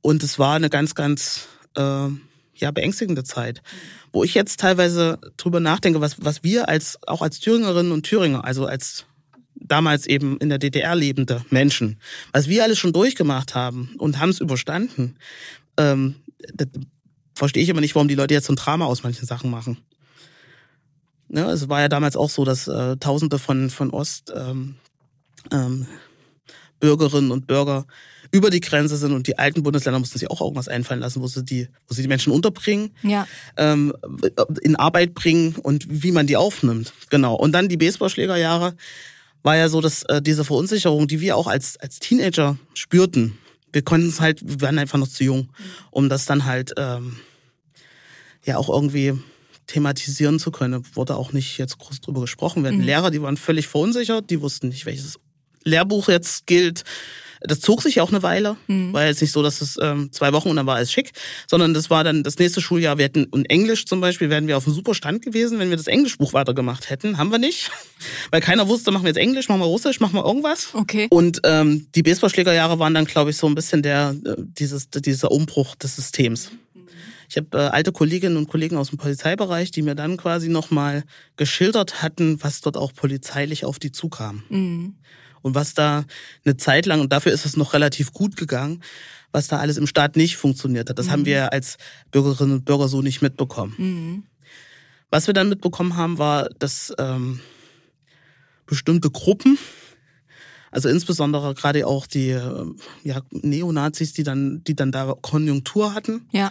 Und 0.00 0.22
es 0.22 0.38
war 0.38 0.54
eine 0.54 0.70
ganz, 0.70 0.94
ganz 0.94 1.48
ja, 2.60 2.70
beängstigende 2.70 3.24
Zeit. 3.24 3.62
Wo 4.12 4.24
ich 4.24 4.34
jetzt 4.34 4.60
teilweise 4.60 5.18
drüber 5.36 5.60
nachdenke, 5.60 6.00
was, 6.00 6.24
was 6.24 6.42
wir 6.42 6.68
als, 6.68 6.98
auch 7.06 7.22
als 7.22 7.40
Thüringerinnen 7.40 7.92
und 7.92 8.04
Thüringer, 8.04 8.44
also 8.44 8.66
als 8.66 9.04
damals 9.54 10.06
eben 10.06 10.38
in 10.38 10.48
der 10.48 10.58
DDR 10.58 10.94
lebende 10.94 11.44
Menschen, 11.50 11.98
was 12.32 12.48
wir 12.48 12.62
alles 12.62 12.78
schon 12.78 12.92
durchgemacht 12.92 13.54
haben 13.54 13.94
und 13.98 14.18
haben 14.18 14.30
es 14.30 14.40
überstanden, 14.40 15.16
ähm, 15.76 16.16
verstehe 17.34 17.62
ich 17.62 17.68
immer 17.68 17.80
nicht, 17.80 17.94
warum 17.94 18.08
die 18.08 18.14
Leute 18.14 18.34
jetzt 18.34 18.46
so 18.46 18.52
ein 18.52 18.56
Drama 18.56 18.86
aus 18.86 19.02
manchen 19.02 19.26
Sachen 19.26 19.50
machen. 19.50 19.78
Ne, 21.28 21.42
es 21.50 21.68
war 21.68 21.80
ja 21.80 21.88
damals 21.88 22.16
auch 22.16 22.30
so, 22.30 22.44
dass 22.44 22.68
äh, 22.68 22.96
Tausende 22.96 23.38
von, 23.38 23.68
von 23.70 23.90
Ost 23.90 24.32
ähm, 24.34 24.76
ähm, 25.52 25.86
Bürgerinnen 26.80 27.30
und 27.30 27.46
Bürger 27.46 27.86
über 28.30 28.50
die 28.50 28.60
Grenze 28.60 28.96
sind 28.96 29.12
und 29.12 29.26
die 29.26 29.38
alten 29.38 29.62
Bundesländer 29.62 29.98
mussten 29.98 30.18
sich 30.18 30.30
auch 30.30 30.40
irgendwas 30.40 30.68
einfallen 30.68 31.00
lassen, 31.00 31.22
wo 31.22 31.26
sie 31.26 31.44
die, 31.44 31.68
wo 31.86 31.94
sie 31.94 32.02
die 32.02 32.08
Menschen 32.08 32.32
unterbringen, 32.32 32.90
ja. 33.02 33.26
ähm, 33.56 33.92
in 34.62 34.76
Arbeit 34.76 35.14
bringen 35.14 35.56
und 35.56 35.86
wie 35.88 36.12
man 36.12 36.26
die 36.26 36.36
aufnimmt. 36.36 36.92
Genau. 37.10 37.34
Und 37.34 37.52
dann 37.52 37.68
die 37.68 37.76
Baseballschlägerjahre 37.76 38.74
war 39.42 39.56
ja 39.56 39.68
so, 39.68 39.80
dass 39.80 40.02
äh, 40.04 40.20
diese 40.20 40.44
Verunsicherung, 40.44 41.08
die 41.08 41.20
wir 41.20 41.36
auch 41.36 41.46
als, 41.46 41.78
als 41.78 42.00
Teenager 42.00 42.58
spürten, 42.74 43.38
wir 43.72 43.82
konnten 43.82 44.08
es 44.08 44.20
halt, 44.20 44.40
wir 44.44 44.60
waren 44.60 44.78
einfach 44.78 44.98
noch 44.98 45.08
zu 45.08 45.24
jung, 45.24 45.50
um 45.90 46.08
das 46.08 46.24
dann 46.26 46.44
halt 46.44 46.72
ähm, 46.76 47.16
ja 48.44 48.56
auch 48.56 48.68
irgendwie 48.68 49.14
thematisieren 49.68 50.40
zu 50.40 50.50
können. 50.50 50.84
Wurde 50.94 51.14
auch 51.14 51.32
nicht 51.32 51.58
jetzt 51.58 51.78
groß 51.78 52.00
drüber 52.00 52.22
gesprochen. 52.22 52.64
Wir 52.64 52.70
hatten 52.70 52.80
mhm. 52.80 52.86
Lehrer, 52.86 53.10
die 53.12 53.22
waren 53.22 53.36
völlig 53.36 53.68
verunsichert, 53.68 54.28
die 54.30 54.40
wussten 54.40 54.68
nicht, 54.68 54.86
welches 54.86 55.20
Lehrbuch 55.62 56.08
jetzt 56.08 56.46
gilt. 56.46 56.82
Das 57.40 57.60
zog 57.60 57.82
sich 57.82 58.00
auch 58.00 58.08
eine 58.08 58.24
Weile. 58.24 58.56
Mhm. 58.66 58.92
War 58.92 59.06
jetzt 59.06 59.20
nicht 59.20 59.30
so, 59.30 59.42
dass 59.42 59.60
es 59.60 59.78
ähm, 59.80 60.10
zwei 60.10 60.32
Wochen 60.32 60.48
und 60.48 60.56
dann 60.56 60.66
war 60.66 60.74
alles 60.74 60.90
schick, 60.90 61.12
sondern 61.46 61.72
das 61.72 61.88
war 61.88 62.02
dann 62.02 62.24
das 62.24 62.38
nächste 62.38 62.60
Schuljahr. 62.60 62.98
Wir 62.98 63.04
hätten 63.04 63.28
in 63.32 63.44
Englisch 63.44 63.86
zum 63.86 64.00
Beispiel, 64.00 64.28
wären 64.28 64.48
wir 64.48 64.56
auf 64.56 64.66
einem 64.66 64.74
super 64.74 64.94
Stand 64.94 65.22
gewesen, 65.22 65.60
wenn 65.60 65.70
wir 65.70 65.76
das 65.76 65.86
Englischbuch 65.86 66.32
weitergemacht 66.32 66.90
hätten. 66.90 67.16
Haben 67.16 67.30
wir 67.30 67.38
nicht. 67.38 67.70
Weil 68.32 68.40
keiner 68.40 68.66
wusste, 68.66 68.90
machen 68.90 69.04
wir 69.04 69.10
jetzt 69.10 69.18
Englisch, 69.18 69.48
machen 69.48 69.60
wir 69.60 69.66
Russisch, 69.66 70.00
machen 70.00 70.14
wir 70.14 70.24
irgendwas. 70.24 70.70
Okay. 70.72 71.06
Und 71.10 71.40
ähm, 71.44 71.86
die 71.94 72.02
Baseballschlägerjahre 72.02 72.80
waren 72.80 72.94
dann, 72.94 73.04
glaube 73.04 73.30
ich, 73.30 73.36
so 73.36 73.46
ein 73.46 73.54
bisschen 73.54 73.82
der, 73.82 74.16
äh, 74.24 74.34
dieses, 74.38 74.90
dieser 74.90 75.30
Umbruch 75.30 75.76
des 75.76 75.94
Systems. 75.94 76.50
Ich 77.28 77.36
habe 77.36 77.58
äh, 77.58 77.68
alte 77.68 77.92
Kolleginnen 77.92 78.36
und 78.36 78.48
Kollegen 78.48 78.76
aus 78.76 78.88
dem 78.88 78.98
Polizeibereich, 78.98 79.70
die 79.70 79.82
mir 79.82 79.94
dann 79.94 80.16
quasi 80.16 80.48
nochmal 80.48 81.04
geschildert 81.36 82.02
hatten, 82.02 82.42
was 82.42 82.60
dort 82.60 82.76
auch 82.76 82.92
polizeilich 82.92 83.64
auf 83.64 83.78
die 83.78 83.92
zukam. 83.92 84.42
Mhm 84.48 84.94
und 85.42 85.54
was 85.54 85.74
da 85.74 86.04
eine 86.44 86.56
Zeit 86.56 86.86
lang, 86.86 87.00
und 87.00 87.12
dafür 87.12 87.32
ist 87.32 87.46
es 87.46 87.56
noch 87.56 87.74
relativ 87.74 88.12
gut 88.12 88.36
gegangen, 88.36 88.82
was 89.32 89.48
da 89.48 89.58
alles 89.58 89.76
im 89.76 89.86
Staat 89.86 90.16
nicht 90.16 90.36
funktioniert 90.36 90.88
hat. 90.88 90.98
Das 90.98 91.06
mhm. 91.06 91.10
haben 91.10 91.26
wir 91.26 91.52
als 91.52 91.76
Bürgerinnen 92.10 92.54
und 92.54 92.64
Bürger 92.64 92.88
so 92.88 93.02
nicht 93.02 93.22
mitbekommen. 93.22 93.74
Mhm. 93.78 94.22
Was 95.10 95.26
wir 95.26 95.34
dann 95.34 95.48
mitbekommen 95.48 95.96
haben, 95.96 96.18
war, 96.18 96.48
dass 96.58 96.92
ähm, 96.98 97.40
bestimmte 98.66 99.10
Gruppen, 99.10 99.58
also 100.70 100.88
insbesondere 100.88 101.54
gerade 101.54 101.86
auch 101.86 102.06
die 102.06 102.30
äh, 102.30 102.66
ja, 103.04 103.22
Neonazis, 103.30 104.12
die 104.12 104.22
dann, 104.22 104.62
die 104.64 104.76
dann 104.76 104.92
da 104.92 105.14
Konjunktur 105.20 105.94
hatten, 105.94 106.28
ja 106.32 106.50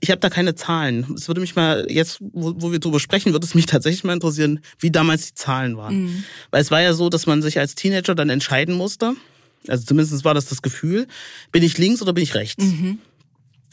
ich 0.00 0.10
habe 0.10 0.20
da 0.20 0.30
keine 0.30 0.54
Zahlen. 0.54 1.14
Es 1.16 1.28
würde 1.28 1.40
mich 1.40 1.56
mal, 1.56 1.86
jetzt, 1.88 2.18
wo, 2.20 2.54
wo 2.56 2.72
wir 2.72 2.78
drüber 2.78 3.00
sprechen, 3.00 3.32
würde 3.32 3.46
es 3.46 3.54
mich 3.54 3.66
tatsächlich 3.66 4.04
mal 4.04 4.12
interessieren, 4.12 4.60
wie 4.78 4.90
damals 4.90 5.28
die 5.28 5.34
Zahlen 5.34 5.76
waren. 5.76 6.02
Mhm. 6.02 6.24
Weil 6.50 6.62
es 6.62 6.70
war 6.70 6.80
ja 6.80 6.92
so, 6.92 7.08
dass 7.08 7.26
man 7.26 7.42
sich 7.42 7.58
als 7.58 7.74
Teenager 7.74 8.14
dann 8.14 8.30
entscheiden 8.30 8.74
musste. 8.74 9.14
Also 9.66 9.84
zumindest 9.84 10.24
war 10.24 10.34
das 10.34 10.46
das 10.46 10.62
Gefühl, 10.62 11.06
bin 11.52 11.62
ich 11.62 11.78
links 11.78 12.00
oder 12.00 12.12
bin 12.12 12.22
ich 12.22 12.34
rechts? 12.34 12.64
Mhm. 12.64 12.98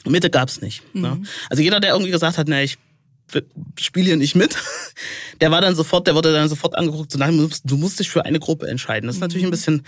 Mitte 0.04 0.30
gab's 0.30 0.60
nicht. 0.60 0.82
Mhm. 0.94 1.00
Ne? 1.02 1.22
Also 1.50 1.62
jeder, 1.62 1.80
der 1.80 1.92
irgendwie 1.92 2.10
gesagt 2.10 2.38
hat, 2.38 2.48
na, 2.48 2.62
ich 2.62 2.78
spiele 3.80 4.06
hier 4.06 4.16
nicht 4.16 4.34
mit, 4.34 4.56
der 5.40 5.50
war 5.50 5.60
dann 5.60 5.74
sofort, 5.74 6.06
der 6.06 6.14
wurde 6.14 6.32
dann 6.32 6.48
sofort 6.48 6.76
angeguckt, 6.76 7.10
so, 7.10 7.18
nein, 7.18 7.50
du 7.64 7.76
musst 7.76 7.98
dich 7.98 8.10
für 8.10 8.24
eine 8.24 8.38
Gruppe 8.38 8.68
entscheiden. 8.68 9.06
Das 9.06 9.16
ist 9.16 9.20
natürlich 9.20 9.44
ein 9.44 9.48
mhm. 9.48 9.50
bisschen 9.50 9.82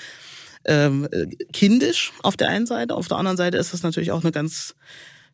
ähm, 0.64 1.08
kindisch 1.52 2.12
auf 2.22 2.36
der 2.36 2.48
einen 2.48 2.66
Seite, 2.66 2.94
auf 2.94 3.08
der 3.08 3.16
anderen 3.16 3.36
Seite 3.36 3.58
ist 3.58 3.72
das 3.72 3.82
natürlich 3.82 4.10
auch 4.10 4.22
eine 4.22 4.32
ganz 4.32 4.74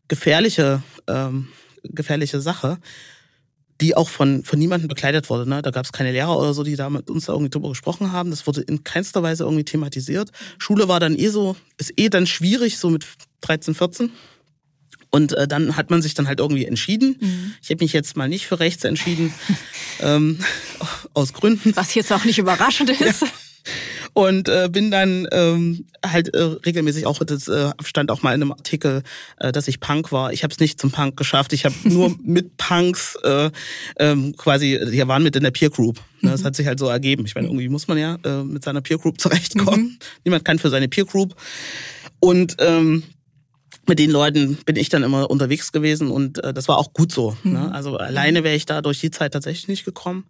gefährliche, 0.08 0.82
ähm, 1.08 1.48
gefährliche 1.82 2.40
Sache, 2.40 2.78
die 3.80 3.96
auch 3.96 4.08
von, 4.08 4.44
von 4.44 4.58
niemandem 4.58 4.88
begleitet 4.88 5.28
wurde. 5.30 5.48
Ne? 5.48 5.60
Da 5.62 5.70
gab 5.70 5.84
es 5.84 5.92
keine 5.92 6.12
Lehrer 6.12 6.38
oder 6.38 6.54
so, 6.54 6.62
die 6.62 6.76
da 6.76 6.90
mit 6.90 7.10
uns 7.10 7.28
irgendwie 7.28 7.50
drüber 7.50 7.70
gesprochen 7.70 8.12
haben. 8.12 8.30
Das 8.30 8.46
wurde 8.46 8.60
in 8.60 8.84
keinster 8.84 9.22
Weise 9.22 9.44
irgendwie 9.44 9.64
thematisiert. 9.64 10.30
Schule 10.58 10.88
war 10.88 11.00
dann 11.00 11.18
eh 11.18 11.28
so, 11.28 11.56
ist 11.76 11.92
eh 11.96 12.08
dann 12.08 12.26
schwierig, 12.26 12.78
so 12.78 12.90
mit 12.90 13.04
13, 13.40 13.74
14. 13.74 14.10
Und 15.10 15.32
äh, 15.32 15.46
dann 15.46 15.76
hat 15.76 15.90
man 15.90 16.02
sich 16.02 16.14
dann 16.14 16.26
halt 16.26 16.40
irgendwie 16.40 16.66
entschieden. 16.66 17.16
Mhm. 17.20 17.54
Ich 17.62 17.70
habe 17.70 17.84
mich 17.84 17.92
jetzt 17.92 18.16
mal 18.16 18.28
nicht 18.28 18.46
für 18.46 18.60
rechts 18.60 18.84
entschieden, 18.84 19.32
ähm, 20.00 20.38
aus 21.12 21.32
Gründen. 21.32 21.74
Was 21.76 21.94
jetzt 21.94 22.12
auch 22.12 22.24
nicht 22.24 22.38
überraschend 22.38 22.90
ist. 23.00 23.22
Ja 23.22 23.28
und 24.14 24.48
äh, 24.48 24.68
bin 24.70 24.90
dann 24.90 25.26
ähm, 25.32 25.86
halt 26.04 26.32
äh, 26.34 26.40
regelmäßig 26.40 27.04
auch 27.04 27.18
das 27.24 27.48
äh, 27.48 27.70
stand 27.82 28.10
auch 28.10 28.22
mal 28.22 28.32
in 28.32 28.42
einem 28.42 28.52
Artikel, 28.52 29.02
äh, 29.38 29.50
dass 29.52 29.68
ich 29.68 29.80
Punk 29.80 30.12
war. 30.12 30.32
Ich 30.32 30.44
habe 30.44 30.52
es 30.52 30.60
nicht 30.60 30.80
zum 30.80 30.92
Punk 30.92 31.16
geschafft. 31.16 31.52
Ich 31.52 31.64
habe 31.64 31.74
nur 31.84 32.14
mit 32.22 32.56
Punks 32.56 33.16
äh, 33.24 33.50
ähm, 33.98 34.36
quasi, 34.36 34.80
die 34.90 35.06
waren 35.06 35.24
mit 35.24 35.34
in 35.36 35.42
der 35.42 35.50
Peer 35.50 35.68
Group. 35.68 36.00
Ne? 36.20 36.30
Das 36.30 36.42
mhm. 36.42 36.46
hat 36.46 36.56
sich 36.56 36.66
halt 36.66 36.78
so 36.78 36.86
ergeben. 36.86 37.26
Ich 37.26 37.34
meine, 37.34 37.48
irgendwie 37.48 37.68
muss 37.68 37.88
man 37.88 37.98
ja 37.98 38.16
äh, 38.24 38.44
mit 38.44 38.62
seiner 38.64 38.80
Peer 38.80 38.98
Group 38.98 39.20
zurechtkommen. 39.20 39.84
Mhm. 39.84 39.98
Niemand 40.24 40.44
kann 40.44 40.58
für 40.58 40.70
seine 40.70 40.88
Peer 40.88 41.04
Group. 41.04 41.34
Und 42.20 42.56
ähm, 42.60 43.02
mit 43.86 43.98
den 43.98 44.10
Leuten 44.10 44.56
bin 44.64 44.76
ich 44.76 44.88
dann 44.88 45.02
immer 45.02 45.30
unterwegs 45.30 45.72
gewesen 45.72 46.10
und 46.10 46.42
äh, 46.42 46.54
das 46.54 46.68
war 46.68 46.78
auch 46.78 46.92
gut 46.92 47.12
so. 47.12 47.36
Ne? 47.42 47.50
Mhm. 47.50 47.52
Ne? 47.52 47.74
Also 47.74 47.96
alleine 47.96 48.44
wäre 48.44 48.54
ich 48.54 48.66
da 48.66 48.82
durch 48.82 49.00
die 49.00 49.10
Zeit 49.10 49.32
tatsächlich 49.32 49.68
nicht 49.68 49.84
gekommen. 49.84 50.24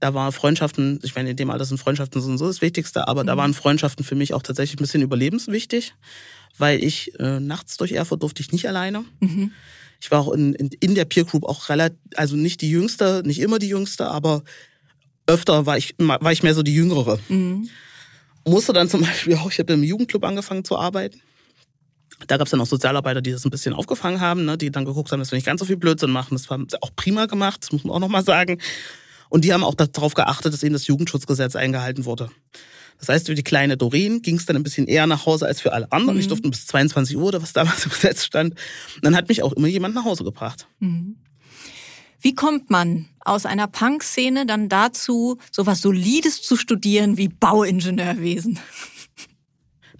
Da 0.00 0.14
waren 0.14 0.32
Freundschaften, 0.32 1.00
ich 1.02 1.14
meine, 1.14 1.30
in 1.30 1.36
dem 1.36 1.50
Alter 1.50 1.64
sind 1.64 1.78
Freundschaften 1.78 2.20
so 2.20 2.46
das 2.46 2.60
Wichtigste, 2.60 3.08
aber 3.08 3.22
mhm. 3.22 3.26
da 3.28 3.36
waren 3.36 3.54
Freundschaften 3.54 4.04
für 4.04 4.14
mich 4.14 4.34
auch 4.34 4.42
tatsächlich 4.42 4.78
ein 4.78 4.82
bisschen 4.82 5.02
überlebenswichtig, 5.02 5.94
weil 6.58 6.82
ich 6.82 7.18
äh, 7.18 7.40
nachts 7.40 7.76
durch 7.76 7.92
Erfurt 7.92 8.22
durfte 8.22 8.42
ich 8.42 8.52
nicht 8.52 8.68
alleine. 8.68 9.04
Mhm. 9.20 9.52
Ich 10.00 10.10
war 10.10 10.20
auch 10.20 10.32
in, 10.32 10.54
in, 10.54 10.70
in 10.80 10.94
der 10.94 11.04
Peer 11.04 11.24
Group 11.24 11.44
auch 11.44 11.68
relativ, 11.68 11.98
also 12.16 12.36
nicht 12.36 12.60
die 12.60 12.70
jüngste, 12.70 13.22
nicht 13.24 13.40
immer 13.40 13.58
die 13.58 13.68
jüngste, 13.68 14.08
aber 14.08 14.42
öfter 15.26 15.66
war 15.66 15.78
ich, 15.78 15.94
war 15.98 16.32
ich 16.32 16.42
mehr 16.42 16.54
so 16.54 16.62
die 16.62 16.74
Jüngere. 16.74 17.18
Mhm. 17.28 17.68
Musste 18.44 18.72
dann 18.72 18.88
zum 18.88 19.00
Beispiel 19.00 19.34
auch, 19.36 19.50
ich 19.50 19.58
habe 19.58 19.72
im 19.72 19.82
Jugendclub 19.82 20.24
angefangen 20.24 20.64
zu 20.64 20.78
arbeiten. 20.78 21.20
Da 22.26 22.38
gab 22.38 22.46
es 22.46 22.50
dann 22.50 22.60
auch 22.60 22.66
Sozialarbeiter, 22.66 23.20
die 23.20 23.32
das 23.32 23.44
ein 23.44 23.50
bisschen 23.50 23.74
aufgefangen 23.74 24.20
haben, 24.20 24.44
ne, 24.44 24.56
die 24.56 24.70
dann 24.70 24.84
geguckt 24.84 25.12
haben, 25.12 25.20
dass 25.20 25.30
wir 25.30 25.36
nicht 25.36 25.44
ganz 25.44 25.60
so 25.60 25.66
viel 25.66 25.76
Blödsinn 25.76 26.10
machen. 26.10 26.34
Das 26.34 26.48
war 26.48 26.58
auch 26.80 26.90
prima 26.96 27.26
gemacht, 27.26 27.62
das 27.62 27.72
muss 27.72 27.84
man 27.84 27.94
auch 27.94 28.00
nochmal 28.00 28.24
sagen. 28.24 28.58
Und 29.28 29.44
die 29.44 29.52
haben 29.52 29.64
auch 29.64 29.74
darauf 29.74 30.14
geachtet, 30.14 30.52
dass 30.52 30.62
eben 30.62 30.72
das 30.72 30.86
Jugendschutzgesetz 30.86 31.56
eingehalten 31.56 32.04
wurde. 32.04 32.30
Das 32.98 33.10
heißt, 33.10 33.26
für 33.26 33.34
die 33.34 33.42
kleine 33.42 33.76
Doreen 33.76 34.22
ging 34.22 34.36
es 34.36 34.46
dann 34.46 34.56
ein 34.56 34.62
bisschen 34.62 34.86
eher 34.86 35.06
nach 35.06 35.26
Hause 35.26 35.46
als 35.46 35.60
für 35.60 35.72
alle 35.72 35.90
anderen. 35.92 36.14
Mhm. 36.14 36.20
Ich 36.20 36.28
durfte 36.28 36.48
bis 36.48 36.66
22 36.66 37.16
Uhr 37.16 37.24
oder 37.24 37.42
was 37.42 37.52
damals 37.52 37.84
im 37.84 37.90
Gesetz 37.90 38.24
stand. 38.24 38.54
Und 38.94 39.04
dann 39.04 39.14
hat 39.14 39.28
mich 39.28 39.42
auch 39.42 39.52
immer 39.52 39.68
jemand 39.68 39.94
nach 39.94 40.04
Hause 40.04 40.24
gebracht. 40.24 40.66
Mhm. 40.78 41.16
Wie 42.20 42.34
kommt 42.34 42.70
man 42.70 43.06
aus 43.20 43.44
einer 43.44 43.66
Punk-Szene 43.66 44.46
dann 44.46 44.68
dazu, 44.68 45.38
sowas 45.52 45.82
Solides 45.82 46.42
zu 46.42 46.56
studieren 46.56 47.18
wie 47.18 47.28
Bauingenieurwesen? 47.28 48.58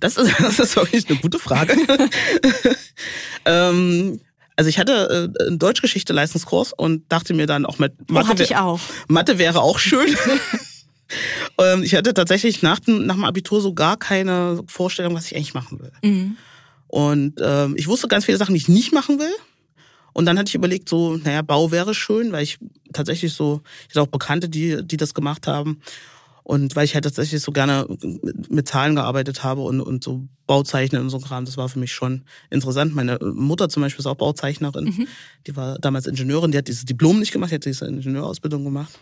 Das 0.00 0.16
ist, 0.16 0.32
das 0.40 0.58
ist 0.58 0.76
wirklich 0.76 1.08
eine 1.08 1.18
gute 1.18 1.38
Frage. 1.38 1.76
ähm, 3.44 4.20
also 4.56 4.68
ich 4.68 4.78
hatte 4.78 5.32
äh, 5.38 5.46
einen 5.46 5.58
Deutschgeschichte-Leistungskurs 5.58 6.72
und 6.72 7.04
dachte 7.10 7.34
mir 7.34 7.46
dann 7.46 7.66
auch 7.66 7.78
mit 7.78 7.92
oh, 8.08 8.12
Mathe, 8.12 8.26
oh, 8.26 8.30
hatte 8.30 8.42
ich 8.42 8.56
auch. 8.56 8.80
Mathe 9.08 9.38
wäre 9.38 9.60
auch 9.60 9.78
schön. 9.78 10.16
ähm, 11.58 11.82
ich 11.82 11.94
hatte 11.94 12.14
tatsächlich 12.14 12.62
nach 12.62 12.80
dem, 12.80 13.06
nach 13.06 13.14
dem 13.14 13.24
Abitur 13.24 13.60
so 13.60 13.74
gar 13.74 13.98
keine 13.98 14.62
Vorstellung, 14.66 15.14
was 15.14 15.26
ich 15.26 15.36
eigentlich 15.36 15.54
machen 15.54 15.80
will. 15.80 15.92
Mhm. 16.02 16.36
Und 16.88 17.34
ähm, 17.42 17.74
ich 17.76 17.88
wusste 17.88 18.08
ganz 18.08 18.24
viele 18.24 18.38
Sachen, 18.38 18.54
die 18.54 18.60
ich 18.60 18.68
nicht 18.68 18.92
machen 18.92 19.18
will. 19.18 19.32
Und 20.14 20.24
dann 20.24 20.38
hatte 20.38 20.48
ich 20.48 20.54
überlegt, 20.54 20.88
so, 20.88 21.18
naja, 21.18 21.42
Bau 21.42 21.70
wäre 21.70 21.92
schön, 21.92 22.32
weil 22.32 22.42
ich 22.42 22.58
tatsächlich 22.94 23.34
so, 23.34 23.60
ich 23.82 23.94
hatte 23.94 24.00
auch 24.00 24.06
Bekannte, 24.06 24.48
die, 24.48 24.82
die 24.82 24.96
das 24.96 25.12
gemacht 25.12 25.46
haben. 25.46 25.82
Und 26.46 26.76
weil 26.76 26.84
ich 26.84 26.94
halt 26.94 27.02
tatsächlich 27.02 27.42
so 27.42 27.50
gerne 27.50 27.88
mit 28.48 28.68
Zahlen 28.68 28.94
gearbeitet 28.94 29.42
habe 29.42 29.62
und, 29.62 29.80
und 29.80 30.04
so 30.04 30.28
Bauzeichnen 30.46 31.02
und 31.02 31.10
so 31.10 31.18
Kram, 31.18 31.44
das 31.44 31.56
war 31.56 31.68
für 31.68 31.80
mich 31.80 31.92
schon 31.92 32.22
interessant. 32.50 32.94
Meine 32.94 33.18
Mutter 33.18 33.68
zum 33.68 33.82
Beispiel 33.82 34.00
ist 34.00 34.06
auch 34.06 34.14
Bauzeichnerin. 34.14 34.84
Mhm. 34.84 35.08
Die 35.48 35.56
war 35.56 35.76
damals 35.80 36.06
Ingenieurin, 36.06 36.52
die 36.52 36.58
hat 36.58 36.68
dieses 36.68 36.84
Diplom 36.84 37.18
nicht 37.18 37.32
gemacht, 37.32 37.50
die 37.50 37.56
hat 37.56 37.64
diese 37.64 37.86
Ingenieurausbildung 37.86 38.62
gemacht. 38.62 38.96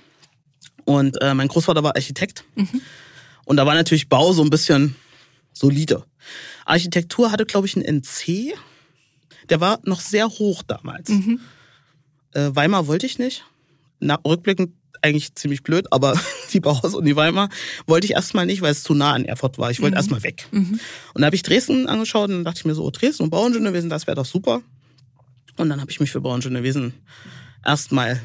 Und 0.86 1.20
äh, 1.20 1.34
mein 1.34 1.48
Großvater 1.48 1.82
war 1.82 1.94
Architekt. 1.96 2.44
Mhm. 2.54 2.80
Und 3.44 3.58
da 3.58 3.66
war 3.66 3.74
natürlich 3.74 4.08
Bau 4.08 4.32
so 4.32 4.42
ein 4.42 4.48
bisschen 4.48 4.96
solide. 5.52 6.04
Architektur 6.64 7.30
hatte, 7.30 7.44
glaube 7.44 7.66
ich, 7.66 7.76
einen 7.76 8.00
NC 8.00 8.54
der 9.48 9.60
war 9.60 9.80
noch 9.84 10.00
sehr 10.00 10.28
hoch 10.28 10.62
damals. 10.62 11.08
Mhm. 11.08 11.40
Äh, 12.32 12.50
Weimar 12.54 12.86
wollte 12.86 13.06
ich 13.06 13.18
nicht. 13.18 13.44
Na, 14.00 14.18
rückblickend 14.26 14.74
eigentlich 15.04 15.34
ziemlich 15.34 15.62
blöd, 15.62 15.86
aber 15.92 16.18
die 16.52 16.60
Bauhaus 16.60 16.94
und 16.94 17.04
die 17.04 17.14
Weimar 17.14 17.50
wollte 17.86 18.06
ich 18.06 18.12
erstmal 18.12 18.46
nicht, 18.46 18.62
weil 18.62 18.72
es 18.72 18.82
zu 18.82 18.94
nah 18.94 19.12
an 19.12 19.24
Erfurt 19.24 19.58
war. 19.58 19.70
Ich 19.70 19.80
wollte 19.80 19.94
mhm. 19.94 19.98
erstmal 19.98 20.22
weg. 20.22 20.48
Mhm. 20.50 20.80
Und 21.12 21.20
da 21.20 21.26
habe 21.26 21.36
ich 21.36 21.42
Dresden 21.42 21.86
angeschaut 21.86 22.30
und 22.30 22.36
dann 22.36 22.44
dachte 22.44 22.60
ich 22.60 22.64
mir 22.64 22.74
so, 22.74 22.84
oh, 22.84 22.90
Dresden 22.90 23.24
und 23.24 23.30
Bauingenieurwesen, 23.30 23.90
das 23.90 24.06
wäre 24.06 24.16
doch 24.16 24.24
super. 24.24 24.62
Und 25.56 25.68
dann 25.68 25.80
habe 25.80 25.90
ich 25.90 26.00
mich 26.00 26.10
für 26.10 26.20
Bauingenieurwesen 26.20 26.94
erstmal 27.64 28.20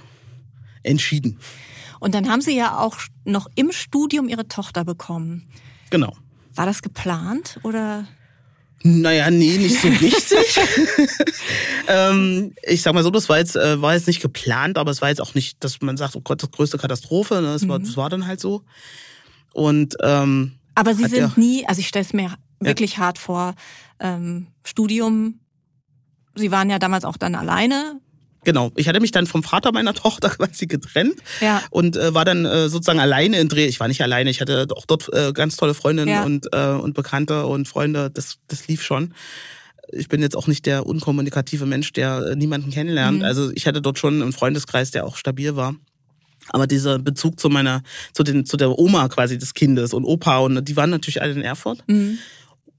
entschieden. 0.84 1.38
Und 1.99 2.15
dann 2.15 2.30
haben 2.30 2.41
Sie 2.41 2.55
ja 2.55 2.80
auch 2.80 2.97
noch 3.25 3.47
im 3.55 3.71
Studium 3.71 4.30
Ihre 4.30 4.47
Tochter 4.47 4.86
bekommen. 4.86 5.47
Genau. 5.89 6.15
War 6.55 6.65
das 6.65 6.82
geplant 6.82 7.59
oder? 7.63 8.07
Naja, 8.84 9.30
nee, 9.30 9.57
nicht 9.57 9.82
so 9.82 9.89
richtig. 9.89 10.59
ähm, 11.88 12.53
ich 12.63 12.82
sag 12.82 12.93
mal 12.93 13.03
so, 13.03 13.09
das 13.09 13.27
war 13.27 13.38
jetzt, 13.38 13.55
äh, 13.55 13.82
war 13.82 13.93
jetzt 13.93 14.07
nicht 14.07 14.21
geplant, 14.21 14.77
aber 14.77 14.91
es 14.91 15.01
war 15.01 15.09
jetzt 15.09 15.21
auch 15.21 15.34
nicht, 15.34 15.61
dass 15.63 15.82
man 15.82 15.97
sagt, 15.97 16.15
oh 16.15 16.21
Gott, 16.21 16.41
das 16.41 16.51
größte 16.51 16.77
Katastrophe. 16.77 17.36
Ne? 17.36 17.53
Das, 17.53 17.63
mhm. 17.63 17.69
war, 17.69 17.80
das 17.80 17.97
war 17.97 18.09
dann 18.09 18.25
halt 18.25 18.39
so. 18.39 18.63
Und 19.53 19.97
ähm, 20.01 20.53
Aber 20.75 20.93
Sie 20.95 21.05
sind 21.05 21.19
ja, 21.19 21.32
nie, 21.36 21.67
also 21.67 21.80
ich 21.80 21.88
stelle 21.88 22.05
es 22.05 22.13
mir 22.13 22.36
wirklich 22.59 22.93
ja. 22.93 22.99
hart 22.99 23.17
vor, 23.17 23.55
ähm, 23.99 24.47
Studium, 24.63 25.39
Sie 26.36 26.51
waren 26.51 26.69
ja 26.69 26.80
damals 26.80 27.03
auch 27.03 27.17
dann 27.17 27.36
alleine 27.36 27.99
Genau, 28.44 28.72
ich 28.76 28.88
hatte 28.88 29.00
mich 29.00 29.12
dann 29.12 29.28
vom 29.28 29.44
Vater 29.44 29.72
meiner 29.72 29.94
Tochter 29.96 30.30
quasi 30.30 30.68
getrennt 30.68 31.16
ja. 31.42 31.62
und 31.70 31.98
äh, 31.98 32.14
war 32.14 32.26
dann 32.26 32.46
äh, 32.46 32.70
sozusagen 32.70 33.00
alleine 33.00 33.40
in 33.40 33.50
Dreh. 33.50 33.66
Ich 33.66 33.80
war 33.80 33.88
nicht 33.88 34.02
alleine, 34.02 34.30
ich 34.30 34.42
hatte 34.42 34.68
auch 34.76 34.86
dort 34.86 35.12
äh, 35.14 35.34
ganz 35.34 35.58
tolle 35.58 35.74
Freundinnen 35.74 36.10
ja. 36.10 36.24
und, 36.24 36.48
äh, 36.54 36.72
und 36.72 36.94
Bekannte 36.94 37.46
und 37.46 37.68
Freunde. 37.68 38.10
Das, 38.10 38.38
das 38.48 38.68
lief 38.68 38.82
schon. 38.82 39.14
Ich 39.92 40.08
bin 40.08 40.22
jetzt 40.22 40.38
auch 40.38 40.48
nicht 40.48 40.66
der 40.66 40.86
unkommunikative 40.86 41.66
Mensch, 41.66 41.92
der 41.94 42.28
äh, 42.28 42.36
niemanden 42.36 42.72
kennenlernt. 42.72 43.20
Mhm. 43.20 43.26
Also 43.26 43.52
ich 43.54 43.68
hatte 43.68 43.82
dort 43.82 44.00
schon 44.00 44.22
einen 44.22 44.34
Freundeskreis, 44.34 44.92
der 44.92 45.06
auch 45.06 45.18
stabil 45.18 45.56
war. 45.56 45.76
Aber 46.52 46.66
dieser 46.66 46.98
Bezug 46.98 47.40
zu 47.40 47.50
meiner, 47.50 47.84
zu 48.14 48.24
den, 48.24 48.46
zu 48.46 48.58
der 48.58 48.80
Oma 48.80 49.08
quasi 49.10 49.38
des 49.38 49.54
Kindes 49.54 49.94
und 49.94 50.04
Opa 50.04 50.40
und 50.40 50.68
die 50.68 50.76
waren 50.76 50.90
natürlich 50.90 51.22
alle 51.22 51.34
in 51.34 51.42
Erfurt. 51.42 51.84
Mhm. 51.88 52.18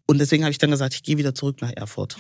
Und 0.07 0.19
deswegen 0.19 0.43
habe 0.43 0.51
ich 0.51 0.59
dann 0.59 0.73
gesagt, 0.73 0.95
ich 0.95 1.05
gehe 1.05 1.19
wieder 1.19 1.35
zurück 1.35 1.59
nach 1.61 1.71
Erfurt 1.71 2.17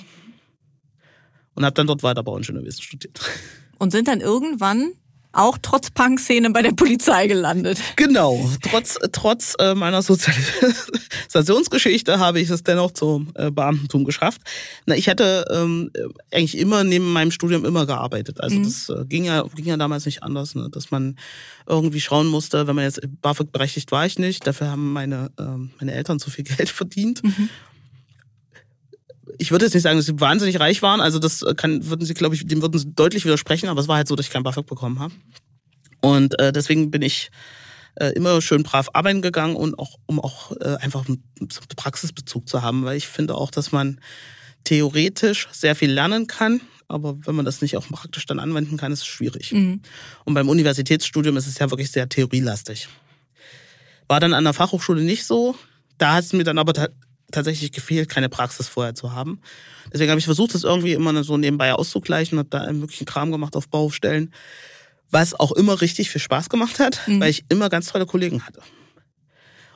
und 1.54 1.64
habe 1.64 1.74
dann 1.74 1.86
dort 1.86 2.02
weiter 2.02 2.22
Bauingenieurwesen 2.22 2.82
studiert. 2.82 3.20
Und 3.78 3.92
sind 3.92 4.08
dann 4.08 4.20
irgendwann 4.20 4.92
auch 5.32 5.58
trotz 5.62 5.90
Punk-Szene 5.90 6.50
bei 6.50 6.60
der 6.62 6.72
Polizei 6.72 7.28
gelandet. 7.28 7.78
Genau, 7.96 8.50
trotz, 8.62 8.98
trotz 9.12 9.54
äh, 9.60 9.74
meiner 9.74 10.02
Sozialisationsgeschichte 10.02 12.18
habe 12.18 12.40
ich 12.40 12.50
es 12.50 12.64
dennoch 12.64 12.90
zum 12.90 13.30
äh, 13.34 13.50
Beamtentum 13.50 14.04
geschafft. 14.04 14.42
Na, 14.86 14.96
ich 14.96 15.08
hatte 15.08 15.44
ähm, 15.52 15.90
eigentlich 16.32 16.58
immer 16.58 16.82
neben 16.82 17.12
meinem 17.12 17.30
Studium 17.30 17.64
immer 17.64 17.86
gearbeitet. 17.86 18.40
Also 18.40 18.56
mhm. 18.56 18.64
das 18.64 18.88
äh, 18.88 19.04
ging, 19.06 19.22
ja, 19.24 19.44
ging 19.54 19.66
ja 19.66 19.76
damals 19.76 20.04
nicht 20.04 20.24
anders, 20.24 20.56
ne? 20.56 20.68
dass 20.70 20.90
man 20.90 21.16
irgendwie 21.66 22.00
schauen 22.00 22.26
musste, 22.26 22.66
wenn 22.66 22.74
man 22.74 22.84
jetzt 22.84 23.00
BAföG 23.22 23.52
berechtigt 23.52 23.92
war 23.92 24.06
ich 24.06 24.18
nicht, 24.18 24.44
dafür 24.46 24.70
haben 24.70 24.92
meine, 24.92 25.30
ähm, 25.38 25.70
meine 25.78 25.92
Eltern 25.92 26.18
zu 26.18 26.30
viel 26.30 26.44
Geld 26.44 26.70
verdient. 26.70 27.22
Mhm 27.22 27.50
ich 29.40 29.50
würde 29.50 29.64
jetzt 29.64 29.72
nicht 29.72 29.82
sagen, 29.82 29.96
dass 29.96 30.04
sie 30.04 30.20
wahnsinnig 30.20 30.60
reich 30.60 30.82
waren. 30.82 31.00
Also 31.00 31.18
das 31.18 31.42
kann, 31.56 31.86
würden 31.86 32.04
sie, 32.04 32.12
glaube 32.12 32.34
ich, 32.34 32.46
dem 32.46 32.60
würden 32.60 32.78
sie 32.78 32.92
deutlich 32.92 33.24
widersprechen, 33.24 33.70
aber 33.70 33.80
es 33.80 33.88
war 33.88 33.96
halt 33.96 34.06
so, 34.06 34.14
dass 34.14 34.26
ich 34.26 34.32
kein 34.32 34.42
BAföG 34.42 34.66
bekommen 34.66 34.98
habe. 34.98 35.14
Und 36.02 36.38
äh, 36.38 36.52
deswegen 36.52 36.90
bin 36.90 37.00
ich 37.00 37.30
äh, 37.94 38.08
immer 38.10 38.42
schön 38.42 38.62
brav 38.62 38.90
arbeiten 38.92 39.22
gegangen 39.22 39.56
und 39.56 39.78
auch, 39.78 39.96
um 40.04 40.20
auch 40.20 40.52
äh, 40.60 40.76
einfach 40.80 41.08
einen 41.08 41.22
Praxisbezug 41.74 42.48
zu 42.48 42.60
haben, 42.60 42.84
weil 42.84 42.98
ich 42.98 43.08
finde 43.08 43.34
auch, 43.34 43.50
dass 43.50 43.72
man 43.72 44.00
theoretisch 44.64 45.48
sehr 45.52 45.74
viel 45.74 45.90
lernen 45.90 46.26
kann, 46.26 46.60
aber 46.86 47.16
wenn 47.24 47.34
man 47.34 47.46
das 47.46 47.62
nicht 47.62 47.78
auch 47.78 47.88
praktisch 47.88 48.26
dann 48.26 48.40
anwenden 48.40 48.76
kann, 48.76 48.92
ist 48.92 49.00
es 49.00 49.06
schwierig. 49.06 49.52
Mhm. 49.52 49.80
Und 50.24 50.34
beim 50.34 50.50
Universitätsstudium 50.50 51.38
ist 51.38 51.46
es 51.46 51.58
ja 51.58 51.70
wirklich 51.70 51.90
sehr 51.90 52.10
theorielastig. 52.10 52.88
War 54.06 54.20
dann 54.20 54.34
an 54.34 54.44
der 54.44 54.52
Fachhochschule 54.52 55.02
nicht 55.02 55.24
so. 55.24 55.56
Da 55.96 56.14
hat 56.14 56.24
es 56.24 56.34
mir 56.34 56.44
dann 56.44 56.58
aber 56.58 56.90
tatsächlich 57.30 57.72
gefehlt, 57.72 58.08
keine 58.08 58.28
Praxis 58.28 58.68
vorher 58.68 58.94
zu 58.94 59.12
haben. 59.12 59.40
Deswegen 59.92 60.10
habe 60.10 60.18
ich 60.18 60.24
versucht, 60.24 60.54
das 60.54 60.64
irgendwie 60.64 60.92
immer 60.92 61.22
so 61.24 61.36
nebenbei 61.36 61.72
auszugleichen, 61.72 62.38
habe 62.38 62.48
da 62.48 62.60
einen 62.62 62.80
möglichen 62.80 63.06
Kram 63.06 63.30
gemacht 63.32 63.56
auf 63.56 63.68
Baustellen, 63.68 64.32
was 65.10 65.38
auch 65.38 65.52
immer 65.52 65.80
richtig 65.80 66.10
viel 66.10 66.20
Spaß 66.20 66.48
gemacht 66.48 66.78
hat, 66.78 67.00
mhm. 67.06 67.20
weil 67.20 67.30
ich 67.30 67.44
immer 67.48 67.68
ganz 67.68 67.86
tolle 67.86 68.06
Kollegen 68.06 68.46
hatte. 68.46 68.60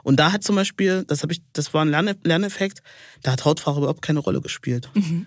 Und 0.02 0.20
da 0.20 0.32
hat 0.32 0.44
zum 0.44 0.55
Beispiel, 0.55 1.05
das 1.07 1.22
habe 1.22 1.32
ich, 1.32 1.40
das 1.52 1.72
war 1.74 1.84
ein 1.84 1.88
Lerne 1.88 2.16
Lerneffekt, 2.22 2.82
da 3.22 3.32
hat 3.32 3.44
Hautfarbe 3.44 3.80
überhaupt 3.80 4.02
keine 4.02 4.20
Rolle 4.20 4.40
gespielt. 4.40 4.90
Mhm. 4.94 5.26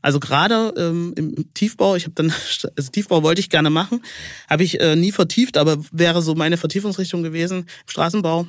Also 0.00 0.20
gerade 0.20 0.74
ähm, 0.76 1.12
im 1.16 1.52
Tiefbau, 1.54 1.96
ich 1.96 2.04
habe 2.04 2.14
dann, 2.14 2.32
also 2.76 2.90
Tiefbau 2.90 3.22
wollte 3.22 3.40
ich 3.40 3.50
gerne 3.50 3.70
machen, 3.70 4.02
habe 4.48 4.64
ich 4.64 4.80
äh, 4.80 4.96
nie 4.96 5.12
vertieft, 5.12 5.56
aber 5.56 5.78
wäre 5.92 6.22
so 6.22 6.34
meine 6.34 6.56
Vertiefungsrichtung 6.56 7.22
gewesen, 7.22 7.66
Straßenbau 7.86 8.46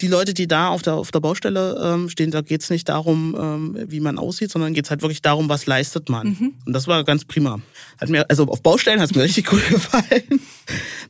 die 0.00 0.08
Leute, 0.08 0.34
die 0.34 0.48
da 0.48 0.68
auf 0.68 0.82
der, 0.82 0.94
auf 0.94 1.12
der 1.12 1.20
Baustelle 1.20 1.80
ähm, 1.82 2.08
stehen, 2.08 2.32
da 2.32 2.40
geht's 2.40 2.68
nicht 2.68 2.88
darum, 2.88 3.36
ähm, 3.38 3.84
wie 3.88 4.00
man 4.00 4.18
aussieht, 4.18 4.50
sondern 4.50 4.74
geht's 4.74 4.90
halt 4.90 5.02
wirklich 5.02 5.22
darum, 5.22 5.48
was 5.48 5.66
leistet 5.66 6.08
man. 6.08 6.28
Mhm. 6.28 6.54
Und 6.66 6.72
das 6.72 6.88
war 6.88 7.04
ganz 7.04 7.24
prima. 7.24 7.60
Hat 8.00 8.08
mir, 8.08 8.28
also 8.28 8.46
auf 8.48 8.60
Baustellen 8.62 9.00
hat 9.00 9.10
es 9.10 9.16
mir 9.16 9.22
richtig 9.24 9.52
cool 9.52 9.60
gefallen. 9.60 10.40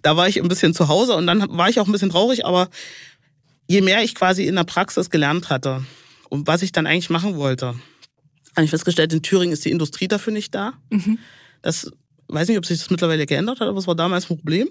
Da 0.02 0.16
war 0.16 0.28
ich 0.28 0.40
ein 0.40 0.48
bisschen 0.48 0.74
zu 0.74 0.88
Hause 0.88 1.14
und 1.14 1.26
dann 1.26 1.46
war 1.56 1.70
ich 1.70 1.80
auch 1.80 1.86
ein 1.86 1.92
bisschen 1.92 2.10
traurig, 2.10 2.44
aber 2.44 2.68
je 3.66 3.80
mehr 3.80 4.02
ich 4.02 4.14
quasi 4.14 4.46
in 4.46 4.56
der 4.56 4.64
Praxis 4.64 5.08
gelernt 5.08 5.48
hatte 5.48 5.84
und 6.28 6.46
was 6.46 6.60
ich 6.60 6.72
dann 6.72 6.86
eigentlich 6.86 7.10
machen 7.10 7.36
wollte, 7.36 7.74
habe 8.54 8.64
ich 8.64 8.70
festgestellt, 8.70 9.12
in 9.14 9.22
Thüringen 9.22 9.52
ist 9.52 9.64
die 9.64 9.70
Industrie 9.70 10.08
dafür 10.08 10.32
nicht 10.32 10.54
da. 10.54 10.74
Mhm. 10.90 11.18
Das 11.62 11.90
weiß 12.28 12.48
nicht, 12.48 12.58
ob 12.58 12.66
sich 12.66 12.78
das 12.78 12.90
mittlerweile 12.90 13.24
geändert 13.24 13.60
hat, 13.60 13.68
aber 13.68 13.78
es 13.78 13.86
war 13.86 13.94
damals 13.94 14.30
ein 14.30 14.36
Problem 14.36 14.68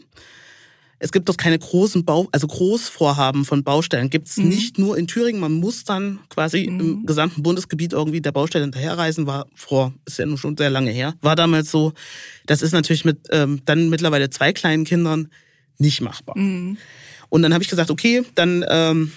es 1.04 1.12
gibt 1.12 1.28
dort 1.28 1.38
keine 1.38 1.60
großen 1.60 2.06
Bau, 2.06 2.30
also 2.32 2.48
Großvorhaben 2.48 3.44
von 3.44 3.62
Baustellen. 3.62 4.10
Gibt 4.10 4.30
es 4.30 4.38
mhm. 4.38 4.48
nicht 4.48 4.78
nur 4.78 4.98
in 4.98 5.06
Thüringen. 5.06 5.42
Man 5.42 5.52
muss 5.52 5.84
dann 5.84 6.20
quasi 6.30 6.66
mhm. 6.66 6.80
im 6.80 7.06
gesamten 7.06 7.44
Bundesgebiet 7.44 7.92
irgendwie 7.92 8.22
der 8.22 8.32
Baustelle 8.32 8.64
hinterherreisen. 8.64 9.28
War 9.28 9.46
vor, 9.54 9.94
ist 10.06 10.18
ja 10.18 10.26
nun 10.26 10.38
schon 10.38 10.56
sehr 10.56 10.70
lange 10.70 10.92
her. 10.92 11.14
War 11.20 11.36
damals 11.36 11.70
so. 11.70 11.92
Das 12.46 12.62
ist 12.62 12.72
natürlich 12.72 13.04
mit 13.04 13.28
ähm, 13.32 13.62
dann 13.66 13.90
mittlerweile 13.90 14.30
zwei 14.30 14.54
kleinen 14.54 14.86
Kindern 14.86 15.28
nicht 15.78 16.00
machbar. 16.00 16.38
Mhm. 16.38 16.78
Und 17.28 17.42
dann 17.42 17.54
habe 17.54 17.66
ich 17.66 17.70
gesagt, 17.70 17.92
okay, 17.92 18.24
dann 18.36 18.64
ähm, 18.70 19.12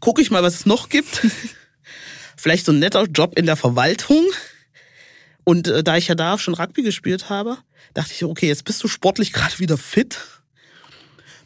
gucke 0.00 0.20
ich 0.20 0.32
mal, 0.32 0.42
was 0.42 0.56
es 0.56 0.66
noch 0.66 0.88
gibt. 0.88 1.24
Vielleicht 2.36 2.66
so 2.66 2.72
ein 2.72 2.80
netter 2.80 3.04
Job 3.04 3.38
in 3.38 3.46
der 3.46 3.56
Verwaltung. 3.56 4.26
Und 5.44 5.68
äh, 5.68 5.84
da 5.84 5.96
ich 5.96 6.08
ja 6.08 6.16
da 6.16 6.36
schon 6.36 6.54
Rugby 6.54 6.82
gespielt 6.82 7.30
habe, 7.30 7.58
dachte 7.94 8.12
ich, 8.12 8.24
okay, 8.24 8.48
jetzt 8.48 8.64
bist 8.64 8.82
du 8.82 8.88
sportlich 8.88 9.32
gerade 9.34 9.60
wieder 9.60 9.78
fit 9.78 10.18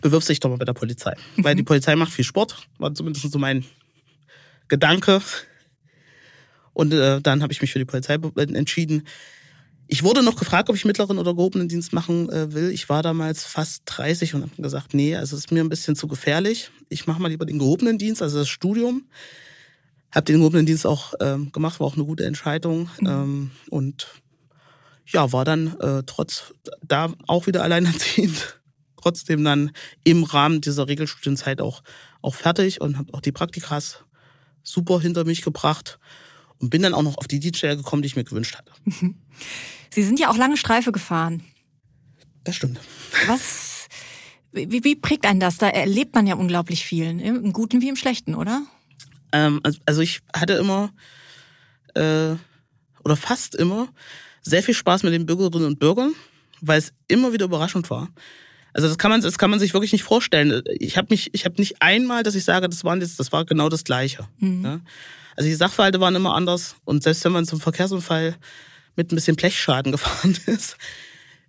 bewirbst 0.02 0.28
dich 0.28 0.40
doch 0.40 0.50
mal 0.50 0.58
bei 0.58 0.66
der 0.66 0.74
Polizei. 0.74 1.14
Mhm. 1.36 1.44
Weil 1.44 1.54
die 1.54 1.62
Polizei 1.62 1.96
macht 1.96 2.12
viel 2.12 2.24
Sport, 2.24 2.68
war 2.78 2.94
zumindest 2.94 3.32
so 3.32 3.38
mein 3.38 3.64
Gedanke. 4.68 5.22
Und 6.74 6.92
äh, 6.92 7.20
dann 7.20 7.42
habe 7.42 7.52
ich 7.52 7.62
mich 7.62 7.72
für 7.72 7.78
die 7.78 7.84
Polizei 7.86 8.18
entschieden. 8.36 9.06
Ich 9.86 10.02
wurde 10.02 10.22
noch 10.22 10.36
gefragt, 10.36 10.70
ob 10.70 10.76
ich 10.76 10.84
mittleren 10.84 11.18
oder 11.18 11.34
gehobenen 11.34 11.68
Dienst 11.68 11.92
machen 11.92 12.30
äh, 12.30 12.52
will. 12.54 12.70
Ich 12.70 12.88
war 12.88 13.02
damals 13.02 13.44
fast 13.44 13.82
30 13.86 14.34
und 14.34 14.42
habe 14.42 14.62
gesagt, 14.62 14.94
nee, 14.94 15.16
also 15.16 15.36
es 15.36 15.44
ist 15.44 15.52
mir 15.52 15.62
ein 15.62 15.68
bisschen 15.68 15.96
zu 15.96 16.08
gefährlich. 16.08 16.70
Ich 16.88 17.06
mache 17.06 17.20
mal 17.20 17.28
lieber 17.28 17.44
den 17.44 17.58
gehobenen 17.58 17.98
Dienst, 17.98 18.22
also 18.22 18.38
das 18.38 18.48
Studium. 18.48 19.04
Habe 20.10 20.24
den 20.24 20.38
gehobenen 20.38 20.66
Dienst 20.66 20.86
auch 20.86 21.14
ähm, 21.20 21.52
gemacht, 21.52 21.80
war 21.80 21.86
auch 21.86 21.96
eine 21.96 22.04
gute 22.04 22.24
Entscheidung. 22.24 22.88
Mhm. 23.00 23.06
Ähm, 23.06 23.50
und 23.68 24.06
ja, 25.06 25.30
war 25.32 25.44
dann 25.44 25.78
äh, 25.80 26.02
trotz 26.06 26.54
da 26.82 27.12
auch 27.26 27.46
wieder 27.46 27.62
alleinerziehend. 27.64 28.61
Trotzdem 29.02 29.44
dann 29.44 29.72
im 30.04 30.22
Rahmen 30.22 30.60
dieser 30.60 30.88
Regelstudienzeit 30.88 31.60
auch, 31.60 31.82
auch 32.22 32.34
fertig 32.34 32.80
und 32.80 32.98
habe 32.98 33.12
auch 33.14 33.20
die 33.20 33.32
Praktikas 33.32 34.04
super 34.62 35.00
hinter 35.00 35.24
mich 35.24 35.42
gebracht 35.42 35.98
und 36.58 36.70
bin 36.70 36.82
dann 36.82 36.94
auch 36.94 37.02
noch 37.02 37.18
auf 37.18 37.26
die 37.26 37.40
DJ 37.40 37.74
gekommen, 37.74 38.02
die 38.02 38.06
ich 38.06 38.16
mir 38.16 38.24
gewünscht 38.24 38.56
hatte. 38.56 38.72
Sie 39.90 40.02
sind 40.02 40.20
ja 40.20 40.30
auch 40.30 40.36
lange 40.36 40.56
Streife 40.56 40.92
gefahren. 40.92 41.42
Das 42.44 42.56
stimmt. 42.56 42.80
Was, 43.26 43.88
wie, 44.52 44.84
wie 44.84 44.96
prägt 44.96 45.26
einen 45.26 45.40
das? 45.40 45.58
Da 45.58 45.68
erlebt 45.68 46.14
man 46.14 46.26
ja 46.26 46.36
unglaublich 46.36 46.84
viel, 46.84 47.20
im 47.20 47.52
Guten 47.52 47.82
wie 47.82 47.88
im 47.88 47.96
Schlechten, 47.96 48.34
oder? 48.34 48.62
Ähm, 49.32 49.60
also 49.84 50.00
ich 50.00 50.20
hatte 50.34 50.54
immer 50.54 50.92
äh, 51.94 52.36
oder 53.04 53.16
fast 53.16 53.54
immer 53.54 53.88
sehr 54.42 54.62
viel 54.62 54.74
Spaß 54.74 55.02
mit 55.02 55.12
den 55.12 55.26
Bürgerinnen 55.26 55.66
und 55.66 55.78
Bürgern, 55.78 56.14
weil 56.60 56.78
es 56.78 56.92
immer 57.08 57.32
wieder 57.32 57.46
überraschend 57.46 57.90
war. 57.90 58.08
Also 58.72 58.88
das 58.88 58.98
kann 58.98 59.10
man, 59.10 59.20
das 59.20 59.38
kann 59.38 59.50
man 59.50 59.60
sich 59.60 59.74
wirklich 59.74 59.92
nicht 59.92 60.02
vorstellen. 60.02 60.62
Ich 60.78 60.96
habe 60.96 61.08
mich, 61.10 61.34
ich 61.34 61.44
habe 61.44 61.56
nicht 61.58 61.82
einmal, 61.82 62.22
dass 62.22 62.34
ich 62.34 62.44
sage, 62.44 62.68
das 62.68 62.84
waren 62.84 63.00
jetzt, 63.00 63.20
das 63.20 63.32
war 63.32 63.44
genau 63.44 63.68
das 63.68 63.84
Gleiche. 63.84 64.26
Mhm. 64.38 64.64
Ja? 64.64 64.80
Also 65.36 65.48
die 65.48 65.54
Sachverhalte 65.54 66.00
waren 66.00 66.14
immer 66.14 66.34
anders 66.34 66.76
und 66.84 67.02
selbst 67.02 67.24
wenn 67.24 67.32
man 67.32 67.46
zum 67.46 67.60
Verkehrsunfall 67.60 68.36
mit 68.96 69.12
ein 69.12 69.14
bisschen 69.14 69.36
Blechschaden 69.36 69.92
gefahren 69.92 70.36
ist, 70.46 70.76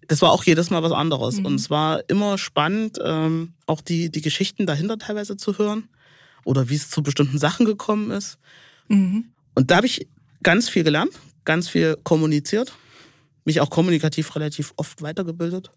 das 0.08 0.22
war 0.22 0.32
auch 0.32 0.44
jedes 0.44 0.70
Mal 0.70 0.84
was 0.84 0.92
anderes. 0.92 1.40
Mhm. 1.40 1.46
Und 1.46 1.56
es 1.56 1.70
war 1.70 2.02
immer 2.10 2.38
spannend, 2.38 3.00
ähm, 3.04 3.54
auch 3.68 3.82
die, 3.82 4.10
die 4.10 4.22
Geschichten 4.22 4.66
dahinter 4.66 4.98
teilweise 4.98 5.38
zu 5.38 5.58
hören 5.58 5.88
oder 6.44 6.70
wie 6.70 6.76
es 6.76 6.90
zu 6.90 7.04
bestimmten 7.04 7.38
Sachen 7.38 7.66
gekommen 7.66 8.12
ist. 8.12 8.38
Mhm. 8.90 9.26
Und 9.56 9.72
da 9.72 9.78
habe 9.78 9.88
ich 9.88 10.08
ganz 10.42 10.68
viel 10.68 10.84
gelernt, 10.84 11.14
ganz 11.46 11.70
viel 11.70 11.98
kommuniziert, 12.04 12.74
mich 13.46 13.62
auch 13.62 13.70
kommunikativ 13.70 14.36
relativ 14.36 14.74
oft 14.76 15.02
weitergebildet 15.02 15.72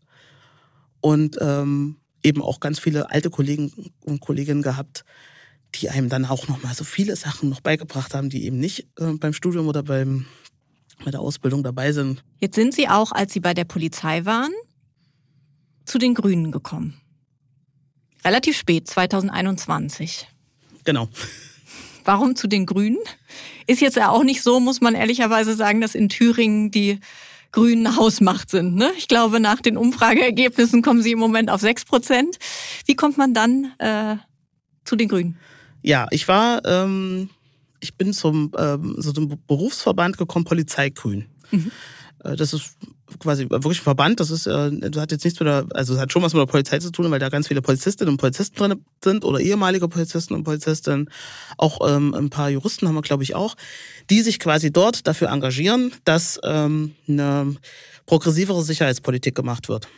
und 1.07 1.39
ähm, 1.41 1.99
eben 2.25 2.43
auch 2.43 2.59
ganz 2.59 2.81
viele 2.81 3.11
alte 3.11 3.31
Kollegen 3.31 3.71
und 4.01 4.21
Kolleginnen 4.21 4.63
gehabt, 4.63 5.05
die 5.77 5.89
einem 5.89 6.09
dann 6.09 6.25
auch 6.25 6.49
noch 6.49 6.65
mal 6.65 6.75
so 6.75 6.83
viele 6.83 7.15
Sachen 7.15 7.49
noch 7.49 7.61
beigebracht 7.61 8.13
haben, 8.13 8.29
die 8.29 8.45
eben 8.45 8.59
nicht 8.59 8.89
äh, 8.99 9.13
beim 9.13 9.33
Studium 9.33 9.69
oder 9.69 9.85
beim 9.85 10.27
bei 11.05 11.13
der 11.13 11.21
Ausbildung 11.21 11.63
dabei 11.63 11.93
sind. 11.93 12.25
Jetzt 12.41 12.57
sind 12.57 12.75
Sie 12.75 12.89
auch, 12.89 13.13
als 13.13 13.33
Sie 13.33 13.39
bei 13.39 13.55
der 13.55 13.65
Polizei 13.65 14.25
waren, 14.25 14.51
zu 15.85 15.99
den 15.99 16.15
Grünen 16.15 16.51
gekommen. 16.51 17.01
Relativ 18.25 18.57
spät, 18.57 18.89
2021. 18.89 20.27
Genau. 20.83 21.09
Warum 22.05 22.35
zu 22.35 22.49
den 22.49 22.67
Grünen? 22.67 22.99
Ist 23.69 23.81
jetzt 23.81 23.97
ja 23.97 24.09
auch 24.09 24.25
nicht 24.25 24.43
so, 24.43 24.59
muss 24.59 24.81
man 24.81 24.97
ehrlicherweise 24.97 25.55
sagen, 25.55 25.81
dass 25.81 25.95
in 25.95 26.09
Thüringen 26.09 26.73
die 26.73 26.99
Grünen 27.57 27.97
Hausmacht 27.97 28.51
sind. 28.51 28.75
Ne? 28.75 28.91
Ich 28.99 29.09
glaube, 29.09 29.41
nach 29.41 29.63
den 29.63 29.79
Umfrageergebnissen 29.79 30.83
kommen 30.83 31.01
sie 31.01 31.13
im 31.13 31.19
Moment 31.19 31.49
auf 31.51 31.63
6 31.63 31.87
Prozent. 31.87 32.37
Wie 32.85 32.95
kommt 32.95 33.17
man 33.17 33.33
dann 33.33 33.73
äh, 33.79 34.17
zu 34.85 34.95
den 34.95 35.09
Grünen? 35.09 35.39
Ja, 35.81 36.07
ich 36.11 36.29
war, 36.29 36.63
ähm, 36.67 37.31
ich 37.81 37.97
bin 37.97 38.13
zum, 38.13 38.53
ähm, 38.59 38.97
so 38.99 39.11
zum 39.11 39.41
Berufsverband 39.47 40.19
gekommen, 40.19 40.45
Polizeigrün. 40.45 41.31
Mhm. 41.51 41.73
Äh, 42.25 42.37
das 42.37 42.53
ist 42.53 42.77
quasi 43.21 43.49
wirklich 43.49 43.81
ein 43.81 43.85
Verband, 43.85 44.21
das 44.21 44.31
ist, 44.31 44.47
äh, 44.47 44.71
das 44.73 45.01
hat 45.01 45.13
jetzt 45.13 45.25
nichts 45.25 45.39
mit 45.41 45.47
der, 45.47 45.67
also 45.75 45.95
es 45.95 46.01
hat 46.01 46.13
schon 46.13 46.23
was 46.23 46.33
mit 46.33 46.41
der 46.41 46.47
Polizei 46.47 46.79
zu 46.79 46.91
tun, 46.91 47.11
weil 47.11 47.19
da 47.19 47.29
ganz 47.29 47.49
viele 47.49 47.63
Polizistinnen 47.63 48.13
und 48.13 48.19
Polizisten 48.19 48.57
drin 48.57 48.85
sind 49.03 49.25
oder 49.25 49.41
ehemalige 49.41 49.89
Polizisten 49.89 50.35
und 50.35 50.45
Polizistinnen, 50.45 51.11
auch 51.57 51.87
ähm, 51.89 52.15
ein 52.15 52.31
paar 52.31 52.51
Juristen 52.51 52.89
haben 52.89 52.95
wir, 52.95 53.03
glaube 53.03 53.23
ich, 53.23 53.35
auch, 53.35 53.55
die 54.11 54.23
sich 54.23 54.39
quasi 54.39 54.73
dort 54.73 55.07
dafür 55.07 55.29
engagieren, 55.29 55.93
dass 56.05 56.41
ähm, 56.43 56.95
eine 57.09 57.57
progressivere 58.07 58.63
Sicherheitspolitik 58.63 59.35
gemacht 59.35 59.69
wird. 59.69 59.89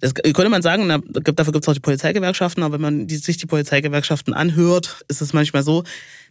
Das 0.00 0.14
könnte 0.14 0.48
man 0.48 0.62
sagen, 0.62 0.88
dafür 0.88 1.52
gibt 1.52 1.64
es 1.64 1.68
auch 1.68 1.74
die 1.74 1.80
Polizeigewerkschaften, 1.80 2.62
aber 2.62 2.74
wenn 2.74 2.80
man 2.80 3.08
sich 3.08 3.36
die 3.36 3.46
Polizeigewerkschaften 3.46 4.32
anhört, 4.32 5.04
ist 5.08 5.20
es 5.20 5.32
manchmal 5.32 5.64
so, 5.64 5.82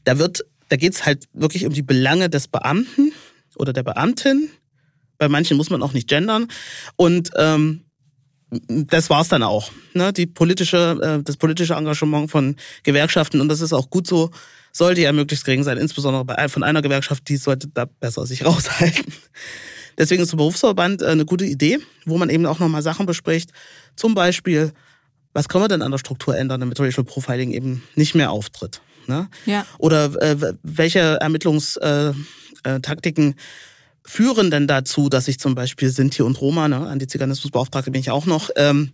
da 0.06 0.18
wird, 0.18 0.46
da 0.70 0.78
geht 0.78 0.94
es 0.94 1.06
halt 1.06 1.26
wirklich 1.34 1.66
um 1.66 1.74
die 1.74 1.82
Belange 1.82 2.30
des 2.30 2.48
Beamten 2.48 3.12
oder 3.58 3.74
der 3.74 3.84
Beamtin. 3.84 4.50
Bei 5.18 5.30
manchen 5.30 5.58
muss 5.58 5.70
man 5.70 5.82
auch 5.82 5.94
nicht 5.94 6.08
gendern. 6.08 6.48
Und 6.96 7.32
ähm, 7.36 7.82
das 8.68 9.10
war's 9.10 9.28
dann 9.28 9.44
auch. 9.44 9.72
Ne? 9.94 10.14
Die 10.14 10.26
politische, 10.26 10.98
äh, 11.02 11.24
das 11.24 11.38
politische 11.38 11.74
Engagement 11.74 12.32
von 12.32 12.56
Gewerkschaften, 12.84 13.42
und 13.42 13.50
das 13.50 13.62
ist 13.62 13.74
auch 13.74 13.90
gut 13.90 14.08
so, 14.08 14.32
sollte 14.72 15.02
ja 15.02 15.12
möglichst 15.12 15.46
gering 15.46 15.64
sein, 15.64 15.78
insbesondere 15.78 16.24
bei, 16.24 16.48
von 16.50 16.64
einer 16.64 16.82
Gewerkschaft, 16.82 17.28
die 17.28 17.38
sollte 17.38 17.68
da 17.68 17.86
besser 17.86 18.26
sich 18.26 18.46
raushalten. 18.46 19.12
Deswegen 19.98 20.22
ist 20.22 20.32
der 20.32 20.38
Berufsverband 20.38 21.02
äh, 21.02 21.08
eine 21.08 21.26
gute 21.26 21.46
Idee, 21.46 21.80
wo 22.06 22.18
man 22.18 22.30
eben 22.30 22.46
auch 22.46 22.60
nochmal 22.60 22.84
Sachen 22.84 23.06
bespricht. 23.06 23.52
Zum 23.96 24.14
Beispiel, 24.14 24.72
was 25.34 25.50
können 25.50 25.64
wir 25.64 25.70
denn 25.70 25.82
an 25.82 25.92
der 25.92 25.98
Struktur 25.98 26.38
ändern, 26.38 26.60
damit 26.60 26.80
Racial 26.80 27.04
Profiling 27.04 27.52
eben 27.52 27.84
nicht 27.96 28.16
mehr 28.16 28.32
auftritt? 28.32 28.82
Ne? 29.08 29.30
Ja. 29.46 29.66
Oder 29.78 30.22
äh, 30.22 30.54
welche 30.64 31.00
Ermittlungstaktiken 31.00 32.14
äh, 32.14 32.47
führen 34.04 34.52
denn 34.52 34.68
dazu, 34.68 35.10
dass 35.10 35.26
sich 35.26 35.40
zum 35.40 35.54
Beispiel 35.54 35.90
Sinti 35.90 36.22
und 36.22 36.40
Roma, 36.40 36.68
ne, 36.68 36.78
Antiziganismusbeauftragte 36.78 37.92
bin 37.92 38.00
ich 38.00 38.10
auch 38.10 38.26
noch, 38.26 38.50
ähm, 38.56 38.92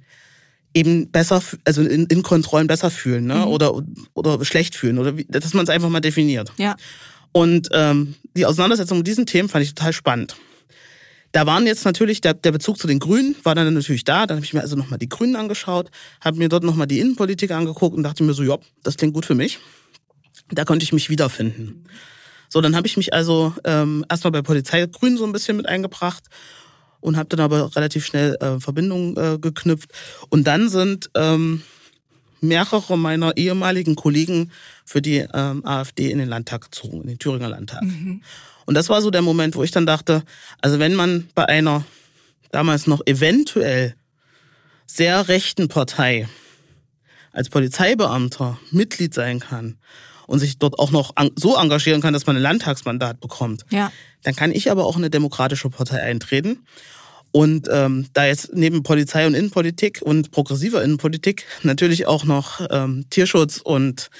eben 0.74 1.12
besser, 1.12 1.42
also 1.66 1.84
in, 1.84 2.08
in 2.08 2.24
Kontrollen 2.24 2.68
besser 2.68 2.90
fühlen 2.90 3.26
ne? 3.26 3.36
Mhm. 3.36 3.48
oder, 3.48 3.84
oder 4.14 4.44
schlecht 4.44 4.76
fühlen 4.76 4.98
oder 4.98 5.18
wie, 5.18 5.26
dass 5.30 5.54
man 5.54 5.64
es 5.64 5.70
einfach 5.70 5.90
mal 5.90 6.00
definiert. 6.00 6.52
Ja. 6.58 6.76
Und 7.32 7.70
ähm, 7.74 8.16
die 8.36 8.46
Auseinandersetzung 8.46 9.00
mit 9.00 9.08
diesen 9.08 9.26
Themen 9.26 9.50
fand 9.50 9.64
ich 9.64 9.74
total 9.74 9.94
spannend. 9.94 10.36
Da 11.32 11.48
waren 11.48 11.66
jetzt 11.66 11.84
natürlich, 11.86 12.22
der, 12.22 12.36
der 12.36 12.52
Bezug 12.52 12.78
zu 12.78 12.86
den 12.86 13.00
Grünen 13.00 13.36
war 13.44 13.56
dann 13.56 13.74
natürlich 13.74 14.04
da. 14.04 14.28
Dann 14.28 14.38
habe 14.38 14.46
ich 14.46 14.54
mir 14.54 14.62
also 14.62 14.76
nochmal 14.76 15.00
die 15.00 15.10
Grünen 15.10 15.36
angeschaut, 15.36 15.90
habe 16.22 16.38
mir 16.38 16.48
dort 16.48 16.64
nochmal 16.64 16.86
die 16.86 17.00
Innenpolitik 17.00 17.50
angeguckt 17.52 17.96
und 17.96 18.04
dachte 18.04 18.24
mir 18.24 18.34
so, 18.34 18.44
ja, 18.44 18.58
das 18.84 18.98
klingt 18.98 19.16
gut 19.16 19.26
für 19.26 19.34
mich. 19.34 19.60
Da 20.50 20.64
konnte 20.64 20.84
ich 20.84 20.94
mich 20.94 21.10
wiederfinden. 21.10 21.86
So, 22.54 22.62
dann 22.62 22.76
habe 22.76 22.86
ich 22.86 22.97
mich 22.97 23.16
also 23.16 23.51
ähm, 23.64 24.06
erstmal 24.12 24.30
bei 24.30 24.43
Polizei 24.43 24.86
Grün 24.86 25.18
so 25.18 25.26
ein 25.26 25.32
bisschen 25.32 25.58
mit 25.58 25.68
eingebracht 25.68 26.26
und 26.99 27.18
habe 27.18 27.28
dann 27.30 27.39
aber 27.39 27.76
relativ 27.76 28.06
schnell 28.06 28.38
äh, 28.41 28.60
Verbindungen 28.60 29.18
äh, 29.18 29.39
geknüpft. 29.39 29.89
Und 30.30 30.45
dann 30.45 30.70
sind 30.70 31.10
ähm, 31.16 31.64
mehrere 32.41 32.95
meiner 32.95 33.38
ehemaligen 33.38 33.95
Kollegen 33.95 34.51
für 34.86 35.01
die 35.01 35.26
ähm, 35.34 35.66
AfD 35.66 36.12
in 36.12 36.20
den 36.20 36.30
Landtag 36.30 36.66
gezogen, 36.66 37.01
in 37.01 37.08
den 37.08 37.18
Thüringer 37.18 37.49
Landtag. 37.49 37.82
Mhm. 37.82 38.22
Und 38.68 38.76
das 38.76 38.88
war 38.88 39.01
so 39.01 39.10
der 39.10 39.24
Moment, 39.24 39.56
wo 39.56 39.64
ich 39.64 39.72
dann 39.72 39.88
dachte, 39.88 40.22
also 40.62 40.78
wenn 40.78 40.93
man 40.93 41.28
bei 41.34 41.45
einer 41.45 41.84
damals 42.51 42.86
noch 42.86 43.01
eventuell 43.08 43.95
sehr 44.86 45.28
rechten 45.28 45.70
Partei 45.70 46.30
als 47.32 47.49
Polizeibeamter 47.49 48.60
Mitglied 48.70 49.16
sein 49.16 49.39
kann 49.39 49.80
und 50.28 50.40
sich 50.40 50.58
dort 50.58 50.80
auch 50.80 50.92
noch 50.92 51.14
so 51.36 51.56
engagieren 51.56 52.02
kann, 52.02 52.14
dass 52.14 52.26
man 52.26 52.36
ein 52.36 52.42
Landtagsmandat 52.42 53.20
bekommt, 53.20 53.66
ja. 53.70 53.92
dann 54.24 54.36
kann 54.36 54.52
ich 54.52 54.72
aber 54.72 54.86
auch 54.86 54.96
in 54.96 55.04
eine 55.04 55.10
demokratische 55.10 55.70
Partei 55.70 56.02
eintreten. 56.02 56.60
Und 57.32 57.68
ähm, 57.72 58.06
da 58.14 58.28
jetzt 58.28 58.52
neben 58.54 58.84
Polizei 58.84 59.26
und 59.26 59.34
Innenpolitik 59.34 60.02
und 60.04 60.30
progressiver 60.30 60.84
Innenpolitik 60.84 61.46
natürlich 61.64 62.06
auch 62.06 62.26
noch 62.26 62.62
ähm, 62.70 63.06
Tierschutz 63.10 63.58
und 63.58 64.12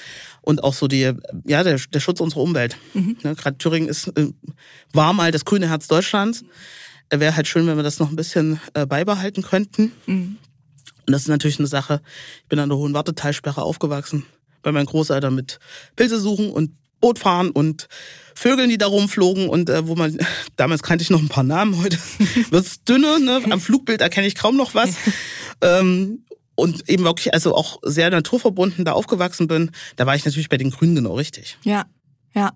und 0.44 0.62
auch 0.62 0.74
so 0.74 0.88
die, 0.88 1.12
ja, 1.46 1.62
der, 1.62 1.78
der 1.78 2.00
Schutz 2.00 2.20
unserer 2.20 2.42
Umwelt. 2.42 2.76
Mhm. 2.92 3.16
Ja, 3.22 3.32
Gerade 3.32 3.56
Thüringen 3.56 3.88
ist, 3.88 4.08
äh, 4.08 4.28
war 4.92 5.12
mal 5.12 5.30
das 5.30 5.44
grüne 5.44 5.68
Herz 5.68 5.88
Deutschlands. 5.88 6.44
Wäre 7.10 7.36
halt 7.36 7.46
schön, 7.46 7.66
wenn 7.66 7.76
wir 7.76 7.82
das 7.82 7.98
noch 7.98 8.10
ein 8.10 8.16
bisschen 8.16 8.60
äh, 8.74 8.84
beibehalten 8.84 9.42
könnten. 9.42 9.92
Mhm. 10.06 10.36
Und 11.06 11.12
das 11.12 11.22
ist 11.22 11.28
natürlich 11.28 11.58
eine 11.58 11.68
Sache. 11.68 12.00
Ich 12.42 12.48
bin 12.48 12.58
an 12.58 12.68
der 12.68 12.78
Hohen 12.78 12.94
Wartetalsperre 12.94 13.62
aufgewachsen, 13.62 14.26
bei 14.64 14.72
meinen 14.72 14.86
Großeltern 14.86 15.34
mit 15.34 15.60
Pilze 15.94 16.18
suchen 16.18 16.50
und 16.50 16.72
Boot 17.00 17.18
fahren 17.18 17.50
und 17.50 17.86
Vögeln, 18.34 18.70
die 18.70 18.78
da 18.78 18.86
rumflogen 18.86 19.48
und 19.48 19.68
äh, 19.70 19.86
wo 19.86 19.94
man, 19.94 20.18
damals 20.56 20.82
kannte 20.82 21.02
ich 21.02 21.10
noch 21.10 21.20
ein 21.20 21.28
paar 21.28 21.44
Namen, 21.44 21.80
heute 21.80 21.98
wird's 22.50 22.82
dünner, 22.82 23.18
ne? 23.18 23.42
am 23.50 23.60
Flugbild 23.60 24.00
erkenne 24.00 24.26
ich 24.26 24.34
kaum 24.34 24.56
noch 24.56 24.74
was. 24.74 24.96
ähm, 25.60 26.24
und 26.56 26.88
eben 26.88 27.04
wirklich 27.04 27.34
also 27.34 27.54
auch 27.54 27.78
sehr 27.82 28.10
naturverbunden 28.10 28.84
da 28.84 28.92
aufgewachsen 28.92 29.48
bin, 29.48 29.70
da 29.96 30.06
war 30.06 30.14
ich 30.14 30.24
natürlich 30.24 30.48
bei 30.48 30.56
den 30.56 30.70
Grünen 30.70 30.94
genau 30.94 31.14
richtig. 31.14 31.58
Ja, 31.64 31.84
ja. 32.32 32.52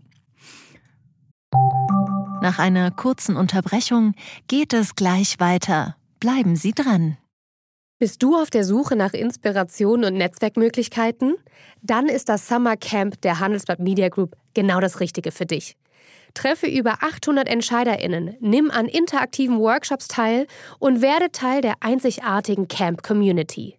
Nach 2.41 2.59
einer 2.59 2.91
kurzen 2.91 3.37
Unterbrechung 3.37 4.15
geht 4.47 4.73
es 4.73 4.95
gleich 4.95 5.41
weiter. 5.41 5.97
Bleiben 6.21 6.57
Sie 6.57 6.73
dran. 6.73 7.19
Bist 8.01 8.23
du 8.23 8.37
auf 8.37 8.49
der 8.49 8.63
Suche 8.63 8.95
nach 8.95 9.13
Inspiration 9.13 10.05
und 10.05 10.15
Netzwerkmöglichkeiten? 10.15 11.35
Dann 11.83 12.07
ist 12.07 12.29
das 12.29 12.47
Summer 12.47 12.77
Camp 12.77 13.21
der 13.23 13.41
Handelsblatt 13.41 13.81
Media 13.81 14.09
Group 14.09 14.37
genau 14.55 14.79
das 14.79 15.01
Richtige 15.01 15.33
für 15.33 15.47
dich. 15.47 15.77
Treffe 16.33 16.69
über 16.69 17.03
800 17.03 17.49
EntscheiderInnen, 17.49 18.37
nimm 18.39 18.71
an 18.71 18.87
interaktiven 18.87 19.59
Workshops 19.59 20.07
teil 20.07 20.47
und 20.79 21.03
werde 21.03 21.33
Teil 21.33 21.61
der 21.61 21.75
einzigartigen 21.81 22.69
Camp 22.69 23.03
Community. 23.03 23.77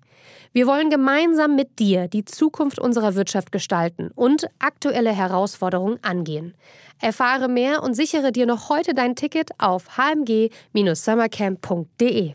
Wir 0.51 0.67
wollen 0.67 0.89
gemeinsam 0.89 1.55
mit 1.55 1.79
dir 1.79 2.09
die 2.09 2.25
Zukunft 2.25 2.77
unserer 2.77 3.15
Wirtschaft 3.15 3.53
gestalten 3.53 4.11
und 4.15 4.49
aktuelle 4.59 5.13
Herausforderungen 5.13 5.97
angehen. 6.01 6.55
Erfahre 6.99 7.47
mehr 7.47 7.83
und 7.83 7.93
sichere 7.93 8.33
dir 8.33 8.47
noch 8.47 8.67
heute 8.67 8.93
dein 8.93 9.15
Ticket 9.15 9.51
auf 9.59 9.97
hmg-summercamp.de. 9.97 12.33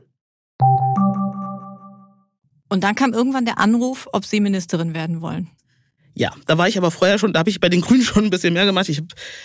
Und 2.68 2.82
dann 2.82 2.94
kam 2.94 3.12
irgendwann 3.12 3.44
der 3.44 3.58
Anruf, 3.58 4.08
ob 4.12 4.24
Sie 4.24 4.40
Ministerin 4.40 4.94
werden 4.94 5.20
wollen. 5.20 5.50
Ja, 6.14 6.32
da 6.46 6.58
war 6.58 6.68
ich 6.68 6.78
aber 6.78 6.90
vorher 6.90 7.18
schon, 7.18 7.32
da 7.32 7.40
habe 7.40 7.50
ich 7.50 7.60
bei 7.60 7.68
den 7.68 7.80
Grünen 7.82 8.02
schon 8.02 8.24
ein 8.24 8.30
bisschen 8.30 8.54
mehr 8.54 8.64
gemacht. 8.64 8.88
Ich 8.88 9.02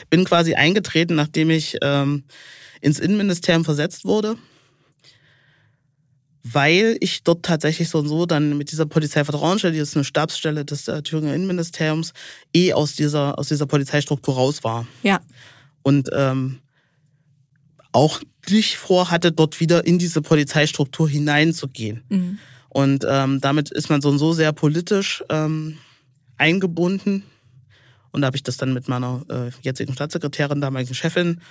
bin 0.10 0.24
quasi 0.26 0.54
eingetreten, 0.54 1.16
nachdem 1.16 1.50
ich 1.50 1.78
ähm, 1.82 2.24
ins 2.82 3.00
Innenministerium 3.00 3.66
versetzt 3.66 4.06
wurde, 4.06 4.38
weil 6.44 6.98
ich 7.02 7.24
dort 7.24 7.44
tatsächlich 7.44 7.90
so 7.90 8.00
und 8.00 8.08
so 8.08 8.26
dann 8.26 8.58
mit 8.58 8.72
dieser 8.72 8.86
Polizeivertrauensstelle, 8.86 9.74
die 9.74 9.80
ist 9.80 9.96
eine 9.96 10.06
Stabsstelle 10.06 10.64
des 10.64 10.88
äh, 10.88 11.02
Thüringer 11.02 11.34
Innenministeriums, 11.34 12.14
eh 12.56 12.74
aus 12.74 12.96
dieser, 12.96 13.38
aus 13.38 13.50
dieser 13.50 13.66
Polizeistruktur 13.66 14.36
raus 14.36 14.64
war. 14.64 14.88
Ja. 15.04 15.20
Und 15.84 16.10
ähm, 16.14 16.60
auch 17.92 18.22
nicht 18.50 18.78
vorhatte, 18.78 19.32
dort 19.32 19.60
wieder 19.60 19.86
in 19.86 20.00
diese 20.00 20.22
Polizeistruktur 20.22 21.10
hineinzugehen. 21.10 22.04
Mhm. 22.10 22.40
Und 22.70 23.06
ähm, 23.08 23.42
damit 23.42 23.72
ist 23.72 23.90
man 23.90 24.02
so 24.02 24.10
und 24.10 24.20
so 24.20 24.34
sehr 24.34 24.54
politisch 24.54 25.24
ähm, 25.30 25.78
eingebunden. 26.38 27.24
Und 28.12 28.22
da 28.22 28.28
habe 28.28 28.38
ich 28.38 28.44
das 28.44 28.58
dann 28.58 28.74
mit 28.74 28.88
meiner 28.88 29.24
äh, 29.30 29.52
jetzigen 29.62 29.94
Staatssekretärin, 29.94 30.62
damaligen 30.62 30.94
Chefin, 30.94 31.42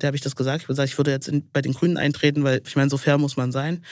der 0.00 0.08
habe 0.08 0.16
ich 0.16 0.22
das 0.22 0.36
gesagt. 0.36 0.62
Ich 0.62 0.64
habe 0.64 0.72
gesagt, 0.72 0.90
ich 0.90 0.98
würde 0.98 1.10
jetzt 1.10 1.28
in, 1.28 1.48
bei 1.52 1.62
den 1.62 1.72
Grünen 1.72 1.96
eintreten, 1.96 2.44
weil 2.44 2.60
ich 2.66 2.76
meine, 2.76 2.90
so 2.90 2.96
fair 2.96 3.18
muss 3.18 3.36
man 3.36 3.52
sein. 3.52 3.84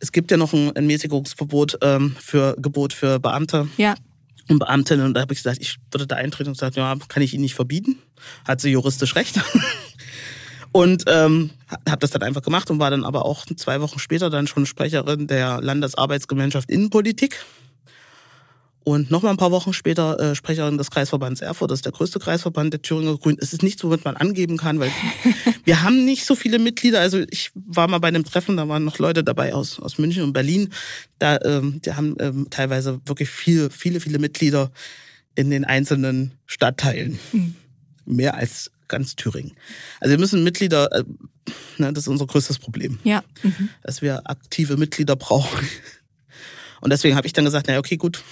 Es 0.00 0.12
gibt 0.12 0.30
ja 0.30 0.36
noch 0.36 0.52
ein, 0.52 0.74
ein 0.76 0.86
Mäßigungsverbot 0.86 1.78
ähm, 1.82 2.16
für 2.18 2.56
Gebot 2.58 2.92
für 2.92 3.18
Beamte. 3.18 3.68
Ja. 3.76 3.94
Und 4.48 4.58
Beamtinnen. 4.58 5.06
Und 5.06 5.14
da 5.14 5.20
habe 5.20 5.32
ich 5.32 5.40
gesagt, 5.40 5.60
ich 5.60 5.76
würde 5.90 6.06
da 6.06 6.16
eintreten 6.16 6.48
und 6.48 6.54
gesagt, 6.54 6.76
ja, 6.76 6.96
kann 7.08 7.22
ich 7.22 7.34
Ihnen 7.34 7.42
nicht 7.42 7.54
verbieten. 7.54 7.98
Hat 8.46 8.60
sie 8.60 8.70
juristisch 8.70 9.14
recht. 9.14 9.38
Und 10.78 11.06
ähm, 11.08 11.50
habe 11.88 11.98
das 11.98 12.12
dann 12.12 12.22
einfach 12.22 12.40
gemacht 12.40 12.70
und 12.70 12.78
war 12.78 12.88
dann 12.88 13.04
aber 13.04 13.24
auch 13.24 13.44
zwei 13.46 13.80
Wochen 13.80 13.98
später 13.98 14.30
dann 14.30 14.46
schon 14.46 14.64
Sprecherin 14.64 15.26
der 15.26 15.60
Landesarbeitsgemeinschaft 15.60 16.70
Innenpolitik. 16.70 17.44
Und 18.84 19.10
nochmal 19.10 19.32
ein 19.32 19.38
paar 19.38 19.50
Wochen 19.50 19.72
später 19.72 20.20
äh, 20.20 20.34
Sprecherin 20.36 20.78
des 20.78 20.92
Kreisverbands 20.92 21.40
Erfurt, 21.40 21.72
das 21.72 21.80
ist 21.80 21.84
der 21.84 21.90
größte 21.90 22.20
Kreisverband 22.20 22.72
der 22.72 22.80
Thüringer 22.80 23.18
Grünen. 23.18 23.38
Es 23.40 23.52
ist 23.52 23.64
nichts, 23.64 23.82
womit 23.82 24.04
man 24.04 24.14
angeben 24.14 24.56
kann, 24.56 24.78
weil 24.78 24.92
wir 25.64 25.82
haben 25.82 26.04
nicht 26.04 26.24
so 26.24 26.36
viele 26.36 26.60
Mitglieder. 26.60 27.00
Also 27.00 27.24
ich 27.28 27.50
war 27.56 27.88
mal 27.88 27.98
bei 27.98 28.06
einem 28.06 28.24
Treffen, 28.24 28.56
da 28.56 28.68
waren 28.68 28.84
noch 28.84 29.00
Leute 29.00 29.24
dabei 29.24 29.54
aus, 29.54 29.80
aus 29.80 29.98
München 29.98 30.22
und 30.22 30.32
Berlin. 30.32 30.72
Da, 31.18 31.40
ähm, 31.44 31.82
die 31.84 31.92
haben 31.92 32.14
ähm, 32.20 32.46
teilweise 32.50 33.00
wirklich 33.04 33.30
viele, 33.30 33.70
viele, 33.70 33.98
viele 33.98 34.20
Mitglieder 34.20 34.70
in 35.34 35.50
den 35.50 35.64
einzelnen 35.64 36.34
Stadtteilen. 36.46 37.18
Mhm. 37.32 37.56
Mehr 38.06 38.36
als 38.36 38.70
ganz 38.88 39.16
Thüringen. 39.16 39.52
Also 40.00 40.10
wir 40.12 40.18
müssen 40.18 40.42
Mitglieder, 40.42 40.90
äh, 40.92 41.04
ne, 41.78 41.92
das 41.92 42.04
ist 42.04 42.08
unser 42.08 42.26
größtes 42.26 42.58
Problem. 42.58 42.98
Ja. 43.04 43.22
Mhm. 43.42 43.68
Dass 43.82 44.02
wir 44.02 44.28
aktive 44.28 44.76
Mitglieder 44.76 45.16
brauchen. 45.16 45.66
Und 46.80 46.90
deswegen 46.90 47.16
habe 47.16 47.26
ich 47.26 47.32
dann 47.32 47.44
gesagt, 47.44 47.66
naja, 47.66 47.78
okay, 47.78 47.96
gut. 47.96 48.22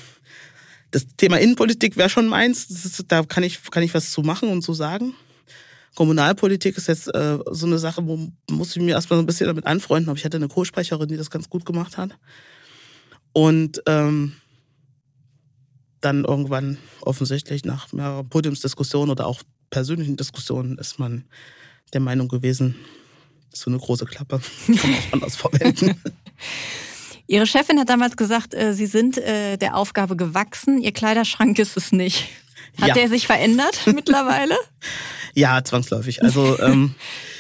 Das 0.91 1.07
Thema 1.17 1.39
Innenpolitik 1.39 1.97
wäre 1.97 2.09
schon 2.09 2.27
meins. 2.27 2.71
Ist, 2.71 3.05
da 3.09 3.23
kann 3.25 3.43
ich, 3.43 3.63
kann 3.71 3.83
ich 3.83 3.93
was 3.93 4.13
zu 4.13 4.23
machen 4.23 4.49
und 4.49 4.63
zu 4.63 4.73
sagen. 4.73 5.15
Kommunalpolitik 5.95 6.77
ist 6.77 6.89
jetzt 6.89 7.13
äh, 7.15 7.39
so 7.51 7.67
eine 7.67 7.79
Sache, 7.79 8.07
wo 8.07 8.31
muss 8.51 8.77
ich 8.77 8.83
mir 8.83 8.93
erstmal 8.93 9.19
so 9.19 9.23
ein 9.23 9.27
bisschen 9.27 9.47
damit 9.47 9.67
anfreunden. 9.67 10.11
Aber 10.11 10.19
ich 10.19 10.25
hatte 10.25 10.37
eine 10.37 10.49
Co-Sprecherin, 10.49 11.09
die 11.09 11.17
das 11.17 11.31
ganz 11.31 11.49
gut 11.49 11.65
gemacht 11.65 11.97
hat. 11.97 12.17
Und 13.33 13.83
ähm, 13.87 14.35
dann 16.01 16.25
irgendwann 16.25 16.79
offensichtlich 17.01 17.65
nach 17.65 17.93
mehreren 17.93 18.29
Podiumsdiskussionen 18.29 19.11
oder 19.11 19.27
auch 19.27 19.43
persönlichen 19.71 20.17
Diskussionen 20.17 20.79
ist 20.79 20.99
man 20.99 21.25
der 21.93 22.01
Meinung 22.01 22.29
gewesen, 22.29 22.77
so 23.53 23.71
eine 23.71 23.79
große 23.79 24.05
Klappe 24.05 24.41
kann 24.67 24.91
man 24.91 24.99
auch 24.99 25.13
anders 25.13 25.37
verwenden. 25.37 26.01
Ihre 27.27 27.47
Chefin 27.47 27.79
hat 27.81 27.89
damals 27.89 28.17
gesagt, 28.17 28.55
äh, 28.55 28.73
Sie 28.75 28.87
sind 28.87 29.19
äh, 29.19 29.57
der 29.57 29.77
Aufgabe 29.77 30.17
gewachsen, 30.17 30.81
Ihr 30.81 30.93
Kleiderschrank 30.93 31.59
ist 31.59 31.77
es 31.77 31.93
nicht. 31.93 32.29
Hat 32.81 32.89
ja. 32.89 32.95
der 32.95 33.09
sich 33.09 33.27
verändert 33.27 33.81
mittlerweile? 33.95 34.57
Ja, 35.35 35.63
zwangsläufig. 35.65 36.23
Also 36.23 36.59
ähm, 36.61 36.95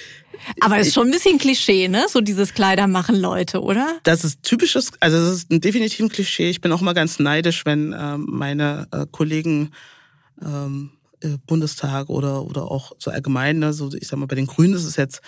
aber 0.61 0.79
das 0.79 0.89
ist 0.89 0.95
schon 0.95 1.09
ein 1.09 1.13
bisschen 1.13 1.39
Klischee, 1.39 1.89
ne? 1.89 2.07
So 2.09 2.21
dieses 2.21 2.55
Kleider 2.55 2.87
machen 2.87 3.17
Leute, 3.17 3.63
oder? 3.63 3.99
Das 4.03 4.25
ist 4.25 4.43
typisches, 4.43 4.93
also 5.01 5.19
das 5.19 5.35
ist 5.35 5.51
ein 5.51 5.61
definitiv 5.61 6.01
ein 6.01 6.09
Klischee. 6.09 6.51
Ich 6.51 6.61
bin 6.61 6.73
auch 6.73 6.81
mal 6.81 6.95
ganz 6.95 7.19
neidisch, 7.19 7.65
wenn 7.65 7.95
ähm, 7.99 8.27
meine 8.29 8.89
äh, 8.93 9.07
Kollegen 9.11 9.73
ähm, 10.43 10.91
äh, 11.21 11.39
Bundestag 11.47 12.09
oder, 12.09 12.45
oder 12.45 12.71
auch 12.71 12.93
so 12.99 13.11
allgemein, 13.11 13.59
ne, 13.59 13.73
so 13.73 13.91
ich 13.93 14.09
sag 14.09 14.19
mal, 14.19 14.27
bei 14.27 14.37
den 14.37 14.47
Grünen 14.47 14.75
ist 14.75 14.85
es 14.85 14.97
jetzt, 14.97 15.23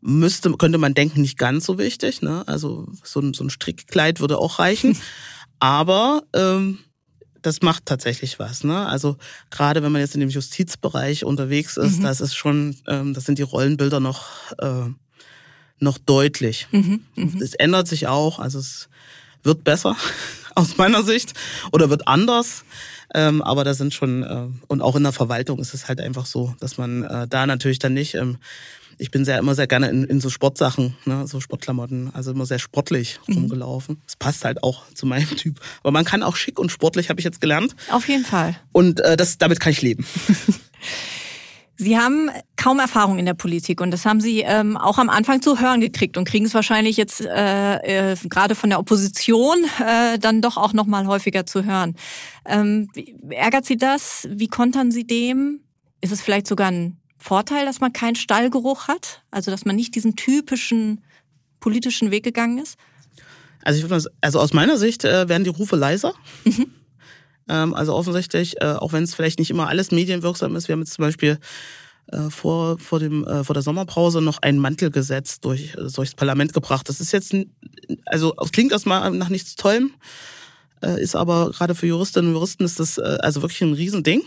müsste, 0.00 0.50
könnte 0.52 0.78
man 0.78 0.94
denken, 0.94 1.20
nicht 1.20 1.38
ganz 1.38 1.66
so 1.66 1.78
wichtig. 1.78 2.22
Ne? 2.22 2.46
Also 2.46 2.86
so 3.02 3.20
ein, 3.20 3.34
so 3.34 3.44
ein 3.44 3.50
Strickkleid 3.50 4.20
würde 4.20 4.38
auch 4.38 4.58
reichen. 4.58 4.96
Aber 5.60 6.22
ähm, 6.34 6.78
das 7.42 7.62
macht 7.62 7.86
tatsächlich 7.86 8.38
was. 8.38 8.64
Ne? 8.64 8.86
Also 8.86 9.16
gerade 9.50 9.82
wenn 9.82 9.92
man 9.92 10.00
jetzt 10.00 10.14
in 10.14 10.20
dem 10.20 10.30
Justizbereich 10.30 11.24
unterwegs 11.24 11.76
ist, 11.76 11.98
mhm. 11.98 12.02
das 12.04 12.20
ist 12.20 12.34
schon, 12.34 12.76
ähm, 12.86 13.14
das 13.14 13.24
sind 13.24 13.38
die 13.38 13.42
Rollenbilder 13.42 14.00
noch, 14.00 14.52
äh, 14.58 14.88
noch 15.80 15.98
deutlich. 15.98 16.68
Mhm. 16.70 17.00
Mhm. 17.16 17.42
Es 17.42 17.54
ändert 17.54 17.88
sich 17.88 18.06
auch, 18.06 18.38
also 18.38 18.58
es 18.58 18.88
wird 19.42 19.64
besser 19.64 19.96
aus 20.54 20.76
meiner 20.76 21.02
Sicht 21.02 21.34
oder 21.72 21.90
wird 21.90 22.06
anders. 22.06 22.64
Ähm, 23.14 23.40
aber 23.42 23.64
da 23.64 23.72
sind 23.74 23.94
schon, 23.94 24.22
äh, 24.22 24.48
und 24.66 24.82
auch 24.82 24.96
in 24.96 25.02
der 25.02 25.12
Verwaltung 25.12 25.58
ist 25.60 25.72
es 25.72 25.88
halt 25.88 26.00
einfach 26.00 26.26
so, 26.26 26.54
dass 26.60 26.76
man 26.76 27.04
äh, 27.04 27.26
da 27.26 27.46
natürlich 27.46 27.78
dann 27.78 27.94
nicht, 27.94 28.14
ähm, 28.14 28.36
ich 28.98 29.10
bin 29.10 29.24
sehr 29.24 29.38
immer 29.38 29.54
sehr 29.54 29.66
gerne 29.66 29.88
in, 29.88 30.04
in 30.04 30.20
so 30.20 30.28
Sportsachen, 30.28 30.96
ne, 31.06 31.26
so 31.26 31.40
Sportklamotten, 31.40 32.10
also 32.14 32.32
immer 32.32 32.44
sehr 32.44 32.58
sportlich 32.58 33.20
mhm. 33.26 33.34
rumgelaufen. 33.34 34.02
Es 34.06 34.16
passt 34.16 34.44
halt 34.44 34.62
auch 34.62 34.84
zu 34.92 35.06
meinem 35.06 35.36
Typ. 35.36 35.60
Aber 35.82 35.92
man 35.92 36.04
kann 36.04 36.22
auch 36.22 36.36
schick 36.36 36.58
und 36.58 36.70
sportlich, 36.70 37.08
habe 37.08 37.20
ich 37.20 37.24
jetzt 37.24 37.40
gelernt. 37.40 37.74
Auf 37.90 38.08
jeden 38.08 38.24
Fall. 38.24 38.56
Und 38.72 39.00
äh, 39.00 39.16
das, 39.16 39.38
damit 39.38 39.60
kann 39.60 39.72
ich 39.72 39.80
leben. 39.80 40.04
Sie 41.80 41.96
haben 41.96 42.28
kaum 42.56 42.80
Erfahrung 42.80 43.18
in 43.18 43.24
der 43.24 43.34
Politik 43.34 43.80
und 43.80 43.92
das 43.92 44.04
haben 44.04 44.20
Sie 44.20 44.40
ähm, 44.40 44.76
auch 44.76 44.98
am 44.98 45.08
Anfang 45.08 45.40
zu 45.42 45.60
hören 45.60 45.80
gekriegt 45.80 46.16
und 46.16 46.26
kriegen 46.26 46.44
es 46.44 46.52
wahrscheinlich 46.52 46.96
jetzt 46.96 47.20
äh, 47.20 48.12
äh, 48.12 48.16
gerade 48.24 48.56
von 48.56 48.68
der 48.68 48.80
Opposition 48.80 49.56
äh, 49.78 50.18
dann 50.18 50.42
doch 50.42 50.56
auch 50.56 50.72
noch 50.72 50.86
mal 50.86 51.06
häufiger 51.06 51.46
zu 51.46 51.64
hören. 51.64 51.94
Ähm, 52.44 52.90
ärgert 53.30 53.64
Sie 53.64 53.76
das? 53.76 54.28
Wie 54.28 54.48
kontern 54.48 54.90
Sie 54.90 55.06
dem? 55.06 55.60
Ist 56.00 56.10
es 56.10 56.20
vielleicht 56.20 56.48
sogar 56.48 56.68
ein 56.68 56.96
Vorteil, 57.16 57.64
dass 57.64 57.78
man 57.80 57.92
keinen 57.92 58.16
Stallgeruch 58.16 58.88
hat? 58.88 59.22
Also 59.30 59.52
dass 59.52 59.64
man 59.64 59.76
nicht 59.76 59.94
diesen 59.94 60.16
typischen 60.16 61.04
politischen 61.60 62.10
Weg 62.10 62.24
gegangen 62.24 62.58
ist? 62.58 62.76
Also, 63.62 63.78
ich 63.78 63.88
würde 63.88 64.10
also 64.20 64.40
aus 64.40 64.52
meiner 64.52 64.78
Sicht 64.78 65.04
äh, 65.04 65.28
werden 65.28 65.44
die 65.44 65.50
Rufe 65.50 65.76
leiser. 65.76 66.14
Mhm. 66.44 66.72
Ähm, 67.48 67.74
also 67.74 67.94
offensichtlich, 67.94 68.60
äh, 68.60 68.72
auch 68.72 68.92
wenn 68.92 69.04
es 69.04 69.14
vielleicht 69.14 69.38
nicht 69.38 69.50
immer 69.50 69.68
alles 69.68 69.90
medienwirksam 69.90 70.54
ist, 70.56 70.68
wir 70.68 70.74
haben 70.74 70.80
jetzt 70.80 70.94
zum 70.94 71.04
Beispiel 71.04 71.38
äh, 72.12 72.30
vor, 72.30 72.78
vor, 72.78 73.00
dem, 73.00 73.26
äh, 73.26 73.44
vor 73.44 73.54
der 73.54 73.62
Sommerpause 73.62 74.20
noch 74.20 74.38
ein 74.42 74.58
Mantelgesetz 74.58 75.40
durch, 75.40 75.72
durchs 75.94 76.14
Parlament 76.14 76.52
gebracht. 76.52 76.88
Das 76.88 77.00
ist 77.00 77.12
jetzt, 77.12 77.34
also 78.06 78.32
klingt 78.52 78.72
erstmal 78.72 79.10
nach 79.10 79.28
nichts 79.28 79.56
Tollem, 79.56 79.92
ist 80.80 81.16
aber 81.16 81.50
gerade 81.50 81.74
für 81.74 81.88
Juristinnen 81.88 82.28
und 82.28 82.36
Juristen 82.36 82.64
ist 82.64 82.78
das 82.78 83.00
also 83.00 83.42
wirklich 83.42 83.62
ein 83.62 83.72
Riesending 83.72 84.22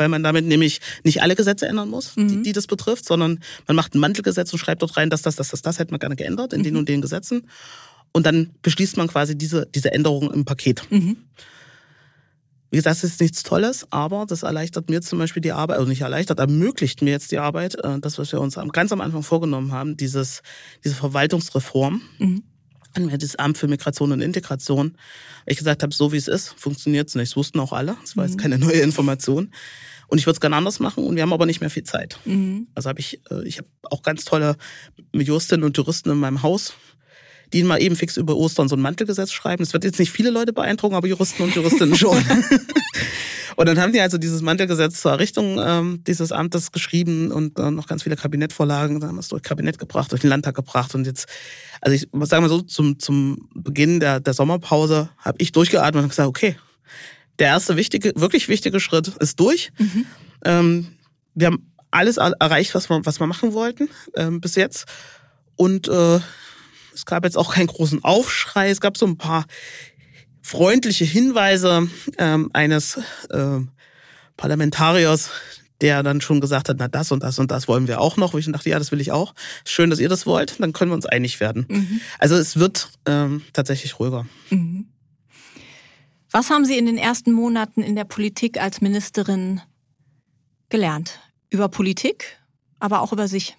weil 0.00 0.08
man 0.08 0.22
damit 0.22 0.46
nämlich 0.46 0.80
nicht 1.04 1.22
alle 1.22 1.36
Gesetze 1.36 1.68
ändern 1.68 1.90
muss, 1.90 2.16
mhm. 2.16 2.28
die, 2.28 2.42
die, 2.42 2.52
das 2.52 2.66
betrifft, 2.66 3.04
sondern 3.04 3.38
man 3.66 3.76
macht 3.76 3.94
ein 3.94 3.98
Mantelgesetz 3.98 4.50
und 4.52 4.58
schreibt 4.58 4.80
dort 4.80 4.96
rein, 4.96 5.10
dass 5.10 5.20
das, 5.20 5.36
das, 5.36 5.50
das, 5.50 5.60
das 5.60 5.78
hätte 5.78 5.92
man 5.92 6.00
gerne 6.00 6.16
geändert 6.16 6.54
in 6.54 6.60
mhm. 6.60 6.64
den 6.64 6.76
und 6.76 6.88
den 6.88 7.02
Gesetzen. 7.02 7.46
Und 8.10 8.24
dann 8.24 8.50
beschließt 8.62 8.96
man 8.96 9.08
quasi 9.08 9.36
diese, 9.36 9.66
diese 9.66 9.92
Änderungen 9.92 10.32
im 10.32 10.44
Paket. 10.46 10.90
Mhm. 10.90 11.18
Wie 12.70 12.76
gesagt, 12.76 13.02
das 13.02 13.04
ist 13.04 13.20
nichts 13.20 13.42
Tolles, 13.42 13.86
aber 13.90 14.26
das 14.26 14.44
erleichtert 14.44 14.90
mir 14.90 15.02
zum 15.02 15.18
Beispiel 15.18 15.42
die 15.42 15.52
Arbeit, 15.52 15.78
also 15.78 15.88
nicht 15.88 16.02
erleichtert, 16.02 16.38
ermöglicht 16.38 17.02
mir 17.02 17.10
jetzt 17.10 17.32
die 17.32 17.38
Arbeit, 17.38 17.74
äh, 17.84 17.98
das, 18.00 18.18
was 18.18 18.30
wir 18.32 18.40
uns 18.40 18.58
ganz 18.72 18.92
am 18.92 19.00
Anfang 19.00 19.22
vorgenommen 19.22 19.72
haben, 19.72 19.96
dieses, 19.96 20.42
diese 20.84 20.94
Verwaltungsreform. 20.94 22.02
Mhm. 22.18 22.42
Das 22.94 23.36
Amt 23.36 23.56
für 23.56 23.68
Migration 23.68 24.10
und 24.10 24.20
Integration. 24.20 24.96
Ich 25.46 25.58
gesagt 25.58 25.84
habe, 25.84 25.94
so 25.94 26.12
wie 26.12 26.16
es 26.16 26.26
ist, 26.26 26.54
funktioniert 26.56 27.08
es 27.08 27.14
nicht. 27.14 27.30
Das 27.30 27.36
wussten 27.36 27.60
auch 27.60 27.72
alle. 27.72 27.96
Das 28.00 28.16
war 28.16 28.24
jetzt 28.24 28.34
mhm. 28.34 28.40
keine 28.40 28.58
neue 28.58 28.80
Information. 28.80 29.52
Und 30.08 30.18
ich 30.18 30.26
würde 30.26 30.34
es 30.34 30.40
gerne 30.40 30.56
anders 30.56 30.80
machen 30.80 31.04
und 31.04 31.14
wir 31.14 31.22
haben 31.22 31.32
aber 31.32 31.46
nicht 31.46 31.60
mehr 31.60 31.70
viel 31.70 31.84
Zeit. 31.84 32.18
Mhm. 32.24 32.66
Also 32.74 32.88
habe 32.88 32.98
ich, 32.98 33.20
äh, 33.30 33.46
ich 33.46 33.58
habe 33.58 33.68
auch 33.84 34.02
ganz 34.02 34.24
tolle 34.24 34.56
Juristinnen 35.12 35.64
und 35.64 35.76
Juristen 35.76 36.10
in 36.10 36.18
meinem 36.18 36.42
Haus, 36.42 36.74
die 37.52 37.62
mal 37.62 37.82
eben 37.82 37.96
fix 37.96 38.16
über 38.16 38.36
Ostern 38.36 38.68
so 38.68 38.76
ein 38.76 38.80
Mantelgesetz 38.80 39.32
schreiben. 39.32 39.62
Das 39.62 39.72
wird 39.72 39.84
jetzt 39.84 39.98
nicht 39.98 40.10
viele 40.10 40.30
Leute 40.30 40.52
beeindrucken, 40.52 40.94
aber 40.94 41.08
Juristen 41.08 41.42
und 41.42 41.54
Juristinnen 41.54 41.96
schon. 41.96 42.16
und 43.56 43.66
dann 43.66 43.80
haben 43.80 43.92
die 43.92 44.00
also 44.00 44.18
dieses 44.18 44.42
Mantelgesetz 44.42 45.00
zur 45.00 45.12
Errichtung 45.12 45.58
ähm, 45.60 46.04
dieses 46.06 46.32
Amtes 46.32 46.72
geschrieben 46.72 47.32
und 47.32 47.58
äh, 47.58 47.70
noch 47.70 47.86
ganz 47.86 48.04
viele 48.04 48.16
Kabinettvorlagen. 48.16 49.00
Dann 49.00 49.08
haben 49.10 49.16
wir 49.16 49.20
es 49.20 49.28
durch 49.28 49.42
Kabinett 49.42 49.78
gebracht, 49.78 50.12
durch 50.12 50.20
den 50.20 50.30
Landtag 50.30 50.54
gebracht 50.54 50.94
und 50.94 51.06
jetzt, 51.06 51.26
also 51.80 51.94
ich 51.94 52.08
muss 52.12 52.28
sagen 52.28 52.42
mal 52.42 52.48
so, 52.48 52.62
zum, 52.62 52.98
zum 52.98 53.48
Beginn 53.54 54.00
der, 54.00 54.20
der 54.20 54.34
Sommerpause 54.34 55.10
habe 55.18 55.38
ich 55.40 55.52
durchgeatmet 55.52 56.04
und 56.04 56.08
gesagt, 56.10 56.28
okay, 56.28 56.56
der 57.40 57.48
erste 57.48 57.76
wichtige, 57.76 58.12
wirklich 58.16 58.48
wichtige 58.48 58.80
Schritt 58.80 59.08
ist 59.08 59.40
durch. 59.40 59.72
Mhm. 59.78 60.06
Ähm, 60.44 60.86
wir 61.34 61.48
haben 61.48 61.70
alles 61.90 62.18
erreicht, 62.18 62.74
was 62.74 62.88
wir, 62.88 63.04
was 63.04 63.18
wir 63.18 63.26
machen 63.26 63.52
wollten 63.52 63.88
ähm, 64.14 64.40
bis 64.40 64.54
jetzt. 64.54 64.84
Und 65.56 65.88
äh, 65.88 66.20
es 66.94 67.06
gab 67.06 67.24
jetzt 67.24 67.36
auch 67.36 67.54
keinen 67.54 67.66
großen 67.66 68.04
Aufschrei. 68.04 68.70
Es 68.70 68.80
gab 68.80 68.96
so 68.96 69.06
ein 69.06 69.16
paar 69.16 69.46
freundliche 70.42 71.04
Hinweise 71.04 71.88
ähm, 72.18 72.50
eines 72.52 72.98
äh, 73.30 73.60
Parlamentariers, 74.36 75.30
der 75.80 76.02
dann 76.02 76.20
schon 76.20 76.40
gesagt 76.40 76.68
hat, 76.68 76.76
na 76.78 76.88
das 76.88 77.12
und 77.12 77.22
das 77.22 77.38
und 77.38 77.50
das 77.50 77.68
wollen 77.68 77.88
wir 77.88 78.00
auch 78.00 78.16
noch. 78.16 78.34
Wo 78.34 78.38
ich 78.38 78.50
dachte, 78.50 78.68
ja, 78.68 78.78
das 78.78 78.92
will 78.92 79.00
ich 79.00 79.12
auch. 79.12 79.34
Schön, 79.64 79.90
dass 79.90 79.98
ihr 79.98 80.08
das 80.08 80.26
wollt. 80.26 80.60
Dann 80.60 80.72
können 80.72 80.90
wir 80.90 80.94
uns 80.94 81.06
einig 81.06 81.40
werden. 81.40 81.66
Mhm. 81.68 82.00
Also 82.18 82.36
es 82.36 82.58
wird 82.58 82.90
ähm, 83.06 83.42
tatsächlich 83.52 83.98
ruhiger. 83.98 84.26
Mhm. 84.50 84.86
Was 86.30 86.50
haben 86.50 86.64
Sie 86.64 86.78
in 86.78 86.86
den 86.86 86.98
ersten 86.98 87.32
Monaten 87.32 87.82
in 87.82 87.96
der 87.96 88.04
Politik 88.04 88.60
als 88.60 88.80
Ministerin 88.80 89.60
gelernt? 90.68 91.18
Über 91.50 91.68
Politik, 91.68 92.38
aber 92.78 93.00
auch 93.00 93.12
über 93.12 93.26
sich? 93.26 93.56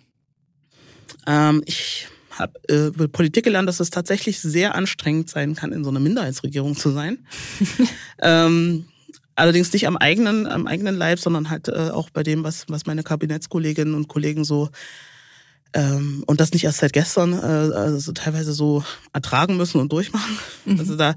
Ähm, 1.28 1.62
ich 1.66 2.08
habe 2.32 2.60
äh, 2.70 2.88
über 2.88 3.08
Politik 3.08 3.44
gelernt, 3.44 3.68
dass 3.68 3.80
es 3.80 3.90
tatsächlich 3.90 4.40
sehr 4.40 4.76
anstrengend 4.76 5.30
sein 5.30 5.56
kann, 5.56 5.72
in 5.72 5.84
so 5.84 5.90
einer 5.90 6.00
Minderheitsregierung 6.00 6.76
zu 6.76 6.92
sein. 6.92 7.20
ähm, 8.22 8.86
allerdings 9.36 9.74
nicht 9.74 9.88
am 9.88 9.98
eigenen, 9.98 10.48
am 10.48 10.68
eigenen 10.68 10.96
Leib, 10.96 11.20
sondern 11.20 11.50
halt 11.50 11.68
äh, 11.68 11.90
auch 11.92 12.10
bei 12.10 12.24
dem, 12.24 12.44
was, 12.44 12.66
was 12.68 12.86
meine 12.86 13.04
Kabinettskolleginnen 13.04 13.94
und 13.94 14.08
Kollegen 14.08 14.44
so 14.44 14.70
ähm, 15.74 16.24
und 16.28 16.42
das 16.42 16.52
nicht 16.52 16.66
erst 16.66 16.80
seit 16.80 16.92
gestern, 16.92 17.34
äh, 17.34 17.76
also 17.76 18.12
teilweise 18.12 18.52
so 18.52 18.84
ertragen 19.14 19.56
müssen 19.56 19.80
und 19.80 19.92
durchmachen. 19.92 20.38
Mhm. 20.66 20.80
Also 20.80 20.98
da 20.98 21.16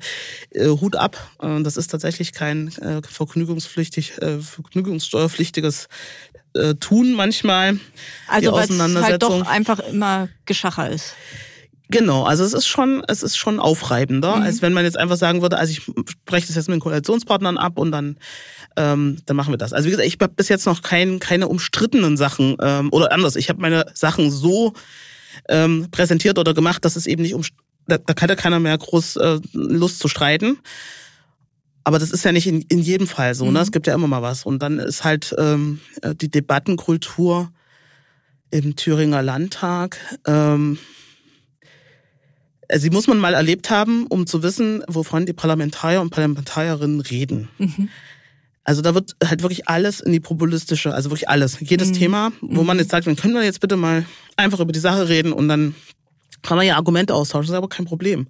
äh, 0.50 0.68
Hut 0.68 0.94
ab. 0.96 1.16
Äh, 1.42 1.62
das 1.62 1.76
ist 1.76 1.88
tatsächlich 1.88 2.32
kein 2.32 2.68
äh, 2.78 3.02
vergnügungspflichtig, 3.02 4.22
äh, 4.22 4.38
vergnügungssteuerpflichtiges 4.38 5.88
äh, 6.54 6.74
Tun 6.74 7.12
manchmal. 7.12 7.78
Also 8.28 8.52
weil 8.52 8.70
es 8.70 9.02
halt 9.02 9.22
doch 9.22 9.46
einfach 9.46 9.80
immer 9.80 10.28
Geschacher 10.46 10.90
ist. 10.90 11.14
Genau, 11.90 12.24
also 12.24 12.44
es 12.44 12.54
ist 12.54 12.66
schon, 12.66 13.04
es 13.08 13.22
ist 13.22 13.36
schon 13.36 13.60
aufreibender, 13.60 14.36
mhm. 14.36 14.42
als 14.42 14.62
wenn 14.62 14.72
man 14.72 14.84
jetzt 14.84 14.98
einfach 14.98 15.16
sagen 15.16 15.42
würde, 15.42 15.58
also 15.58 15.70
ich 15.70 15.82
spreche 16.10 16.46
das 16.46 16.56
jetzt 16.56 16.68
mit 16.68 16.76
den 16.76 16.80
Koalitionspartnern 16.80 17.58
ab 17.58 17.78
und 17.78 17.92
dann, 17.92 18.16
ähm, 18.76 19.18
dann 19.26 19.36
machen 19.36 19.52
wir 19.52 19.58
das. 19.58 19.74
Also 19.74 19.86
wie 19.86 19.90
gesagt, 19.90 20.08
ich 20.08 20.16
habe 20.20 20.32
bis 20.34 20.48
jetzt 20.48 20.64
noch 20.64 20.80
kein, 20.80 21.18
keine 21.18 21.46
umstrittenen 21.46 22.16
Sachen 22.16 22.56
ähm, 22.60 22.88
oder 22.90 23.12
anders. 23.12 23.36
Ich 23.36 23.50
habe 23.50 23.60
meine 23.60 23.84
Sachen 23.92 24.30
so 24.30 24.72
ähm, 25.48 25.88
präsentiert 25.90 26.38
oder 26.38 26.54
gemacht, 26.54 26.84
dass 26.86 26.96
es 26.96 27.06
eben 27.06 27.22
nicht 27.22 27.34
um, 27.34 27.42
da, 27.86 27.98
da 27.98 28.14
hatte 28.20 28.36
keiner 28.36 28.60
mehr 28.60 28.78
groß 28.78 29.16
äh, 29.16 29.40
Lust 29.52 29.98
zu 29.98 30.08
streiten. 30.08 30.58
Aber 31.84 31.98
das 31.98 32.10
ist 32.10 32.24
ja 32.24 32.32
nicht 32.32 32.46
in, 32.46 32.62
in 32.62 32.80
jedem 32.80 33.06
Fall 33.06 33.34
so, 33.34 33.50
ne? 33.50 33.60
Es 33.60 33.68
mhm. 33.68 33.72
gibt 33.72 33.86
ja 33.86 33.94
immer 33.94 34.08
mal 34.08 34.22
was. 34.22 34.46
Und 34.46 34.62
dann 34.62 34.78
ist 34.78 35.04
halt 35.04 35.34
ähm, 35.38 35.80
die 36.02 36.30
Debattenkultur 36.30 37.52
im 38.50 38.74
Thüringer 38.76 39.22
Landtag. 39.22 39.98
Ähm, 40.26 40.78
Sie 42.72 42.90
muss 42.90 43.06
man 43.06 43.18
mal 43.18 43.34
erlebt 43.34 43.68
haben, 43.68 44.06
um 44.06 44.26
zu 44.26 44.42
wissen, 44.42 44.82
wovon 44.88 45.26
die 45.26 45.34
Parlamentarier 45.34 46.00
und 46.00 46.10
Parlamentarierinnen 46.10 47.00
reden. 47.00 47.48
Mhm. 47.58 47.90
Also 48.64 48.80
da 48.80 48.94
wird 48.94 49.14
halt 49.22 49.42
wirklich 49.42 49.68
alles 49.68 50.00
in 50.00 50.12
die 50.12 50.20
populistische, 50.20 50.94
also 50.94 51.10
wirklich 51.10 51.28
alles, 51.28 51.58
jedes 51.60 51.88
mhm. 51.88 51.92
Thema, 51.92 52.32
wo 52.40 52.62
man 52.62 52.78
mhm. 52.78 52.80
jetzt 52.80 52.90
sagt, 52.90 53.06
dann 53.06 53.16
können 53.16 53.34
wir 53.34 53.42
jetzt 53.42 53.60
bitte 53.60 53.76
mal 53.76 54.06
einfach 54.36 54.60
über 54.60 54.72
die 54.72 54.80
Sache 54.80 55.08
reden 55.08 55.34
und 55.34 55.48
dann 55.48 55.74
kann 56.42 56.56
man 56.56 56.66
ja 56.66 56.76
Argumente 56.76 57.14
austauschen, 57.14 57.48
das 57.48 57.50
ist 57.50 57.58
aber 57.58 57.68
kein 57.68 57.84
Problem. 57.84 58.26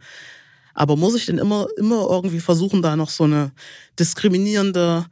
Aber 0.75 0.97
muss 0.97 1.15
ich 1.15 1.27
denn 1.27 1.39
immer, 1.39 1.67
immer 1.77 2.07
irgendwie 2.11 2.41
versuchen, 2.41 2.83
da 2.83 2.97
noch 2.97 3.11
so 3.11 3.25
eine 3.25 3.53
diskriminierende 3.99 5.07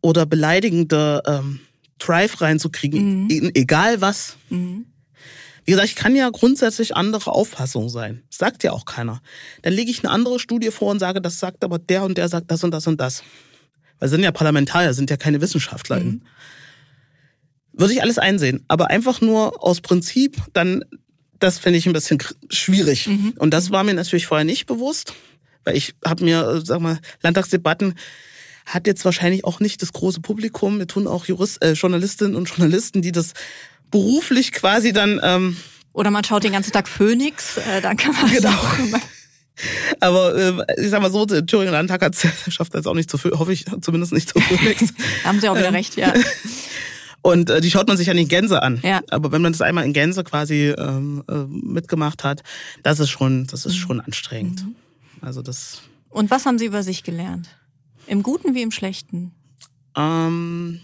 oder 0.00 0.26
beleidigende 0.26 1.22
ähm, 1.26 1.60
Drive 1.98 2.40
reinzukriegen, 2.40 3.24
mhm. 3.24 3.50
egal 3.54 4.00
was? 4.00 4.36
Mhm. 4.48 4.86
Wie 5.64 5.72
gesagt, 5.72 5.88
ich 5.88 5.96
kann 5.96 6.16
ja 6.16 6.30
grundsätzlich 6.30 6.96
andere 6.96 7.32
Auffassung 7.32 7.90
sein. 7.90 8.22
Sagt 8.30 8.64
ja 8.64 8.72
auch 8.72 8.86
keiner. 8.86 9.20
Dann 9.60 9.74
lege 9.74 9.90
ich 9.90 10.02
eine 10.02 10.10
andere 10.10 10.38
Studie 10.38 10.70
vor 10.70 10.90
und 10.90 10.98
sage, 10.98 11.20
das 11.20 11.38
sagt 11.38 11.62
aber 11.62 11.78
der 11.78 12.04
und 12.04 12.16
der 12.16 12.28
sagt 12.28 12.50
das 12.50 12.64
und 12.64 12.70
das 12.70 12.86
und 12.86 12.98
das. 12.98 13.22
Weil 13.98 14.08
sind 14.08 14.22
ja 14.22 14.32
Parlamentarier, 14.32 14.94
sind 14.94 15.10
ja 15.10 15.18
keine 15.18 15.42
Wissenschaftler. 15.42 16.00
Mhm. 16.00 16.22
Würde 17.74 17.92
ich 17.92 18.00
alles 18.00 18.18
einsehen. 18.18 18.64
Aber 18.68 18.88
einfach 18.88 19.20
nur 19.20 19.62
aus 19.62 19.82
Prinzip, 19.82 20.38
dann, 20.54 20.84
das 21.38 21.58
finde 21.58 21.78
ich 21.78 21.86
ein 21.86 21.92
bisschen 21.92 22.18
schwierig. 22.50 23.06
Mhm. 23.06 23.34
Und 23.38 23.52
das 23.52 23.70
war 23.70 23.84
mir 23.84 23.94
natürlich 23.94 24.26
vorher 24.26 24.44
nicht 24.44 24.66
bewusst. 24.66 25.14
Weil 25.64 25.76
ich 25.76 25.94
habe 26.04 26.24
mir, 26.24 26.48
äh, 26.48 26.60
sag 26.64 26.80
mal, 26.80 26.98
Landtagsdebatten 27.22 27.94
hat 28.64 28.86
jetzt 28.86 29.04
wahrscheinlich 29.04 29.44
auch 29.44 29.60
nicht 29.60 29.82
das 29.82 29.92
große 29.92 30.20
Publikum. 30.20 30.78
Wir 30.78 30.86
tun 30.86 31.06
auch 31.06 31.26
Jurist, 31.26 31.62
äh, 31.62 31.72
Journalistinnen 31.72 32.34
und 32.34 32.48
Journalisten, 32.48 33.02
die 33.02 33.12
das 33.12 33.32
beruflich 33.90 34.52
quasi 34.52 34.92
dann. 34.92 35.20
Ähm, 35.22 35.56
Oder 35.92 36.10
man 36.10 36.24
schaut 36.24 36.44
den 36.44 36.52
ganzen 36.52 36.72
Tag 36.72 36.88
Phoenix, 36.88 37.56
äh, 37.56 37.80
dann 37.80 37.96
kann 37.96 38.14
man 38.14 38.30
genau. 38.30 38.52
Aber 40.00 40.36
äh, 40.36 40.82
ich 40.82 40.90
sag 40.90 41.02
mal 41.02 41.10
so, 41.10 41.26
der 41.26 41.44
Thüringer 41.44 41.72
Landtag 41.72 42.02
hat 42.02 42.14
schafft 42.48 42.74
das 42.74 42.86
auch 42.86 42.94
nicht 42.94 43.10
zu 43.10 43.18
hoffe 43.38 43.52
ich 43.52 43.64
zumindest 43.80 44.12
nicht 44.12 44.28
zu 44.28 44.38
Phoenix. 44.40 44.94
haben 45.24 45.40
Sie 45.40 45.48
auch 45.48 45.56
wieder 45.56 45.68
ähm, 45.68 45.74
recht, 45.74 45.96
ja. 45.96 46.12
Und 47.28 47.50
äh, 47.50 47.60
die 47.60 47.70
schaut 47.70 47.86
man 47.88 47.98
sich 47.98 48.06
ja 48.06 48.14
nicht 48.14 48.22
in 48.24 48.28
Gänse 48.28 48.62
an. 48.62 48.80
Ja. 48.82 49.02
Aber 49.10 49.32
wenn 49.32 49.42
man 49.42 49.52
das 49.52 49.60
einmal 49.60 49.84
in 49.84 49.92
Gänse 49.92 50.24
quasi 50.24 50.74
ähm, 50.76 51.22
äh, 51.28 51.44
mitgemacht 51.48 52.24
hat, 52.24 52.42
das 52.82 53.00
ist 53.00 53.10
schon, 53.10 53.46
das 53.46 53.66
ist 53.66 53.76
schon 53.76 54.00
anstrengend. 54.00 54.64
Mhm. 54.64 54.76
Also 55.20 55.42
das. 55.42 55.82
Und 56.08 56.30
was 56.30 56.46
haben 56.46 56.58
Sie 56.58 56.64
über 56.64 56.82
sich 56.82 57.02
gelernt? 57.02 57.50
Im 58.06 58.22
Guten 58.22 58.54
wie 58.54 58.62
im 58.62 58.70
Schlechten? 58.70 59.32
Ähm, 59.94 60.80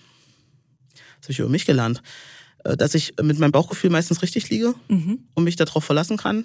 was 1.16 1.24
habe 1.24 1.32
ich 1.32 1.38
über 1.38 1.48
mich 1.48 1.64
gelernt? 1.64 2.02
Äh, 2.64 2.76
dass 2.76 2.94
ich 2.94 3.14
mit 3.22 3.38
meinem 3.38 3.52
Bauchgefühl 3.52 3.88
meistens 3.88 4.20
richtig 4.20 4.50
liege 4.50 4.74
mhm. 4.88 5.20
und 5.32 5.44
mich 5.44 5.56
darauf 5.56 5.82
verlassen 5.82 6.18
kann. 6.18 6.44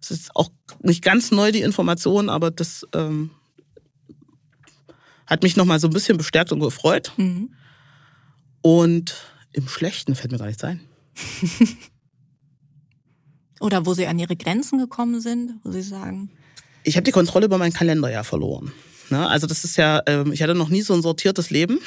Es 0.00 0.10
ist 0.10 0.34
auch 0.34 0.50
nicht 0.80 1.04
ganz 1.04 1.30
neu, 1.30 1.52
die 1.52 1.60
Information, 1.60 2.30
aber 2.30 2.50
das 2.50 2.86
ähm, 2.94 3.32
hat 5.26 5.42
mich 5.42 5.56
nochmal 5.56 5.78
so 5.78 5.88
ein 5.88 5.92
bisschen 5.92 6.16
bestärkt 6.16 6.52
und 6.52 6.60
gefreut. 6.60 7.12
Mhm. 7.18 7.50
Und 8.66 9.14
im 9.52 9.68
Schlechten 9.68 10.16
fällt 10.16 10.32
mir 10.32 10.38
gar 10.38 10.48
nichts 10.48 10.64
ein. 10.64 10.80
Oder 13.60 13.86
wo 13.86 13.94
Sie 13.94 14.08
an 14.08 14.18
Ihre 14.18 14.34
Grenzen 14.34 14.80
gekommen 14.80 15.20
sind, 15.20 15.52
wo 15.62 15.70
Sie 15.70 15.82
sagen. 15.82 16.32
Ich 16.82 16.96
habe 16.96 17.04
die 17.04 17.12
Kontrolle 17.12 17.46
über 17.46 17.58
mein 17.58 17.72
Kalenderjahr 17.72 18.24
verloren. 18.24 18.72
Ne? 19.10 19.28
Also 19.28 19.46
das 19.46 19.64
ist 19.64 19.76
ja, 19.76 19.98
äh, 20.06 20.24
ich 20.32 20.42
hatte 20.42 20.54
noch 20.54 20.68
nie 20.68 20.82
so 20.82 20.94
ein 20.94 21.02
sortiertes 21.02 21.50
Leben. 21.50 21.78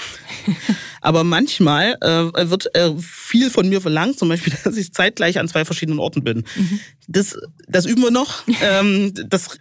Aber 1.01 1.23
manchmal 1.23 1.95
äh, 2.01 2.49
wird 2.49 2.75
äh, 2.75 2.91
viel 2.97 3.49
von 3.49 3.69
mir 3.69 3.81
verlangt, 3.81 4.19
zum 4.19 4.29
Beispiel, 4.29 4.53
dass 4.63 4.77
ich 4.77 4.93
zeitgleich 4.93 5.39
an 5.39 5.47
zwei 5.47 5.65
verschiedenen 5.65 5.99
Orten 5.99 6.23
bin. 6.23 6.45
Mhm. 6.55 6.79
Das, 7.07 7.37
das 7.67 7.85
üben 7.85 8.01
wir 8.01 8.11
noch. 8.11 8.43
ähm, 8.61 9.13
das, 9.27 9.59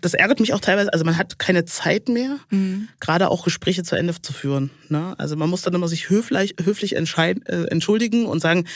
das 0.00 0.14
ärgert 0.14 0.40
mich 0.40 0.52
auch 0.52 0.60
teilweise. 0.60 0.92
Also 0.92 1.04
man 1.04 1.16
hat 1.16 1.38
keine 1.38 1.64
Zeit 1.64 2.08
mehr, 2.08 2.38
mhm. 2.50 2.88
gerade 3.00 3.28
auch 3.30 3.44
Gespräche 3.44 3.82
zu 3.82 3.96
Ende 3.96 4.14
zu 4.20 4.32
führen. 4.32 4.70
Ne? 4.88 5.14
Also 5.18 5.36
man 5.36 5.50
muss 5.50 5.62
dann 5.62 5.74
immer 5.74 5.88
sich 5.88 6.10
höflich, 6.10 6.56
höflich 6.62 6.96
entscheiden, 6.96 7.44
äh, 7.46 7.64
entschuldigen 7.64 8.26
und 8.26 8.40
sagen, 8.40 8.66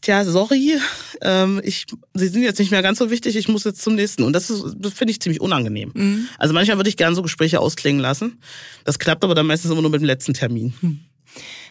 Tja, 0.00 0.24
sorry, 0.24 0.78
ähm, 1.22 1.60
ich, 1.64 1.86
Sie 2.14 2.28
sind 2.28 2.42
jetzt 2.42 2.58
nicht 2.58 2.70
mehr 2.70 2.82
ganz 2.82 2.98
so 2.98 3.10
wichtig, 3.10 3.34
ich 3.36 3.48
muss 3.48 3.64
jetzt 3.64 3.82
zum 3.82 3.96
nächsten. 3.96 4.22
Und 4.22 4.32
das, 4.32 4.46
das 4.76 4.92
finde 4.92 5.10
ich 5.10 5.20
ziemlich 5.20 5.40
unangenehm. 5.40 5.90
Mhm. 5.92 6.28
Also 6.38 6.54
manchmal 6.54 6.76
würde 6.76 6.88
ich 6.88 6.96
gerne 6.96 7.16
so 7.16 7.22
Gespräche 7.22 7.58
ausklingen 7.58 8.00
lassen. 8.00 8.40
Das 8.84 8.98
klappt 8.98 9.24
aber 9.24 9.34
dann 9.34 9.46
meistens 9.46 9.70
immer 9.72 9.82
nur 9.82 9.90
mit 9.90 10.00
dem 10.00 10.06
letzten 10.06 10.34
Termin. 10.34 10.72
Mhm. 10.80 11.00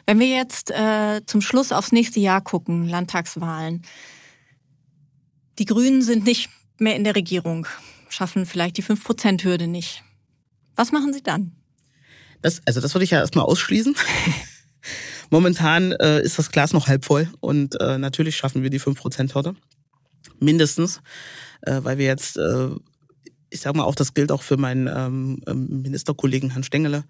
Wenn 0.06 0.20
wir 0.20 0.28
jetzt 0.28 0.72
äh, 0.72 1.22
zum 1.26 1.42
Schluss 1.42 1.72
aufs 1.72 1.92
nächste 1.92 2.20
Jahr 2.20 2.42
gucken, 2.42 2.88
Landtagswahlen. 2.88 3.84
Die 5.60 5.66
Grünen 5.66 6.02
sind 6.02 6.26
nicht 6.26 6.50
mehr 6.78 6.96
in 6.96 7.04
der 7.04 7.16
Regierung, 7.16 7.66
schaffen 8.10 8.46
vielleicht 8.46 8.78
die 8.78 8.84
5%-Hürde 8.84 9.68
nicht. 9.68 10.04
Was 10.76 10.92
machen 10.92 11.14
Sie 11.14 11.24
dann? 11.24 11.54
Das, 12.42 12.62
also 12.66 12.82
das 12.82 12.94
würde 12.94 13.06
ich 13.06 13.12
ja 13.12 13.20
erstmal 13.20 13.46
ausschließen. 13.46 13.96
Momentan 15.30 15.92
äh, 15.94 16.22
ist 16.22 16.40
das 16.40 16.52
Glas 16.52 16.74
noch 16.74 16.88
halb 16.88 17.06
voll 17.06 17.30
und 17.40 17.80
äh, 17.82 17.98
natürlich 17.98 18.38
schaffen 18.38 18.64
wir 18.64 18.70
die 18.70 18.80
5%-Hürde. 18.80 19.56
Mindestens, 20.40 21.02
äh, 21.62 21.80
weil 21.84 21.98
wir 21.98 22.06
jetzt, 22.06 22.38
äh, 22.38 22.70
ich 23.50 23.62
sag 23.62 23.76
mal 23.76 23.84
auch, 23.84 23.96
das 23.96 24.14
gilt 24.14 24.32
auch 24.32 24.42
für 24.42 24.58
meinen 24.58 24.88
ähm, 24.88 25.42
ähm 25.48 25.82
Ministerkollegen 25.82 26.52
Herrn 26.52 26.64
Stengele, 26.64 27.04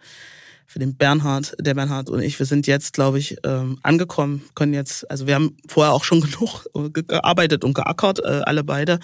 für 0.67 0.79
den 0.79 0.97
Bernhard. 0.97 1.55
Der 1.59 1.73
Bernhard 1.73 2.09
und 2.09 2.21
ich, 2.21 2.37
wir 2.37 2.45
sind 2.45 2.67
jetzt, 2.67 2.93
glaube 2.93 3.17
ich, 3.17 3.37
ähm, 3.43 3.79
angekommen, 3.81 4.43
können 4.53 4.73
jetzt, 4.73 5.09
also 5.09 5.25
wir 5.25 5.33
haben 5.33 5.55
vorher 5.67 5.93
auch 5.93 6.03
schon 6.03 6.21
genug 6.33 6.65
gearbeitet 6.93 7.63
und 7.63 7.73
geackert, 7.73 8.19
äh, 8.19 8.41
alle 8.45 8.63
beide, 8.63 8.99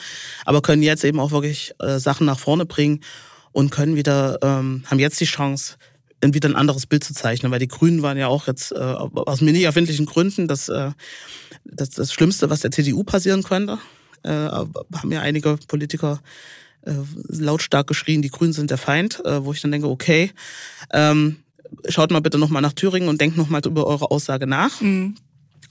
aber 0.45 0.61
können 0.61 0.83
jetzt 0.83 1.03
eben 1.03 1.19
auch 1.19 1.31
wirklich 1.31 1.73
äh, 1.79 1.97
Sachen 1.99 2.27
nach 2.27 2.37
vorne 2.37 2.65
bringen 2.65 2.99
und 3.53 3.71
können 3.71 3.95
wieder, 3.95 4.39
ähm, 4.43 4.83
haben 4.87 4.99
jetzt 4.99 5.19
die 5.21 5.25
Chance, 5.25 5.77
wieder 6.31 6.47
ein 6.47 6.55
anderes 6.55 6.85
Bild 6.85 7.03
zu 7.03 7.13
zeichnen, 7.13 7.51
weil 7.51 7.59
die 7.59 7.67
Grünen 7.67 8.01
waren 8.01 8.17
ja 8.17 8.27
auch 8.27 8.47
jetzt 8.47 8.71
äh, 8.71 8.75
aus 8.75 9.41
mir 9.41 9.51
nicht 9.51 9.63
erfindlichen 9.63 10.05
Gründen 10.05 10.47
das, 10.47 10.69
äh, 10.69 10.91
das, 11.65 11.89
das 11.89 12.13
Schlimmste, 12.13 12.49
was 12.49 12.61
der 12.61 12.71
CDU 12.71 13.03
passieren 13.03 13.43
könnte. 13.43 13.79
Äh, 14.23 14.29
haben 14.29 15.11
ja 15.11 15.21
einige 15.21 15.57
Politiker 15.67 16.21
äh, 16.85 16.93
lautstark 17.27 17.87
geschrien, 17.87 18.21
die 18.21 18.29
Grünen 18.29 18.53
sind 18.53 18.69
der 18.69 18.77
Feind, 18.77 19.23
äh, 19.25 19.43
wo 19.43 19.53
ich 19.53 19.61
dann 19.61 19.71
denke, 19.71 19.87
okay, 19.87 20.31
ähm, 20.91 21.37
schaut 21.89 22.11
mal 22.11 22.21
bitte 22.21 22.37
nochmal 22.37 22.61
nach 22.61 22.73
Thüringen 22.73 23.09
und 23.09 23.19
denkt 23.19 23.37
nochmal 23.37 23.61
über 23.65 23.85
eure 23.87 24.11
Aussage 24.11 24.47
nach. 24.47 24.79
Mhm. 24.81 25.15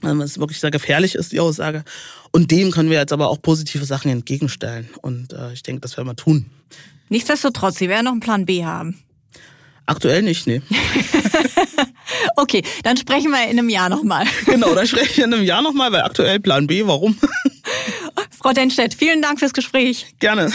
Ähm, 0.03 0.21
es 0.21 0.37
wirklich 0.39 0.59
sehr 0.59 0.71
gefährlich 0.71 1.15
ist, 1.15 1.31
die 1.31 1.39
Aussage. 1.39 1.83
Und 2.31 2.51
dem 2.51 2.71
können 2.71 2.89
wir 2.89 2.97
jetzt 2.97 3.13
aber 3.13 3.29
auch 3.29 3.41
positive 3.41 3.85
Sachen 3.85 4.11
entgegenstellen. 4.11 4.89
Und 5.01 5.33
äh, 5.33 5.53
ich 5.53 5.63
denke, 5.63 5.81
das 5.81 5.97
werden 5.97 6.07
wir 6.07 6.15
tun. 6.15 6.47
Nichtsdestotrotz, 7.09 7.77
Sie 7.77 7.89
werden 7.89 8.05
noch 8.05 8.11
einen 8.11 8.19
Plan 8.19 8.45
B 8.45 8.65
haben. 8.65 8.99
Aktuell 9.85 10.21
nicht, 10.21 10.47
nee. 10.47 10.61
okay, 12.37 12.63
dann 12.83 12.95
sprechen 12.97 13.31
wir 13.31 13.43
in 13.43 13.59
einem 13.59 13.69
Jahr 13.69 13.89
nochmal. 13.89 14.25
genau, 14.45 14.73
dann 14.73 14.87
sprechen 14.87 15.17
wir 15.17 15.25
in 15.25 15.33
einem 15.33 15.43
Jahr 15.43 15.61
nochmal, 15.61 15.91
weil 15.91 16.01
aktuell 16.01 16.39
Plan 16.39 16.67
B, 16.67 16.85
warum? 16.85 17.17
Frau 18.31 18.53
Denstedt, 18.53 18.93
vielen 18.93 19.21
Dank 19.21 19.39
fürs 19.39 19.53
Gespräch. 19.53 20.07
Gerne. 20.19 20.51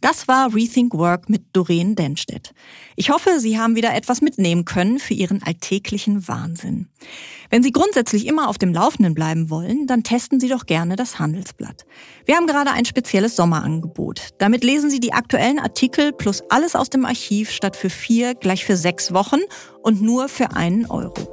Das 0.00 0.28
war 0.28 0.54
Rethink 0.54 0.94
Work 0.94 1.28
mit 1.28 1.42
Doreen 1.52 1.96
Denstedt. 1.96 2.54
Ich 2.94 3.10
hoffe, 3.10 3.40
Sie 3.40 3.58
haben 3.58 3.74
wieder 3.74 3.96
etwas 3.96 4.20
mitnehmen 4.20 4.64
können 4.64 5.00
für 5.00 5.14
Ihren 5.14 5.42
alltäglichen 5.42 6.28
Wahnsinn. 6.28 6.86
Wenn 7.50 7.64
Sie 7.64 7.72
grundsätzlich 7.72 8.26
immer 8.26 8.48
auf 8.48 8.58
dem 8.58 8.72
Laufenden 8.72 9.14
bleiben 9.14 9.50
wollen, 9.50 9.88
dann 9.88 10.04
testen 10.04 10.38
Sie 10.38 10.48
doch 10.48 10.66
gerne 10.66 10.94
das 10.94 11.18
Handelsblatt. 11.18 11.84
Wir 12.26 12.36
haben 12.36 12.46
gerade 12.46 12.70
ein 12.70 12.84
spezielles 12.84 13.34
Sommerangebot. 13.34 14.28
Damit 14.38 14.62
lesen 14.62 14.88
Sie 14.88 15.00
die 15.00 15.12
aktuellen 15.12 15.58
Artikel 15.58 16.12
plus 16.12 16.44
alles 16.48 16.76
aus 16.76 16.90
dem 16.90 17.04
Archiv 17.04 17.50
statt 17.50 17.74
für 17.74 17.90
vier 17.90 18.36
gleich 18.36 18.64
für 18.64 18.76
sechs 18.76 19.12
Wochen 19.12 19.40
und 19.82 20.00
nur 20.00 20.28
für 20.28 20.52
einen 20.52 20.86
Euro. 20.86 21.28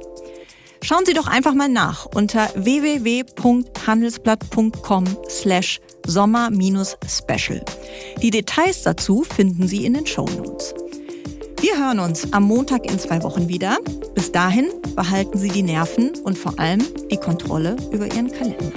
Schauen 0.82 1.06
Sie 1.06 1.14
doch 1.14 1.26
einfach 1.26 1.54
mal 1.54 1.68
nach 1.68 2.06
unter 2.06 2.48
www.handelsblatt.com 2.54 5.04
slash 5.28 5.80
Sommer-Special. 6.06 7.62
Die 8.22 8.30
Details 8.30 8.82
dazu 8.82 9.22
finden 9.22 9.68
Sie 9.68 9.84
in 9.84 9.94
den 9.94 10.06
Show 10.06 10.26
Notes. 10.26 10.74
Wir 11.60 11.78
hören 11.78 12.00
uns 12.00 12.32
am 12.32 12.44
Montag 12.44 12.90
in 12.90 12.98
zwei 12.98 13.22
Wochen 13.22 13.48
wieder. 13.48 13.78
Bis 14.14 14.30
dahin 14.30 14.66
behalten 14.94 15.38
Sie 15.38 15.48
die 15.48 15.62
Nerven 15.62 16.12
und 16.22 16.38
vor 16.38 16.58
allem 16.58 16.84
die 17.10 17.16
Kontrolle 17.16 17.76
über 17.90 18.06
Ihren 18.06 18.30
Kalender. 18.30 18.72